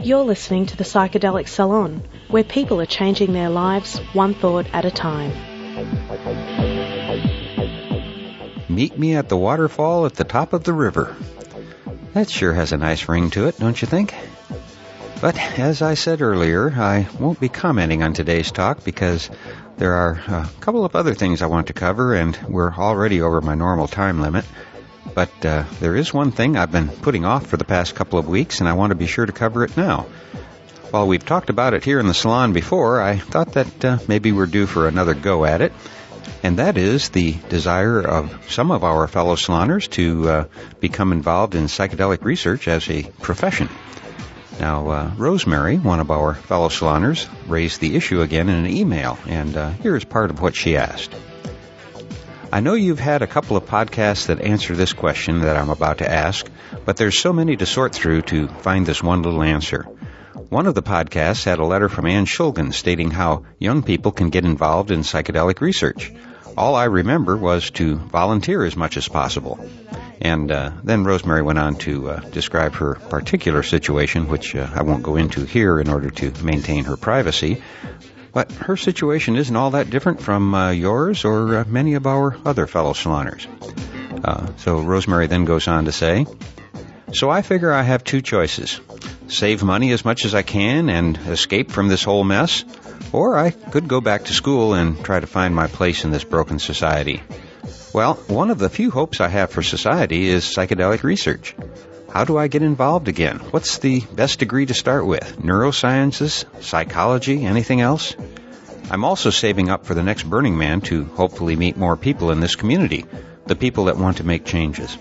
You're 0.00 0.22
listening 0.22 0.66
to 0.66 0.76
the 0.76 0.84
Psychedelic 0.84 1.48
Salon, 1.48 2.02
where 2.28 2.44
people 2.44 2.80
are 2.80 2.86
changing 2.86 3.32
their 3.32 3.50
lives 3.50 3.98
one 4.12 4.34
thought 4.34 4.66
at 4.72 4.84
a 4.84 4.90
time. 4.90 5.32
Meet 8.68 8.98
me 8.98 9.16
at 9.16 9.28
the 9.28 9.36
waterfall 9.36 10.06
at 10.06 10.14
the 10.14 10.24
top 10.24 10.52
of 10.52 10.64
the 10.64 10.72
river. 10.72 11.16
That 12.12 12.30
sure 12.30 12.52
has 12.52 12.72
a 12.72 12.76
nice 12.76 13.08
ring 13.08 13.30
to 13.30 13.48
it, 13.48 13.58
don't 13.58 13.80
you 13.80 13.88
think? 13.88 14.14
But 15.20 15.36
as 15.58 15.82
I 15.82 15.94
said 15.94 16.22
earlier, 16.22 16.70
I 16.70 17.08
won't 17.18 17.40
be 17.40 17.48
commenting 17.48 18.02
on 18.02 18.12
today's 18.12 18.52
talk 18.52 18.84
because 18.84 19.30
there 19.76 19.94
are 19.94 20.12
a 20.28 20.48
couple 20.60 20.84
of 20.84 20.94
other 20.94 21.14
things 21.14 21.42
I 21.42 21.46
want 21.46 21.68
to 21.68 21.72
cover 21.72 22.14
and 22.14 22.38
we're 22.48 22.72
already 22.72 23.20
over 23.20 23.40
my 23.40 23.54
normal 23.54 23.88
time 23.88 24.20
limit. 24.20 24.44
But 25.14 25.44
uh, 25.44 25.64
there 25.80 25.96
is 25.96 26.14
one 26.14 26.30
thing 26.30 26.56
I've 26.56 26.70
been 26.70 26.88
putting 26.88 27.24
off 27.24 27.46
for 27.46 27.56
the 27.56 27.64
past 27.64 27.94
couple 27.94 28.18
of 28.18 28.28
weeks 28.28 28.60
and 28.60 28.68
I 28.68 28.74
want 28.74 28.90
to 28.90 28.96
be 28.96 29.06
sure 29.06 29.26
to 29.26 29.32
cover 29.32 29.64
it 29.64 29.76
now. 29.76 30.06
While 30.90 31.06
we've 31.06 31.24
talked 31.24 31.50
about 31.50 31.74
it 31.74 31.84
here 31.84 32.00
in 32.00 32.06
the 32.06 32.14
salon 32.14 32.52
before, 32.52 33.00
I 33.00 33.16
thought 33.16 33.52
that 33.52 33.84
uh, 33.84 33.98
maybe 34.08 34.32
we're 34.32 34.46
due 34.46 34.66
for 34.66 34.88
another 34.88 35.14
go 35.14 35.44
at 35.44 35.60
it 35.60 35.72
and 36.42 36.58
that 36.58 36.76
is 36.76 37.08
the 37.10 37.32
desire 37.48 38.00
of 38.00 38.50
some 38.50 38.70
of 38.70 38.84
our 38.84 39.08
fellow 39.08 39.34
saloners 39.34 39.88
to 39.90 40.28
uh, 40.28 40.44
become 40.80 41.12
involved 41.12 41.54
in 41.54 41.64
psychedelic 41.64 42.22
research 42.22 42.68
as 42.68 42.88
a 42.88 43.02
profession. 43.20 43.68
Now, 44.60 44.88
uh, 44.88 45.10
Rosemary, 45.16 45.78
one 45.78 46.00
of 46.00 46.10
our 46.10 46.34
fellow 46.34 46.68
saloners, 46.68 47.28
raised 47.46 47.80
the 47.80 47.96
issue 47.96 48.22
again 48.22 48.48
in 48.48 48.56
an 48.56 48.70
email, 48.70 49.18
and 49.26 49.56
uh, 49.56 49.70
here 49.70 49.96
is 49.96 50.04
part 50.04 50.30
of 50.30 50.40
what 50.40 50.56
she 50.56 50.76
asked. 50.76 51.14
I 52.52 52.60
know 52.60 52.74
you've 52.74 52.98
had 52.98 53.22
a 53.22 53.26
couple 53.26 53.56
of 53.56 53.66
podcasts 53.66 54.26
that 54.26 54.40
answer 54.40 54.74
this 54.74 54.94
question 54.94 55.40
that 55.40 55.56
I'm 55.56 55.70
about 55.70 55.98
to 55.98 56.10
ask, 56.10 56.48
but 56.84 56.96
there's 56.96 57.18
so 57.18 57.32
many 57.32 57.56
to 57.56 57.66
sort 57.66 57.94
through 57.94 58.22
to 58.22 58.48
find 58.48 58.86
this 58.86 59.02
one 59.02 59.22
little 59.22 59.42
answer. 59.42 59.86
One 60.50 60.66
of 60.66 60.74
the 60.74 60.82
podcasts 60.82 61.44
had 61.44 61.58
a 61.58 61.66
letter 61.66 61.90
from 61.90 62.06
Ann 62.06 62.24
Shulgin 62.24 62.72
stating 62.72 63.10
how 63.10 63.44
young 63.58 63.82
people 63.82 64.12
can 64.12 64.30
get 64.30 64.46
involved 64.46 64.90
in 64.90 65.00
psychedelic 65.00 65.60
research. 65.60 66.10
All 66.56 66.74
I 66.74 66.84
remember 66.84 67.36
was 67.36 67.68
to 67.72 67.96
volunteer 67.96 68.64
as 68.64 68.74
much 68.74 68.96
as 68.96 69.06
possible. 69.08 69.60
And 70.22 70.50
uh, 70.50 70.70
then 70.82 71.04
Rosemary 71.04 71.42
went 71.42 71.58
on 71.58 71.76
to 71.80 72.08
uh, 72.08 72.20
describe 72.20 72.72
her 72.76 72.94
particular 72.94 73.62
situation, 73.62 74.28
which 74.28 74.56
uh, 74.56 74.66
I 74.74 74.84
won't 74.84 75.02
go 75.02 75.16
into 75.16 75.44
here 75.44 75.78
in 75.80 75.90
order 75.90 76.08
to 76.08 76.32
maintain 76.42 76.84
her 76.84 76.96
privacy. 76.96 77.62
But 78.32 78.50
her 78.52 78.78
situation 78.78 79.36
isn't 79.36 79.54
all 79.54 79.72
that 79.72 79.90
different 79.90 80.22
from 80.22 80.54
uh, 80.54 80.70
yours 80.70 81.26
or 81.26 81.58
uh, 81.58 81.64
many 81.68 81.92
of 81.92 82.06
our 82.06 82.38
other 82.46 82.66
fellow 82.66 82.94
saloners. 82.94 83.46
Uh, 84.24 84.50
so 84.56 84.80
Rosemary 84.80 85.26
then 85.26 85.44
goes 85.44 85.68
on 85.68 85.84
to 85.84 85.92
say, 85.92 86.24
So 87.12 87.28
I 87.28 87.42
figure 87.42 87.70
I 87.70 87.82
have 87.82 88.02
two 88.02 88.22
choices. 88.22 88.80
Save 89.28 89.62
money 89.62 89.92
as 89.92 90.04
much 90.04 90.24
as 90.24 90.34
I 90.34 90.42
can 90.42 90.88
and 90.88 91.16
escape 91.28 91.70
from 91.70 91.88
this 91.88 92.02
whole 92.02 92.24
mess, 92.24 92.64
or 93.12 93.38
I 93.38 93.50
could 93.50 93.86
go 93.86 94.00
back 94.00 94.24
to 94.24 94.32
school 94.32 94.74
and 94.74 95.02
try 95.04 95.20
to 95.20 95.26
find 95.26 95.54
my 95.54 95.66
place 95.66 96.04
in 96.04 96.10
this 96.10 96.24
broken 96.24 96.58
society. 96.58 97.22
Well, 97.92 98.14
one 98.28 98.50
of 98.50 98.58
the 98.58 98.70
few 98.70 98.90
hopes 98.90 99.20
I 99.20 99.28
have 99.28 99.50
for 99.50 99.62
society 99.62 100.28
is 100.28 100.44
psychedelic 100.44 101.02
research. 101.02 101.54
How 102.10 102.24
do 102.24 102.38
I 102.38 102.48
get 102.48 102.62
involved 102.62 103.08
again? 103.08 103.38
What's 103.50 103.78
the 103.78 104.00
best 104.00 104.38
degree 104.38 104.64
to 104.66 104.74
start 104.74 105.06
with? 105.06 105.36
Neurosciences? 105.38 106.44
Psychology? 106.62 107.44
Anything 107.44 107.82
else? 107.82 108.16
I'm 108.90 109.04
also 109.04 109.28
saving 109.28 109.68
up 109.68 109.84
for 109.84 109.94
the 109.94 110.02
next 110.02 110.22
Burning 110.22 110.56
Man 110.56 110.80
to 110.82 111.04
hopefully 111.04 111.54
meet 111.54 111.76
more 111.76 111.96
people 111.96 112.30
in 112.30 112.40
this 112.40 112.56
community, 112.56 113.04
the 113.46 113.56
people 113.56 113.84
that 113.84 113.98
want 113.98 114.16
to 114.18 114.24
make 114.24 114.46
changes. 114.46 114.96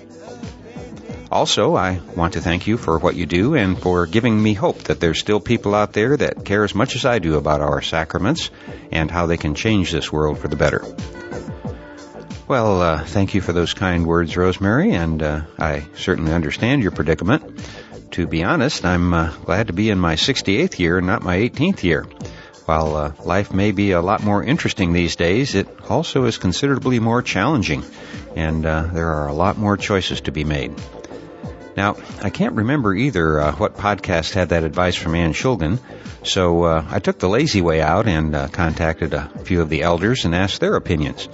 Also, 1.30 1.76
I 1.76 1.99
want 2.16 2.34
to 2.34 2.41
thank 2.41 2.68
you 2.68 2.78
for 2.78 2.99
what 2.99 3.16
you 3.16 3.26
do 3.26 3.56
and 3.56 3.78
for 3.78 4.06
giving 4.06 4.41
me 4.41 4.54
hope 4.54 4.84
that 4.84 4.99
there's 5.02 5.20
still 5.20 5.41
people 5.41 5.76
out 5.76 5.91
there 5.91 6.16
that 6.16 6.45
care 6.45 6.64
as 6.64 6.74
much 6.74 6.95
as 6.95 7.06
I 7.06 7.20
do 7.20 7.36
about 7.36 7.60
our 7.60 7.82
sacraments 7.82 8.49
and 8.91 9.12
how 9.12 9.26
they 9.26 9.38
can 9.38 9.54
change 9.54 9.91
this 9.91 10.12
world 10.12 10.40
for 10.40 10.48
the 10.48 10.56
better. 10.56 10.86
Well, 12.48 12.82
uh, 12.82 13.04
thank 13.04 13.34
you 13.34 13.41
for 13.41 13.52
those 13.52 13.74
kind 13.74 14.06
words, 14.06 14.38
Rosemary, 14.38 14.94
and 14.94 15.22
uh, 15.22 15.41
I 15.60 15.86
certainly 15.95 16.32
understand 16.32 16.82
your 16.82 16.91
predicament. 16.91 17.60
To 18.12 18.26
be 18.26 18.45
honest, 18.45 18.86
I'm 18.86 19.14
uh, 19.14 19.36
glad 19.44 19.68
to 19.68 19.74
be 19.74 19.90
in 19.90 19.99
my 19.99 20.16
68th 20.16 20.80
year 20.80 20.98
and 20.98 21.08
not 21.08 21.24
my 21.24 21.36
18th 21.36 21.84
year. 21.84 22.04
While 22.64 22.95
uh, 22.95 23.14
life 23.26 23.54
may 23.54 23.74
be 23.74 23.91
a 23.91 24.02
lot 24.02 24.24
more 24.24 24.41
interesting 24.41 24.94
these 24.94 25.18
days, 25.18 25.56
it 25.56 25.68
also 25.90 26.24
is 26.24 26.38
considerably 26.38 26.99
more 26.99 27.22
challenging, 27.22 27.84
and 28.36 28.66
uh, 28.66 28.84
there 28.94 29.10
are 29.10 29.28
a 29.28 29.34
lot 29.34 29.58
more 29.58 29.76
choices 29.76 30.22
to 30.22 30.32
be 30.32 30.45
made. 30.45 30.74
Now, 31.78 31.95
I 32.22 32.32
can't 32.32 32.56
remember 32.56 32.94
either 32.94 33.40
uh, 33.40 33.52
what 33.54 33.78
podcast 33.78 34.34
had 34.34 34.49
that 34.49 34.64
advice 34.64 34.95
from 34.95 35.16
Ann 35.16 35.32
Shulgin, 35.32 35.80
so 36.24 36.66
I 36.66 36.99
took 36.99 37.20
the 37.20 37.30
lazy 37.30 37.62
way 37.62 37.82
out 37.82 38.08
and 38.08 38.34
contacted 38.52 39.14
a 39.14 39.30
few 39.45 39.62
of 39.62 39.70
the 39.70 39.84
elders 39.84 40.26
and 40.26 40.36
asked 40.36 40.60
their 40.60 40.76
opinions. 40.76 41.30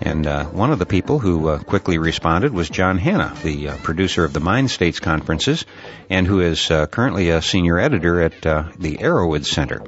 And 0.00 0.26
uh, 0.26 0.44
one 0.46 0.70
of 0.70 0.78
the 0.78 0.86
people 0.86 1.18
who 1.18 1.48
uh, 1.48 1.58
quickly 1.58 1.98
responded 1.98 2.52
was 2.52 2.68
John 2.68 2.98
Hanna, 2.98 3.34
the 3.42 3.70
uh, 3.70 3.76
producer 3.78 4.24
of 4.24 4.32
the 4.32 4.40
Mind 4.40 4.70
States 4.70 5.00
conferences, 5.00 5.64
and 6.10 6.26
who 6.26 6.40
is 6.40 6.70
uh, 6.70 6.86
currently 6.86 7.30
a 7.30 7.40
senior 7.40 7.78
editor 7.78 8.20
at 8.20 8.44
uh, 8.44 8.64
the 8.78 8.98
Erowid 8.98 9.46
Center. 9.46 9.82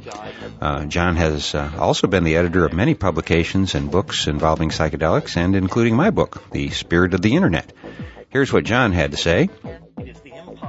Uh, 0.61 0.87
John 0.87 1.17
has 1.17 1.55
also 1.55 2.07
been 2.07 2.25
the 2.25 2.37
editor 2.37 2.65
of 2.65 2.73
many 2.73 2.95
publications 2.95 3.75
and 3.75 3.91
books 3.91 4.27
involving 4.27 4.71
psychedelics, 4.71 5.37
and 5.37 5.55
including 5.55 5.97
my 5.97 6.11
book, 6.11 6.43
The 6.51 6.71
Spirit 6.71 7.13
of 7.13 7.21
the 7.21 7.35
Internet. 7.35 7.73
Here's 8.37 8.53
what 8.53 8.65
John 8.65 8.93
had 8.93 9.13
to 9.13 9.17
say. 9.17 9.49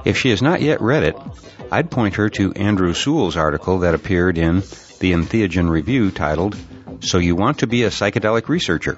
If 0.06 0.18
she 0.18 0.30
has 0.30 0.42
not 0.42 0.62
yet 0.62 0.80
read 0.80 1.04
it, 1.04 1.18
I'd 1.70 1.92
point 1.92 2.16
her 2.16 2.30
to 2.30 2.54
Andrew 2.54 2.94
Sewell's 2.94 3.36
article 3.36 3.80
that 3.80 3.94
appeared 3.94 4.38
in 4.38 4.62
the 5.02 5.12
Entheogen 5.12 5.70
Review 5.70 6.12
titled 6.12 6.56
so 7.02 7.18
you 7.18 7.36
want 7.36 7.60
to 7.60 7.68
be 7.68 7.84
a 7.84 7.90
psychedelic 7.90 8.48
researcher. 8.48 8.98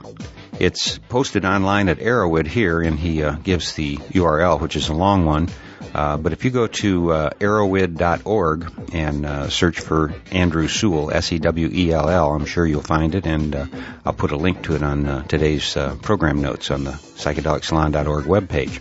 It's 0.59 0.99
posted 1.09 1.45
online 1.45 1.89
at 1.89 1.97
Erowid 1.97 2.45
here, 2.45 2.79
and 2.79 2.99
he 2.99 3.23
uh, 3.23 3.37
gives 3.37 3.73
the 3.73 3.97
URL, 3.97 4.61
which 4.61 4.75
is 4.75 4.87
a 4.89 4.93
long 4.93 5.25
one. 5.25 5.49
Uh, 5.93 6.17
but 6.17 6.33
if 6.33 6.45
you 6.45 6.51
go 6.51 6.67
to 6.67 7.11
uh, 7.11 7.29
erowid.org 7.39 8.71
and 8.93 9.25
uh, 9.25 9.49
search 9.49 9.79
for 9.79 10.13
Andrew 10.31 10.67
Sewell, 10.67 11.11
S-E-W-E-L-L, 11.11 12.31
I'm 12.31 12.45
sure 12.45 12.65
you'll 12.65 12.81
find 12.81 13.15
it, 13.15 13.25
and 13.25 13.55
uh, 13.55 13.65
I'll 14.05 14.13
put 14.13 14.31
a 14.31 14.37
link 14.37 14.63
to 14.63 14.75
it 14.75 14.83
on 14.83 15.05
uh, 15.05 15.23
today's 15.23 15.75
uh, 15.75 15.95
program 16.01 16.41
notes 16.41 16.69
on 16.71 16.83
the 16.83 16.91
psychedelicsalon.org 16.91 18.25
webpage. 18.25 18.79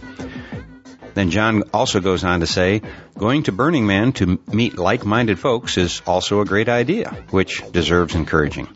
Then 1.15 1.31
John 1.31 1.65
also 1.73 2.01
goes 2.01 2.25
on 2.25 2.41
to 2.41 2.47
say, 2.47 2.83
going 3.17 3.45
to 3.45 3.53
Burning 3.53 3.87
Man 3.87 4.13
to 4.15 4.39
meet 4.47 4.79
like-minded 4.79 5.39
folks 5.39 5.77
is 5.77 6.03
also 6.07 6.41
a 6.41 6.45
great 6.45 6.69
idea, 6.69 7.25
which 7.31 7.63
deserves 7.73 8.15
encouraging. 8.15 8.69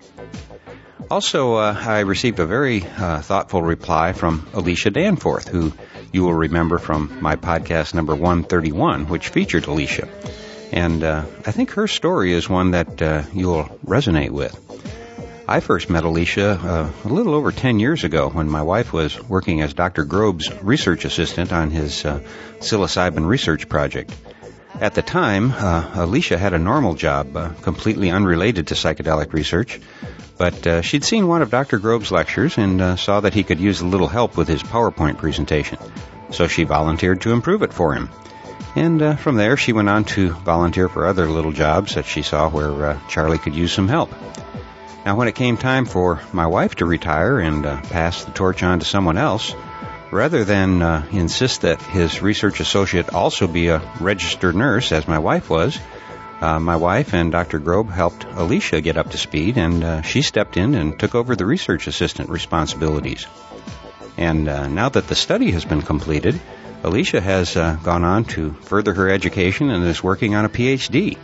Also, 1.10 1.54
I 1.54 2.00
received 2.00 2.40
a 2.40 2.46
very 2.46 2.80
thoughtful 2.80 3.62
reply 3.62 4.12
from 4.12 4.48
Alicia 4.54 4.90
Danforth, 4.90 5.46
who 5.46 5.72
you 6.12 6.22
will 6.22 6.34
remember 6.34 6.78
from 6.78 7.18
my 7.20 7.36
podcast 7.36 7.94
number 7.94 8.14
131, 8.14 9.08
which 9.08 9.30
featured 9.30 9.66
Alicia. 9.66 10.08
And 10.70 11.02
uh, 11.02 11.24
I 11.46 11.52
think 11.52 11.72
her 11.72 11.88
story 11.88 12.32
is 12.32 12.48
one 12.48 12.72
that 12.72 13.00
uh, 13.02 13.22
you'll 13.32 13.64
resonate 13.84 14.30
with. 14.30 14.58
I 15.48 15.60
first 15.60 15.90
met 15.90 16.04
Alicia 16.04 16.50
uh, 16.50 16.90
a 17.04 17.12
little 17.12 17.34
over 17.34 17.50
10 17.50 17.80
years 17.80 18.04
ago 18.04 18.28
when 18.28 18.48
my 18.48 18.62
wife 18.62 18.92
was 18.92 19.20
working 19.28 19.60
as 19.60 19.74
Dr. 19.74 20.04
Grob's 20.04 20.50
research 20.62 21.04
assistant 21.04 21.52
on 21.52 21.70
his 21.70 22.04
uh, 22.04 22.20
psilocybin 22.60 23.26
research 23.26 23.68
project. 23.68 24.14
At 24.80 24.94
the 24.94 25.02
time, 25.02 25.52
Alicia 25.52 26.38
had 26.38 26.54
a 26.54 26.58
normal 26.58 26.94
job, 26.94 27.60
completely 27.62 28.10
unrelated 28.10 28.68
to 28.68 28.74
psychedelic 28.74 29.32
research, 29.32 29.78
but 30.42 30.66
uh, 30.66 30.82
she'd 30.82 31.04
seen 31.04 31.28
one 31.28 31.40
of 31.40 31.52
Dr. 31.52 31.78
Grob's 31.78 32.10
lectures 32.10 32.58
and 32.58 32.80
uh, 32.80 32.96
saw 32.96 33.20
that 33.20 33.32
he 33.32 33.44
could 33.44 33.60
use 33.60 33.80
a 33.80 33.86
little 33.86 34.08
help 34.08 34.36
with 34.36 34.48
his 34.48 34.60
PowerPoint 34.60 35.16
presentation. 35.16 35.78
So 36.32 36.48
she 36.48 36.64
volunteered 36.64 37.20
to 37.20 37.30
improve 37.30 37.62
it 37.62 37.72
for 37.72 37.94
him. 37.94 38.10
And 38.74 39.00
uh, 39.00 39.14
from 39.14 39.36
there, 39.36 39.56
she 39.56 39.72
went 39.72 39.88
on 39.88 40.02
to 40.16 40.30
volunteer 40.30 40.88
for 40.88 41.06
other 41.06 41.28
little 41.28 41.52
jobs 41.52 41.94
that 41.94 42.06
she 42.06 42.22
saw 42.22 42.50
where 42.50 42.86
uh, 42.86 43.00
Charlie 43.08 43.38
could 43.38 43.54
use 43.54 43.72
some 43.72 43.86
help. 43.86 44.10
Now, 45.06 45.14
when 45.14 45.28
it 45.28 45.36
came 45.36 45.58
time 45.58 45.84
for 45.84 46.20
my 46.32 46.48
wife 46.48 46.74
to 46.76 46.86
retire 46.86 47.38
and 47.38 47.64
uh, 47.64 47.80
pass 47.82 48.24
the 48.24 48.32
torch 48.32 48.64
on 48.64 48.80
to 48.80 48.84
someone 48.84 49.18
else, 49.18 49.54
rather 50.10 50.44
than 50.44 50.82
uh, 50.82 51.06
insist 51.12 51.60
that 51.60 51.80
his 51.80 52.20
research 52.20 52.58
associate 52.58 53.14
also 53.14 53.46
be 53.46 53.68
a 53.68 53.80
registered 54.00 54.56
nurse, 54.56 54.90
as 54.90 55.06
my 55.06 55.20
wife 55.20 55.48
was, 55.48 55.78
uh, 56.42 56.58
my 56.58 56.74
wife 56.74 57.14
and 57.14 57.30
Dr. 57.30 57.60
Grob 57.60 57.88
helped 57.88 58.24
Alicia 58.24 58.80
get 58.80 58.96
up 58.96 59.12
to 59.12 59.16
speed, 59.16 59.56
and 59.56 59.84
uh, 59.84 60.02
she 60.02 60.22
stepped 60.22 60.56
in 60.56 60.74
and 60.74 60.98
took 60.98 61.14
over 61.14 61.36
the 61.36 61.46
research 61.46 61.86
assistant 61.86 62.30
responsibilities. 62.30 63.26
And 64.16 64.48
uh, 64.48 64.66
now 64.66 64.88
that 64.88 65.06
the 65.06 65.14
study 65.14 65.52
has 65.52 65.64
been 65.64 65.82
completed, 65.82 66.40
Alicia 66.82 67.20
has 67.20 67.56
uh, 67.56 67.76
gone 67.84 68.02
on 68.02 68.24
to 68.34 68.54
further 68.62 68.92
her 68.92 69.08
education 69.08 69.70
and 69.70 69.84
is 69.84 70.02
working 70.02 70.34
on 70.34 70.44
a 70.44 70.48
PhD. 70.48 71.16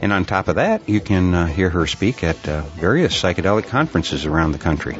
And 0.00 0.14
on 0.14 0.24
top 0.24 0.48
of 0.48 0.54
that, 0.54 0.88
you 0.88 1.00
can 1.00 1.34
uh, 1.34 1.46
hear 1.46 1.68
her 1.68 1.86
speak 1.86 2.24
at 2.24 2.36
various 2.36 3.20
psychedelic 3.20 3.66
conferences 3.66 4.24
around 4.24 4.52
the 4.52 4.58
country. 4.58 4.96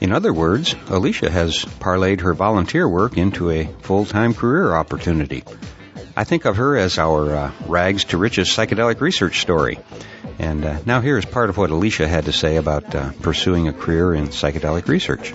In 0.00 0.12
other 0.12 0.32
words, 0.32 0.74
Alicia 0.88 1.30
has 1.30 1.64
parlayed 1.64 2.22
her 2.22 2.34
volunteer 2.34 2.88
work 2.88 3.16
into 3.16 3.50
a 3.50 3.66
full-time 3.82 4.34
career 4.34 4.74
opportunity. 4.74 5.44
I 6.18 6.24
think 6.24 6.46
of 6.46 6.56
her 6.56 6.76
as 6.76 6.98
our 6.98 7.32
uh, 7.32 7.52
rags 7.68 8.06
to 8.06 8.18
riches 8.18 8.48
psychedelic 8.48 9.00
research 9.00 9.40
story. 9.40 9.78
And 10.40 10.64
uh, 10.64 10.80
now 10.84 11.00
here 11.00 11.16
is 11.16 11.24
part 11.24 11.48
of 11.48 11.56
what 11.56 11.70
Alicia 11.70 12.08
had 12.08 12.24
to 12.24 12.32
say 12.32 12.56
about 12.56 12.92
uh, 12.92 13.12
pursuing 13.22 13.68
a 13.68 13.72
career 13.72 14.14
in 14.14 14.26
psychedelic 14.26 14.88
research. 14.88 15.32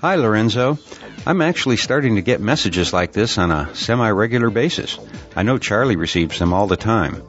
Hi, 0.00 0.16
Lorenzo. 0.16 0.80
I'm 1.24 1.40
actually 1.40 1.76
starting 1.76 2.16
to 2.16 2.20
get 2.22 2.40
messages 2.40 2.92
like 2.92 3.12
this 3.12 3.38
on 3.38 3.52
a 3.52 3.72
semi-regular 3.76 4.50
basis. 4.50 4.98
I 5.36 5.44
know 5.44 5.56
Charlie 5.56 5.94
receives 5.94 6.40
them 6.40 6.52
all 6.52 6.66
the 6.66 6.76
time. 6.76 7.22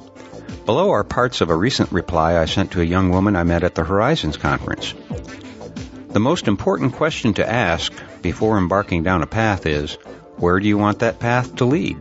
Below 0.66 0.90
are 0.90 1.04
parts 1.04 1.42
of 1.42 1.52
a 1.52 1.56
recent 1.56 1.92
reply 1.92 2.40
I 2.40 2.46
sent 2.46 2.72
to 2.72 2.82
a 2.82 2.86
young 2.86 3.12
woman 3.12 3.36
I 3.36 3.44
met 3.44 3.64
at 3.64 3.76
the 3.76 3.84
Horizons 3.84 4.38
conference. 4.38 4.96
The 6.08 6.20
most 6.20 6.48
important 6.48 6.94
question 6.94 7.36
to 7.36 7.48
ask 7.48 7.94
before 8.24 8.58
embarking 8.58 9.04
down 9.04 9.22
a 9.22 9.28
path 9.28 9.68
is, 9.68 9.94
where 10.38 10.60
do 10.60 10.68
you 10.68 10.80
want 10.80 11.00
that 11.00 11.20
path 11.20 11.58
to 11.58 11.66
lead? 11.66 11.98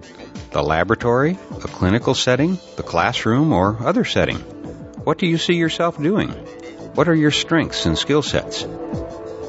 The 0.57 0.63
laboratory, 0.63 1.39
a 1.51 1.69
clinical 1.69 2.15
setting, 2.15 2.59
the 2.77 2.83
classroom, 2.83 3.53
or 3.53 3.77
other 3.79 4.07
setting? 4.07 4.39
What 5.05 5.19
do 5.19 5.27
you 5.27 5.37
see 5.37 5.53
yourself 5.53 6.01
doing? 6.03 6.31
What 6.95 7.09
are 7.09 7.15
your 7.15 7.31
strengths 7.31 7.85
and 7.85 7.99
skill 7.99 8.23
sets? 8.23 8.67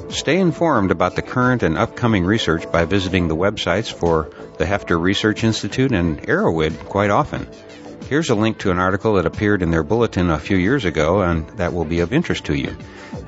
Stay 0.09 0.37
informed 0.37 0.91
about 0.91 1.15
the 1.15 1.21
current 1.21 1.63
and 1.63 1.77
upcoming 1.77 2.25
research 2.25 2.69
by 2.73 2.83
visiting 2.83 3.29
the 3.29 3.37
websites 3.37 3.89
for 3.89 4.31
the 4.57 4.65
Hefter 4.65 4.99
Research 5.01 5.45
Institute 5.45 5.93
and 5.93 6.21
Erowid 6.23 6.77
quite 6.89 7.09
often. 7.09 7.47
Here's 8.09 8.29
a 8.29 8.35
link 8.35 8.59
to 8.59 8.71
an 8.71 8.79
article 8.79 9.15
that 9.15 9.25
appeared 9.25 9.61
in 9.61 9.69
their 9.69 9.83
bulletin 9.83 10.29
a 10.29 10.39
few 10.39 10.55
years 10.55 10.85
ago 10.85 11.23
and 11.23 11.45
that 11.57 11.73
will 11.73 11.83
be 11.83 11.99
of 11.99 12.13
interest 12.13 12.45
to 12.45 12.53
you. 12.53 12.77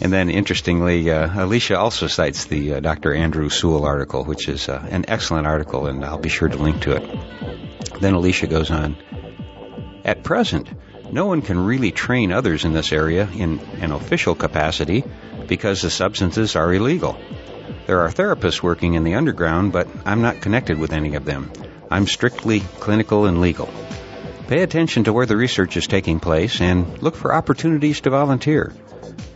and 0.00 0.10
then, 0.10 0.30
interestingly, 0.30 1.10
uh, 1.10 1.44
Alicia 1.44 1.78
also 1.78 2.06
cites 2.06 2.46
the 2.46 2.74
uh, 2.74 2.80
Dr. 2.80 3.12
Andrew 3.12 3.50
Sewell 3.50 3.84
article, 3.84 4.24
which 4.24 4.48
is 4.48 4.70
uh, 4.70 4.86
an 4.90 5.04
excellent 5.08 5.46
article, 5.46 5.86
and 5.86 6.02
I'll 6.02 6.16
be 6.16 6.30
sure 6.30 6.48
to 6.48 6.56
link 6.56 6.80
to 6.82 6.96
it. 6.96 8.00
Then 8.00 8.14
Alicia 8.14 8.46
goes 8.46 8.70
on 8.70 8.96
At 10.02 10.22
present, 10.22 10.70
no 11.12 11.26
one 11.26 11.42
can 11.42 11.62
really 11.62 11.92
train 11.92 12.32
others 12.32 12.64
in 12.64 12.72
this 12.72 12.92
area 12.92 13.28
in 13.30 13.58
an 13.82 13.92
official 13.92 14.34
capacity 14.34 15.04
because 15.46 15.82
the 15.82 15.90
substances 15.90 16.56
are 16.56 16.72
illegal. 16.72 17.18
There 17.86 18.00
are 18.00 18.08
therapists 18.08 18.62
working 18.62 18.94
in 18.94 19.04
the 19.04 19.16
underground, 19.16 19.72
but 19.72 19.88
I'm 20.06 20.22
not 20.22 20.40
connected 20.40 20.78
with 20.78 20.94
any 20.94 21.16
of 21.16 21.26
them. 21.26 21.52
I'm 21.90 22.06
strictly 22.06 22.60
clinical 22.78 23.26
and 23.26 23.40
legal. 23.40 23.68
Pay 24.46 24.62
attention 24.62 25.04
to 25.04 25.12
where 25.12 25.26
the 25.26 25.36
research 25.36 25.76
is 25.76 25.86
taking 25.86 26.20
place 26.20 26.60
and 26.60 27.02
look 27.02 27.16
for 27.16 27.34
opportunities 27.34 28.00
to 28.02 28.10
volunteer. 28.10 28.72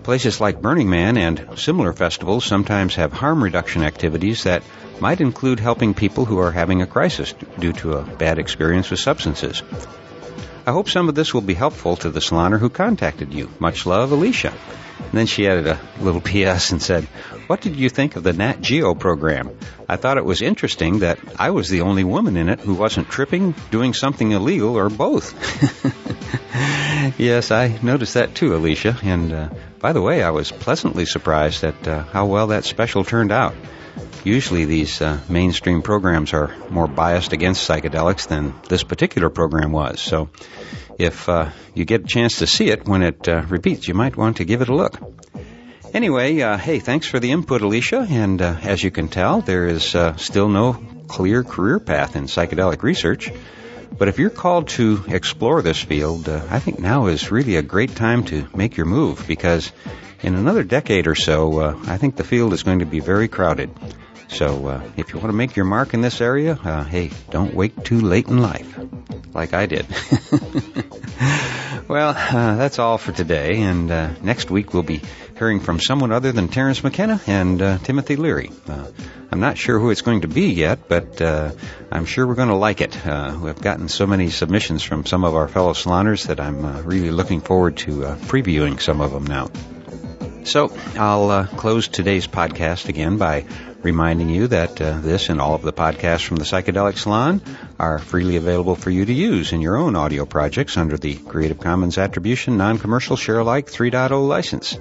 Places 0.05 0.41
like 0.41 0.63
Burning 0.63 0.89
Man 0.89 1.17
and 1.17 1.59
similar 1.59 1.93
festivals 1.93 2.45
sometimes 2.45 2.95
have 2.97 3.13
harm 3.13 3.43
reduction 3.43 3.83
activities 3.83 4.45
that 4.45 4.63
might 5.01 5.21
include 5.21 5.61
helping 5.61 5.95
people 5.95 6.25
who 6.25 6.39
are 6.39 6.53
having 6.53 6.83
a 6.83 6.87
crisis 6.87 7.35
due 7.59 7.73
to 7.73 7.95
a 7.95 8.03
bad 8.03 8.39
experience 8.39 8.91
with 8.91 9.01
substances. 9.01 9.63
I 10.67 10.73
hope 10.73 10.89
some 10.89 11.11
of 11.11 11.15
this 11.15 11.35
will 11.35 11.43
be 11.43 11.55
helpful 11.55 11.97
to 11.97 12.11
the 12.11 12.21
saloner 12.21 12.59
who 12.59 12.71
contacted 12.71 13.35
you. 13.35 13.51
Much 13.59 13.85
love, 13.85 14.13
Alicia. 14.13 14.55
And 14.99 15.13
then 15.13 15.27
she 15.27 15.47
added 15.47 15.67
a 15.67 15.79
little 16.01 16.21
PS 16.25 16.73
and 16.73 16.81
said, 16.81 17.05
What 17.49 17.61
did 17.61 17.77
you 17.77 17.91
think 17.91 18.17
of 18.17 18.23
the 18.23 18.33
Nat 18.33 18.63
Geo 18.63 18.95
program? 18.95 19.51
I 19.89 19.97
thought 19.97 20.17
it 20.17 20.25
was 20.25 20.41
interesting 20.41 21.01
that 21.01 21.19
I 21.39 21.51
was 21.51 21.69
the 21.69 21.83
only 21.83 22.05
woman 22.05 22.39
in 22.39 22.49
it 22.49 22.61
who 22.61 22.75
wasn't 22.75 23.11
tripping, 23.11 23.55
doing 23.71 23.93
something 23.93 24.33
illegal, 24.33 24.79
or 24.79 24.89
both. 24.89 25.35
yes, 27.19 27.51
I 27.51 27.79
noticed 27.83 28.15
that 28.15 28.35
too, 28.35 28.55
Alicia. 28.57 28.99
And 29.03 29.33
uh, 29.33 29.49
by 29.81 29.93
the 29.93 30.01
way, 30.01 30.23
I 30.23 30.31
was 30.31 30.51
pleasantly 30.51 31.05
surprised 31.05 31.63
at 31.63 31.87
uh, 31.87 32.05
how 32.05 32.25
well 32.25 32.47
that 32.49 32.65
special 32.65 33.05
turned 33.05 33.33
out. 33.33 33.55
Usually 34.25 34.65
these 34.65 35.03
uh, 35.03 35.21
mainstream 35.29 35.83
programs 35.83 36.33
are 36.33 36.51
more 36.71 36.89
biased 36.89 37.35
against 37.35 37.69
psychedelics 37.69 38.27
than 38.27 38.55
this 38.71 38.83
particular 38.83 39.29
program 39.29 39.71
was. 39.71 40.01
So 40.01 40.31
if 40.99 41.29
uh, 41.29 41.51
you 41.75 41.85
get 41.85 42.05
a 42.05 42.07
chance 42.07 42.39
to 42.39 42.47
see 42.47 42.71
it 42.71 42.89
when 42.89 43.03
it 43.03 43.29
uh, 43.29 43.43
repeats, 43.43 43.87
you 43.87 43.93
might 43.93 44.17
want 44.17 44.39
to 44.39 44.47
give 44.47 44.63
it 44.63 44.71
a 44.71 44.75
look. 44.75 44.99
Anyway, 45.93 46.41
uh, 46.41 46.57
hey, 46.57 46.79
thanks 46.79 47.07
for 47.07 47.21
the 47.21 47.33
input, 47.33 47.61
Alicia. 47.61 48.07
And 48.09 48.41
uh, 48.41 48.57
as 48.63 48.83
you 48.83 48.91
can 48.91 49.09
tell, 49.09 49.43
there 49.43 49.67
is 49.67 49.95
uh, 49.95 50.17
still 50.17 50.49
no 50.49 50.83
clear 51.07 51.45
career 51.45 51.79
path 51.79 52.17
in 52.17 52.25
psychedelic 52.25 52.83
research. 52.83 53.31
But 53.97 54.09
if 54.09 54.19
you're 54.19 54.31
called 54.31 54.69
to 54.69 55.05
explore 55.07 55.61
this 55.61 55.83
field, 55.83 56.31
I 56.31 56.61
think 56.61 56.79
now 56.79 57.07
is 57.07 57.31
really 57.31 57.57
a 57.57 57.63
great 57.63 57.95
time 57.95 58.25
to 58.25 58.49
make 58.57 58.79
your 58.79 58.87
move 58.87 59.27
because 59.29 59.71
in 60.23 60.35
another 60.35 60.65
decade 60.65 61.07
or 61.07 61.15
so, 61.15 61.61
I 61.87 61.99
think 61.99 62.17
the 62.17 62.25
field 62.25 62.55
is 62.55 62.63
going 62.63 62.79
to 62.79 62.87
be 62.87 63.01
very 63.01 63.29
crowded. 63.29 63.71
So 64.35 64.67
uh, 64.67 64.91
if 64.97 65.13
you 65.13 65.21
want 65.21 65.29
to 65.29 65.37
make 65.37 65.55
your 65.55 65.65
mark 65.65 65.95
in 65.95 66.01
this 66.01 66.21
area, 66.21 66.55
uh, 66.55 66.83
hey, 66.83 67.13
don't 67.31 67.55
wait 67.55 67.85
too 67.85 68.01
late 68.01 68.27
in 68.27 68.43
life, 68.43 68.81
like 69.33 69.55
I 69.55 69.67
did. 69.67 69.87
well, 71.89 72.09
uh, 72.09 72.57
that's 72.57 72.81
all 72.81 72.99
for 72.99 73.13
today, 73.13 73.63
and 73.63 73.93
uh, 73.93 74.11
next 74.23 74.51
week 74.51 74.75
we'll 74.75 74.83
be 74.83 75.03
hearing 75.39 75.61
from 75.61 75.79
someone 75.79 76.11
other 76.11 76.33
than 76.33 76.49
Terence 76.49 76.83
McKenna 76.83 77.21
and 77.29 77.63
uh, 77.63 77.79
Timothy 77.79 78.17
Leary. 78.17 78.51
Uh, 78.67 78.91
I'm 79.31 79.39
not 79.39 79.57
sure 79.57 79.79
who 79.79 79.91
it's 79.91 80.03
going 80.03 80.23
to 80.23 80.29
be 80.29 80.53
yet, 80.53 80.89
but 80.89 81.23
I'm 81.93 82.05
sure 82.05 82.27
we're 82.27 82.35
going 82.35 82.49
to 82.49 82.57
like 82.57 82.81
it. 82.81 82.97
we've 83.41 83.61
gotten 83.61 83.89
so 83.89 84.05
many 84.05 84.31
submissions 84.31 84.83
from 84.83 85.07
some 85.07 85.23
of 85.23 85.37
our 85.37 85.47
fellow 85.47 85.75
saloners 85.75 86.27
that 86.27 86.41
I'm 86.41 86.85
really 86.85 87.13
looking 87.13 87.41
forward 87.41 87.77
to 87.79 88.01
previewing 88.27 88.81
some 88.81 89.01
of 89.01 89.13
them 89.13 89.27
now. 89.27 89.49
So 90.45 90.77
I'll 90.97 91.47
close 91.47 91.89
today's 91.89 92.27
podcast 92.27 92.89
again 92.89 93.17
by 93.17 93.47
reminding 93.85 94.31
you 94.31 94.49
that 94.49 94.81
uh, 94.81 94.99
this 95.01 95.29
and 95.29 95.41
all 95.41 95.55
of 95.55 95.63
the 95.63 95.73
podcasts 95.73 96.25
from 96.25 96.37
the 96.37 96.45
Psychedelic 96.45 96.97
Salon 96.97 97.43
are 97.79 97.99
freely 97.99 98.37
available 98.37 98.75
for 98.75 98.91
you 98.91 99.05
to 99.05 99.13
use 99.13 99.53
in 99.53 99.61
your 99.61 99.77
own 99.77 99.95
audio 99.95 100.25
projects 100.25 100.77
under 100.77 100.97
the 100.97 101.17
Creative 101.17 101.61
Commons 101.61 101.99
Attribution 101.99 102.57
Non-Commercial 102.57 103.17
Share 103.17 103.39
Alike 103.39 103.71
3.0 103.71 104.27
license. 104.27 104.79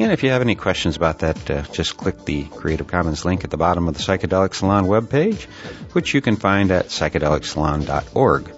And 0.00 0.12
if 0.12 0.22
you 0.22 0.30
have 0.30 0.42
any 0.42 0.54
questions 0.54 0.96
about 0.96 1.20
that, 1.20 1.50
uh, 1.50 1.62
just 1.62 1.96
click 1.96 2.24
the 2.24 2.44
Creative 2.44 2.86
Commons 2.86 3.24
link 3.24 3.44
at 3.44 3.50
the 3.50 3.56
bottom 3.56 3.86
of 3.86 3.94
the 3.94 4.02
Psychedelic 4.02 4.54
Salon 4.54 4.86
webpage, 4.86 5.44
which 5.92 6.14
you 6.14 6.20
can 6.20 6.36
find 6.36 6.70
at 6.70 6.86
psychedelicsalon.org. 6.86 8.50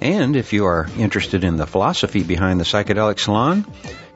And 0.00 0.36
if 0.36 0.52
you 0.52 0.66
are 0.66 0.86
interested 0.96 1.42
in 1.42 1.56
the 1.56 1.66
philosophy 1.66 2.22
behind 2.22 2.60
the 2.60 2.64
Psychedelic 2.64 3.18
Salon, 3.18 3.66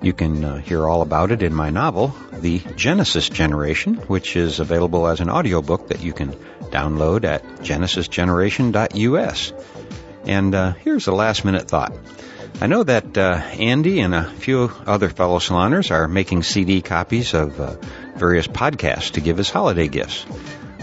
you 0.02 0.12
can 0.12 0.44
uh, 0.44 0.56
hear 0.58 0.86
all 0.88 1.02
about 1.02 1.30
it 1.30 1.42
in 1.42 1.54
my 1.54 1.70
novel, 1.70 2.14
The 2.32 2.58
Genesis 2.76 3.28
Generation, 3.28 3.94
which 3.94 4.36
is 4.36 4.60
available 4.60 5.06
as 5.06 5.20
an 5.20 5.30
audiobook 5.30 5.88
that 5.88 6.02
you 6.02 6.12
can 6.12 6.32
download 6.70 7.24
at 7.24 7.44
genesisgeneration.us. 7.60 9.52
And 10.24 10.54
uh, 10.54 10.72
here's 10.72 11.06
a 11.06 11.12
last 11.12 11.44
minute 11.44 11.68
thought. 11.68 11.92
I 12.60 12.66
know 12.66 12.82
that 12.82 13.16
uh, 13.18 13.42
Andy 13.58 14.00
and 14.00 14.14
a 14.14 14.24
few 14.24 14.70
other 14.86 15.08
fellow 15.08 15.38
saloners 15.38 15.90
are 15.90 16.06
making 16.06 16.42
CD 16.42 16.80
copies 16.80 17.34
of 17.34 17.58
uh, 17.60 17.76
various 18.16 18.46
podcasts 18.46 19.12
to 19.12 19.20
give 19.20 19.38
as 19.40 19.50
holiday 19.50 19.88
gifts. 19.88 20.26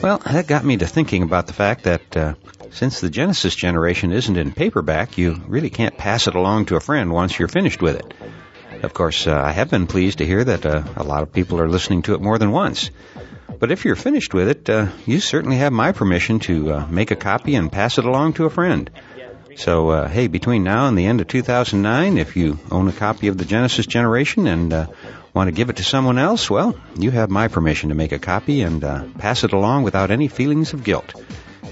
Well, 0.01 0.17
that 0.19 0.47
got 0.47 0.63
me 0.63 0.77
to 0.77 0.87
thinking 0.87 1.23
about 1.23 1.47
the 1.47 1.53
fact 1.53 1.83
that 1.83 2.17
uh, 2.17 2.33
since 2.71 3.01
the 3.01 3.09
Genesis 3.09 3.55
generation 3.55 4.11
isn't 4.11 4.37
in 4.37 4.51
paperback, 4.51 5.17
you 5.17 5.41
really 5.47 5.69
can't 5.69 5.97
pass 5.97 6.27
it 6.27 6.35
along 6.35 6.65
to 6.65 6.75
a 6.75 6.81
friend 6.81 7.11
once 7.11 7.37
you're 7.37 7.47
finished 7.47 7.81
with 7.81 7.97
it. 7.97 8.13
Of 8.81 8.93
course, 8.93 9.27
uh, 9.27 9.35
I 9.35 9.51
have 9.51 9.69
been 9.69 9.87
pleased 9.87 10.19
to 10.19 10.25
hear 10.25 10.43
that 10.43 10.65
uh, 10.65 10.83
a 10.95 11.03
lot 11.03 11.21
of 11.21 11.33
people 11.33 11.59
are 11.59 11.67
listening 11.67 12.03
to 12.03 12.13
it 12.13 12.21
more 12.21 12.37
than 12.37 12.51
once. 12.51 12.91
But 13.59 13.71
if 13.71 13.83
you're 13.83 13.97
finished 13.97 14.33
with 14.33 14.47
it, 14.47 14.69
uh, 14.69 14.87
you 15.05 15.19
certainly 15.19 15.57
have 15.57 15.73
my 15.73 15.91
permission 15.91 16.39
to 16.41 16.71
uh, 16.71 16.87
make 16.89 17.11
a 17.11 17.17
copy 17.17 17.55
and 17.55 17.69
pass 17.69 17.97
it 17.97 18.05
along 18.05 18.33
to 18.33 18.45
a 18.45 18.49
friend. 18.49 18.89
So, 19.57 19.89
uh, 19.89 20.07
hey, 20.07 20.27
between 20.27 20.63
now 20.63 20.87
and 20.87 20.97
the 20.97 21.07
end 21.07 21.19
of 21.19 21.27
2009, 21.27 22.17
if 22.17 22.37
you 22.37 22.57
own 22.71 22.87
a 22.87 22.93
copy 22.93 23.27
of 23.27 23.37
the 23.37 23.43
Genesis 23.43 23.85
Generation 23.85 24.47
and 24.47 24.71
uh, 24.71 24.87
want 25.33 25.49
to 25.49 25.51
give 25.51 25.69
it 25.69 25.77
to 25.77 25.83
someone 25.83 26.17
else, 26.17 26.49
well, 26.49 26.79
you 26.97 27.11
have 27.11 27.29
my 27.29 27.49
permission 27.49 27.89
to 27.89 27.95
make 27.95 28.13
a 28.13 28.19
copy 28.19 28.61
and 28.61 28.81
pass 29.17 29.43
it 29.43 29.51
along 29.51 29.83
without 29.83 30.11
any 30.11 30.29
feelings 30.29 30.71
of 30.71 30.85
guilt. 30.85 31.13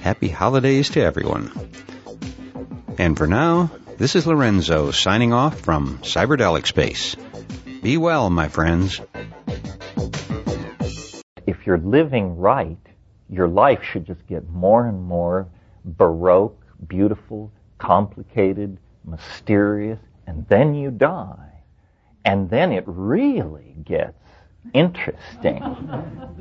Happy 0.02 0.28
holidays 0.28 0.90
to 0.90 1.02
everyone. 1.02 1.52
And 2.98 3.16
for 3.16 3.28
now, 3.28 3.72
this 3.98 4.16
is 4.16 4.28
Lorenzo 4.28 4.92
signing 4.92 5.34
off 5.34 5.60
from 5.60 5.98
Cyberdelic 6.00 6.68
Space. 6.68 7.16
Be 7.82 7.98
well, 7.98 8.30
my 8.30 8.48
friends. 8.48 9.02
If 11.48 11.66
you're 11.66 11.80
living 11.80 12.38
right, 12.38 12.78
your 13.30 13.48
life 13.48 13.84
should 13.84 14.06
just 14.06 14.26
get 14.28 14.48
more 14.50 14.86
and 14.86 15.02
more 15.02 15.48
baroque, 15.84 16.62
beautiful, 16.88 17.52
complicated, 17.80 18.78
mysterious, 19.04 20.00
and 20.28 20.46
then 20.48 20.76
you 20.76 20.92
die. 20.92 21.64
And 22.24 22.50
then 22.50 22.72
it 22.72 22.84
really 22.86 23.76
gets 23.84 24.22
interesting. 24.74 25.64